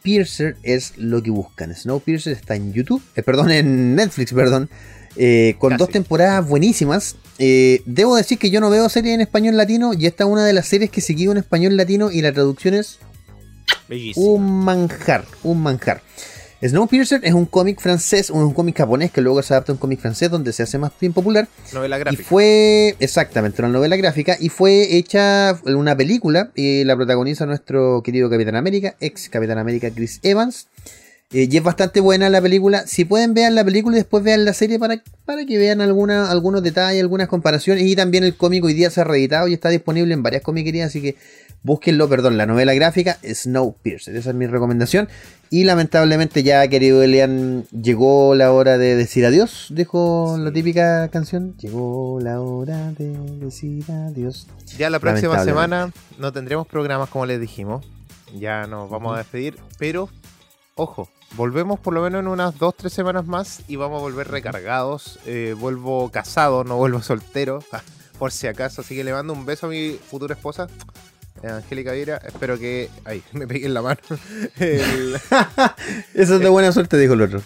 Snowpiercer 0.00 0.56
es 0.62 0.94
lo 0.96 1.22
que 1.22 1.30
buscan. 1.30 1.74
Snowpiercer 1.74 2.32
está 2.32 2.54
en 2.54 2.72
YouTube, 2.72 3.02
eh, 3.16 3.22
perdón, 3.22 3.50
en 3.50 3.94
Netflix, 3.94 4.32
perdón. 4.32 4.70
eh, 5.16 5.56
con 5.58 5.70
Casi. 5.70 5.78
dos 5.78 5.90
temporadas 5.90 6.46
buenísimas. 6.48 7.16
Eh, 7.38 7.82
debo 7.84 8.16
decir 8.16 8.38
que 8.38 8.50
yo 8.50 8.60
no 8.60 8.70
veo 8.70 8.88
series 8.88 9.14
en 9.14 9.20
español 9.20 9.56
latino 9.56 9.92
y 9.92 10.06
esta 10.06 10.24
es 10.24 10.30
una 10.30 10.44
de 10.44 10.52
las 10.52 10.68
series 10.68 10.90
que 10.90 11.00
seguido 11.00 11.32
en 11.32 11.38
español 11.38 11.76
latino 11.76 12.10
y 12.10 12.22
la 12.22 12.32
traducción 12.32 12.74
es 12.74 12.98
un 14.16 14.64
manjar, 14.64 15.24
un 15.42 15.62
manjar. 15.62 16.00
Snowpiercer 16.62 17.20
es 17.24 17.32
un 17.32 17.46
cómic 17.46 17.80
francés, 17.80 18.28
un 18.28 18.52
cómic 18.52 18.76
japonés 18.76 19.10
que 19.10 19.22
luego 19.22 19.42
se 19.42 19.54
adapta 19.54 19.72
a 19.72 19.74
un 19.74 19.78
cómic 19.78 19.98
francés 19.98 20.30
donde 20.30 20.52
se 20.52 20.62
hace 20.62 20.76
más 20.76 20.92
bien 21.00 21.14
popular. 21.14 21.48
Novela 21.72 21.96
Y 21.96 22.00
gráfica. 22.00 22.24
fue 22.24 22.96
exactamente 22.98 23.62
una 23.62 23.70
novela 23.70 23.96
gráfica 23.96 24.36
y 24.38 24.50
fue 24.50 24.96
hecha 24.96 25.58
una 25.64 25.96
película 25.96 26.50
y 26.54 26.84
la 26.84 26.96
protagoniza 26.96 27.46
nuestro 27.46 28.02
querido 28.02 28.28
Capitán 28.28 28.56
América, 28.56 28.94
ex 29.00 29.30
Capitán 29.30 29.56
América 29.56 29.90
Chris 29.90 30.20
Evans. 30.22 30.68
Eh, 31.32 31.48
y 31.48 31.56
es 31.56 31.62
bastante 31.62 32.00
buena 32.00 32.28
la 32.28 32.42
película. 32.42 32.86
Si 32.86 33.04
pueden 33.04 33.34
ver 33.34 33.52
la 33.52 33.64
película 33.64 33.96
y 33.96 34.00
después 34.00 34.22
vean 34.24 34.44
la 34.44 34.52
serie 34.52 34.80
para, 34.80 35.00
para 35.24 35.46
que 35.46 35.58
vean 35.58 35.80
alguna, 35.80 36.28
algunos 36.30 36.62
detalles, 36.62 37.00
algunas 37.00 37.28
comparaciones. 37.28 37.84
Y 37.84 37.94
también 37.94 38.24
el 38.24 38.36
cómic 38.36 38.64
hoy 38.64 38.74
día 38.74 38.90
se 38.90 39.00
ha 39.00 39.04
reeditado 39.04 39.46
y 39.46 39.54
está 39.54 39.68
disponible 39.68 40.12
en 40.12 40.24
varias 40.24 40.42
comiquerías, 40.42 40.88
así 40.88 41.00
que 41.00 41.16
búsquenlo, 41.62 42.08
perdón, 42.08 42.36
la 42.36 42.46
novela 42.46 42.74
gráfica 42.74 43.18
Snowpiercer. 43.24 44.16
Esa 44.16 44.30
es 44.30 44.36
mi 44.36 44.46
recomendación. 44.46 45.08
Y 45.50 45.64
lamentablemente 45.64 46.42
ya, 46.44 46.66
querido 46.68 47.02
Elian, 47.02 47.64
llegó 47.70 48.34
la 48.36 48.52
hora 48.52 48.78
de 48.78 48.94
decir 48.94 49.26
adiós, 49.26 49.66
dijo 49.70 50.36
la 50.38 50.50
Sí. 50.50 50.54
típica 50.54 51.08
canción. 51.08 51.56
Llegó 51.58 52.18
la 52.20 52.40
hora 52.40 52.92
de 52.92 53.08
decir 53.40 53.84
adiós. 53.90 54.46
Ya 54.78 54.90
la 54.90 55.00
próxima 55.00 55.42
semana 55.44 55.92
no 56.18 56.32
tendremos 56.32 56.66
programas 56.68 57.08
como 57.10 57.26
les 57.26 57.40
dijimos. 57.40 57.84
Ya 58.38 58.66
nos 58.68 58.88
vamos 58.88 59.14
a 59.16 59.18
despedir, 59.18 59.56
pero 59.76 60.08
ojo, 60.76 61.08
volvemos 61.34 61.80
por 61.80 61.94
lo 61.94 62.00
menos 62.02 62.20
en 62.20 62.28
unas 62.28 62.54
2-3 62.56 62.92
semanas 62.92 63.26
más 63.26 63.62
y 63.66 63.74
vamos 63.74 63.98
a 63.98 64.02
volver 64.02 64.28
recargados. 64.28 65.18
Eh, 65.26 65.56
vuelvo 65.58 66.10
casado, 66.10 66.62
no 66.62 66.76
vuelvo 66.76 67.02
soltero, 67.02 67.58
por 68.20 68.30
si 68.30 68.46
acaso. 68.46 68.82
Así 68.82 68.94
que 68.94 69.02
le 69.02 69.12
mando 69.12 69.32
un 69.32 69.44
beso 69.44 69.66
a 69.66 69.70
mi 69.70 69.98
futura 70.08 70.34
esposa, 70.36 70.68
Angélica 71.48 71.92
Vieira. 71.92 72.16
Espero 72.26 72.58
que. 72.58 72.88
Ay, 73.04 73.22
me 73.32 73.46
pegué 73.46 73.66
en 73.66 73.74
la 73.74 73.82
mano. 73.82 74.00
El- 74.58 75.16
Eso 76.14 76.34
es 76.36 76.40
de 76.40 76.48
buena 76.48 76.72
suerte, 76.72 76.96
dijo 76.98 77.14
el 77.14 77.22
otro. 77.22 77.42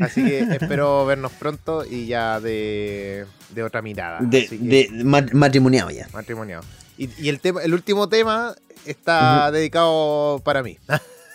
Así 0.00 0.24
que 0.24 0.40
espero 0.40 1.06
vernos 1.06 1.30
pronto 1.32 1.84
y 1.88 2.06
ya 2.06 2.40
de, 2.40 3.26
de 3.50 3.62
otra 3.62 3.82
mirada. 3.82 4.18
De, 4.20 4.46
que- 4.48 4.58
de 4.58 4.88
ma- 5.04 5.24
matrimoniado 5.32 5.90
ya. 5.90 6.08
matrimoniado. 6.12 6.64
Y, 6.98 7.08
y 7.22 7.28
el 7.28 7.40
tema, 7.40 7.62
el 7.62 7.72
último 7.74 8.08
tema 8.08 8.54
está 8.84 9.50
dedicado 9.52 10.40
para 10.44 10.62
mí. 10.62 10.78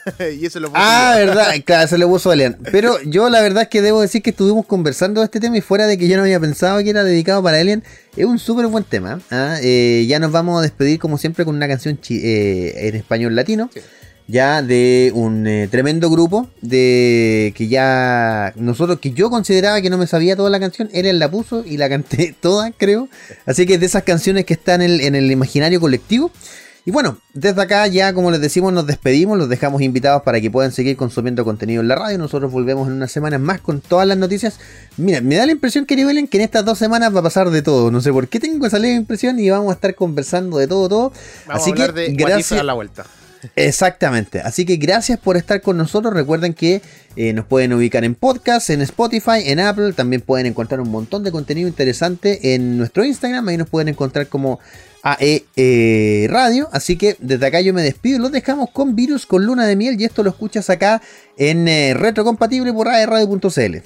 y 0.40 0.46
eso 0.46 0.60
lo 0.60 0.70
puse 0.70 0.82
Ah, 0.84 1.16
verdad, 1.18 1.54
claro, 1.66 1.88
se 1.88 1.98
lo 1.98 2.08
puso 2.08 2.32
Elian. 2.32 2.58
Pero 2.72 3.02
yo 3.04 3.30
la 3.30 3.42
verdad 3.42 3.64
es 3.64 3.70
que 3.70 3.82
debo 3.82 4.02
decir 4.02 4.22
que 4.22 4.32
estuvimos 4.32 4.66
conversando 4.66 5.22
de 5.22 5.26
este 5.26 5.40
tema 5.40 5.58
y 5.58 5.62
fuera 5.62 5.88
de 5.88 5.98
que 5.98 6.08
yo 6.08 6.18
no 6.18 6.24
había 6.24 6.40
pensado 6.40 6.84
que 6.84 6.90
era 6.90 7.04
dedicado 7.04 7.44
para 7.44 7.60
Elian, 7.60 7.84
es 8.16 8.26
un 8.26 8.40
súper 8.40 8.68
buen 8.68 8.84
tema. 8.84 9.22
¿ah? 9.32 9.58
Eh, 9.62 10.06
ya 10.08 10.20
nos 10.20 10.32
vamos 10.32 10.60
a 10.60 10.62
despedir 10.62 11.00
como 11.00 11.18
siempre 11.18 11.46
con 11.46 11.56
una 11.56 11.68
canción 11.68 12.00
eh, 12.10 12.74
en 12.76 12.96
español 12.96 13.36
latino. 13.36 13.70
Sí. 13.74 13.82
Ya 14.28 14.62
de 14.62 15.12
un 15.16 15.48
eh, 15.48 15.68
tremendo 15.72 16.08
grupo 16.12 16.52
de 16.62 17.52
que 17.56 17.68
ya 17.68 18.54
nosotros 18.56 19.00
que 19.00 19.10
yo 19.10 19.32
consideraba 19.32 19.82
que 19.82 19.90
no 19.90 19.98
me 19.98 20.06
sabía 20.06 20.36
toda 20.36 20.52
la 20.52 20.60
canción, 20.60 20.88
Elian 20.94 21.18
la 21.18 21.32
puso 21.32 21.64
y 21.66 21.78
la 21.78 21.90
canté 21.90 22.36
toda, 22.40 22.72
creo. 22.72 23.10
Así 23.48 23.66
que 23.66 23.74
es 23.74 23.80
de 23.80 23.88
esas 23.88 24.04
canciones 24.04 24.46
que 24.46 24.54
están 24.54 24.84
en 24.84 24.92
el, 24.92 25.02
en 25.02 25.16
el 25.16 25.32
imaginario 25.32 25.80
colectivo. 25.80 26.32
Y 26.90 26.92
bueno, 26.92 27.20
desde 27.36 27.62
acá 27.62 27.86
ya 27.86 28.14
como 28.14 28.32
les 28.32 28.42
decimos 28.42 28.74
nos 28.74 28.88
despedimos, 28.88 29.38
los 29.38 29.48
dejamos 29.48 29.84
invitados 29.84 30.24
para 30.24 30.42
que 30.42 30.50
puedan 30.50 30.72
seguir 30.72 30.98
consumiendo 30.98 31.46
contenido 31.46 31.84
en 31.84 31.88
la 31.88 31.94
radio. 31.94 32.18
Nosotros 32.18 32.52
volvemos 32.52 32.88
en 32.88 32.96
unas 32.96 33.12
semanas 33.12 33.40
más 33.40 33.62
con 33.62 33.80
todas 33.80 34.08
las 34.08 34.18
noticias. 34.18 34.60
Mira, 34.98 35.22
me 35.22 35.36
da 35.36 35.46
la 35.46 35.52
impresión, 35.52 35.86
querido 35.86 36.08
Belén, 36.08 36.28
que 36.28 36.38
en 36.38 36.46
estas 36.46 36.66
dos 36.66 36.80
semanas 36.80 37.14
va 37.16 37.20
a 37.20 37.22
pasar 37.22 37.52
de 37.52 37.62
todo. 37.62 37.92
No 37.92 38.02
sé 38.02 38.12
por 38.12 38.28
qué 38.28 38.40
tengo 38.40 38.66
esa 38.66 38.80
leve 38.80 38.96
impresión 38.96 39.40
y 39.40 39.52
vamos 39.52 39.70
a 39.70 39.76
estar 39.76 39.94
conversando 39.94 40.58
de 40.58 40.66
todo, 40.66 40.90
todo. 40.90 41.14
Vamos 41.46 41.62
Así 41.62 41.74
a 41.74 41.76
que 41.76 41.92
de 41.92 42.14
gracias. 42.14 42.60
a 42.60 42.64
la 42.64 42.74
vuelta. 42.74 43.06
Exactamente. 43.56 44.42
Así 44.42 44.66
que 44.66 44.78
gracias 44.78 45.20
por 45.20 45.38
estar 45.38 45.62
con 45.62 45.78
nosotros. 45.78 46.14
Recuerden 46.14 46.54
que 46.54 46.82
eh, 47.16 47.34
nos 47.34 47.46
pueden 47.46 47.74
ubicar 47.74 48.04
en 48.04 48.16
podcast, 48.16 48.70
en 48.70 48.82
Spotify, 48.82 49.44
en 49.46 49.60
Apple. 49.60 49.94
También 49.94 50.22
pueden 50.22 50.46
encontrar 50.46 50.82
un 50.82 50.90
montón 50.90 51.24
de 51.24 51.32
contenido 51.32 51.68
interesante 51.68 52.54
en 52.54 52.78
nuestro 52.78 53.04
Instagram. 53.06 53.48
Ahí 53.48 53.58
nos 53.58 53.70
pueden 53.70 53.90
encontrar 53.90 54.28
como 54.28 54.60
AE 55.04 55.46
eh, 55.56 56.28
Radio. 56.30 56.70
Así 56.72 56.98
que 56.98 57.16
desde 57.20 57.46
acá 57.46 57.62
yo 57.62 57.74
me 57.74 57.82
despido. 57.82 58.20
Los 58.20 58.32
dejamos 58.32 58.70
con 58.72 58.96
Virus, 58.96 59.26
con 59.26 59.46
Luna 59.46 59.66
de 59.66 59.76
Miel. 59.76 60.00
Y 60.00 60.06
esto 60.06 60.24
lo 60.24 60.30
escuchas 60.30 60.70
acá 60.70 61.02
en 61.38 61.68
eh, 61.68 61.94
Retrocompatible 61.94 62.74
por 62.74 62.88
aeradio.cl. 62.88 63.78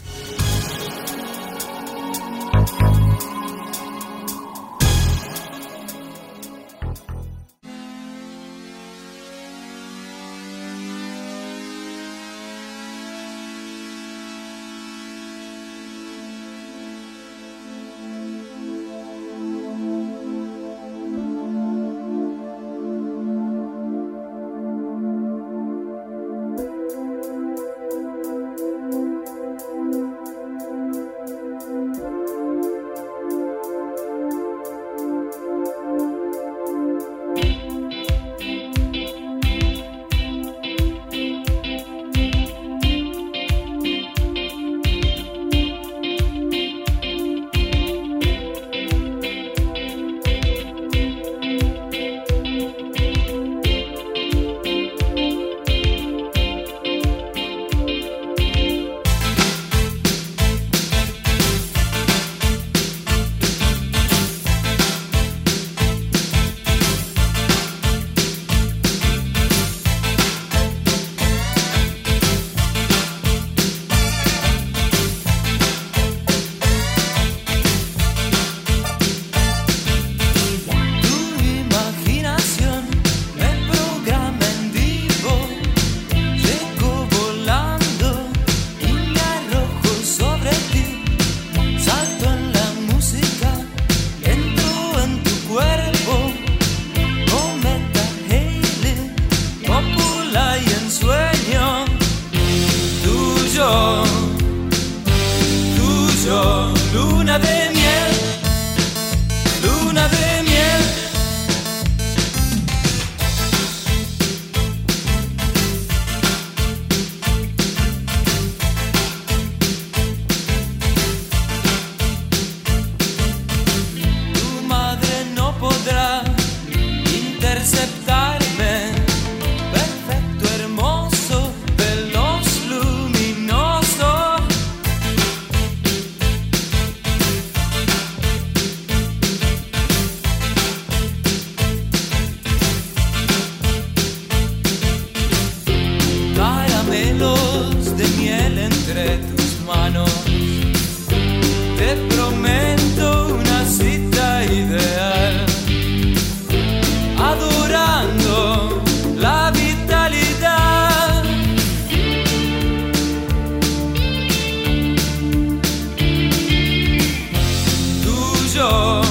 Tuyo, 168.53 169.01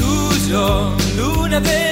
tuyo, 0.00 0.90
luna 1.16 1.60
de 1.60 1.87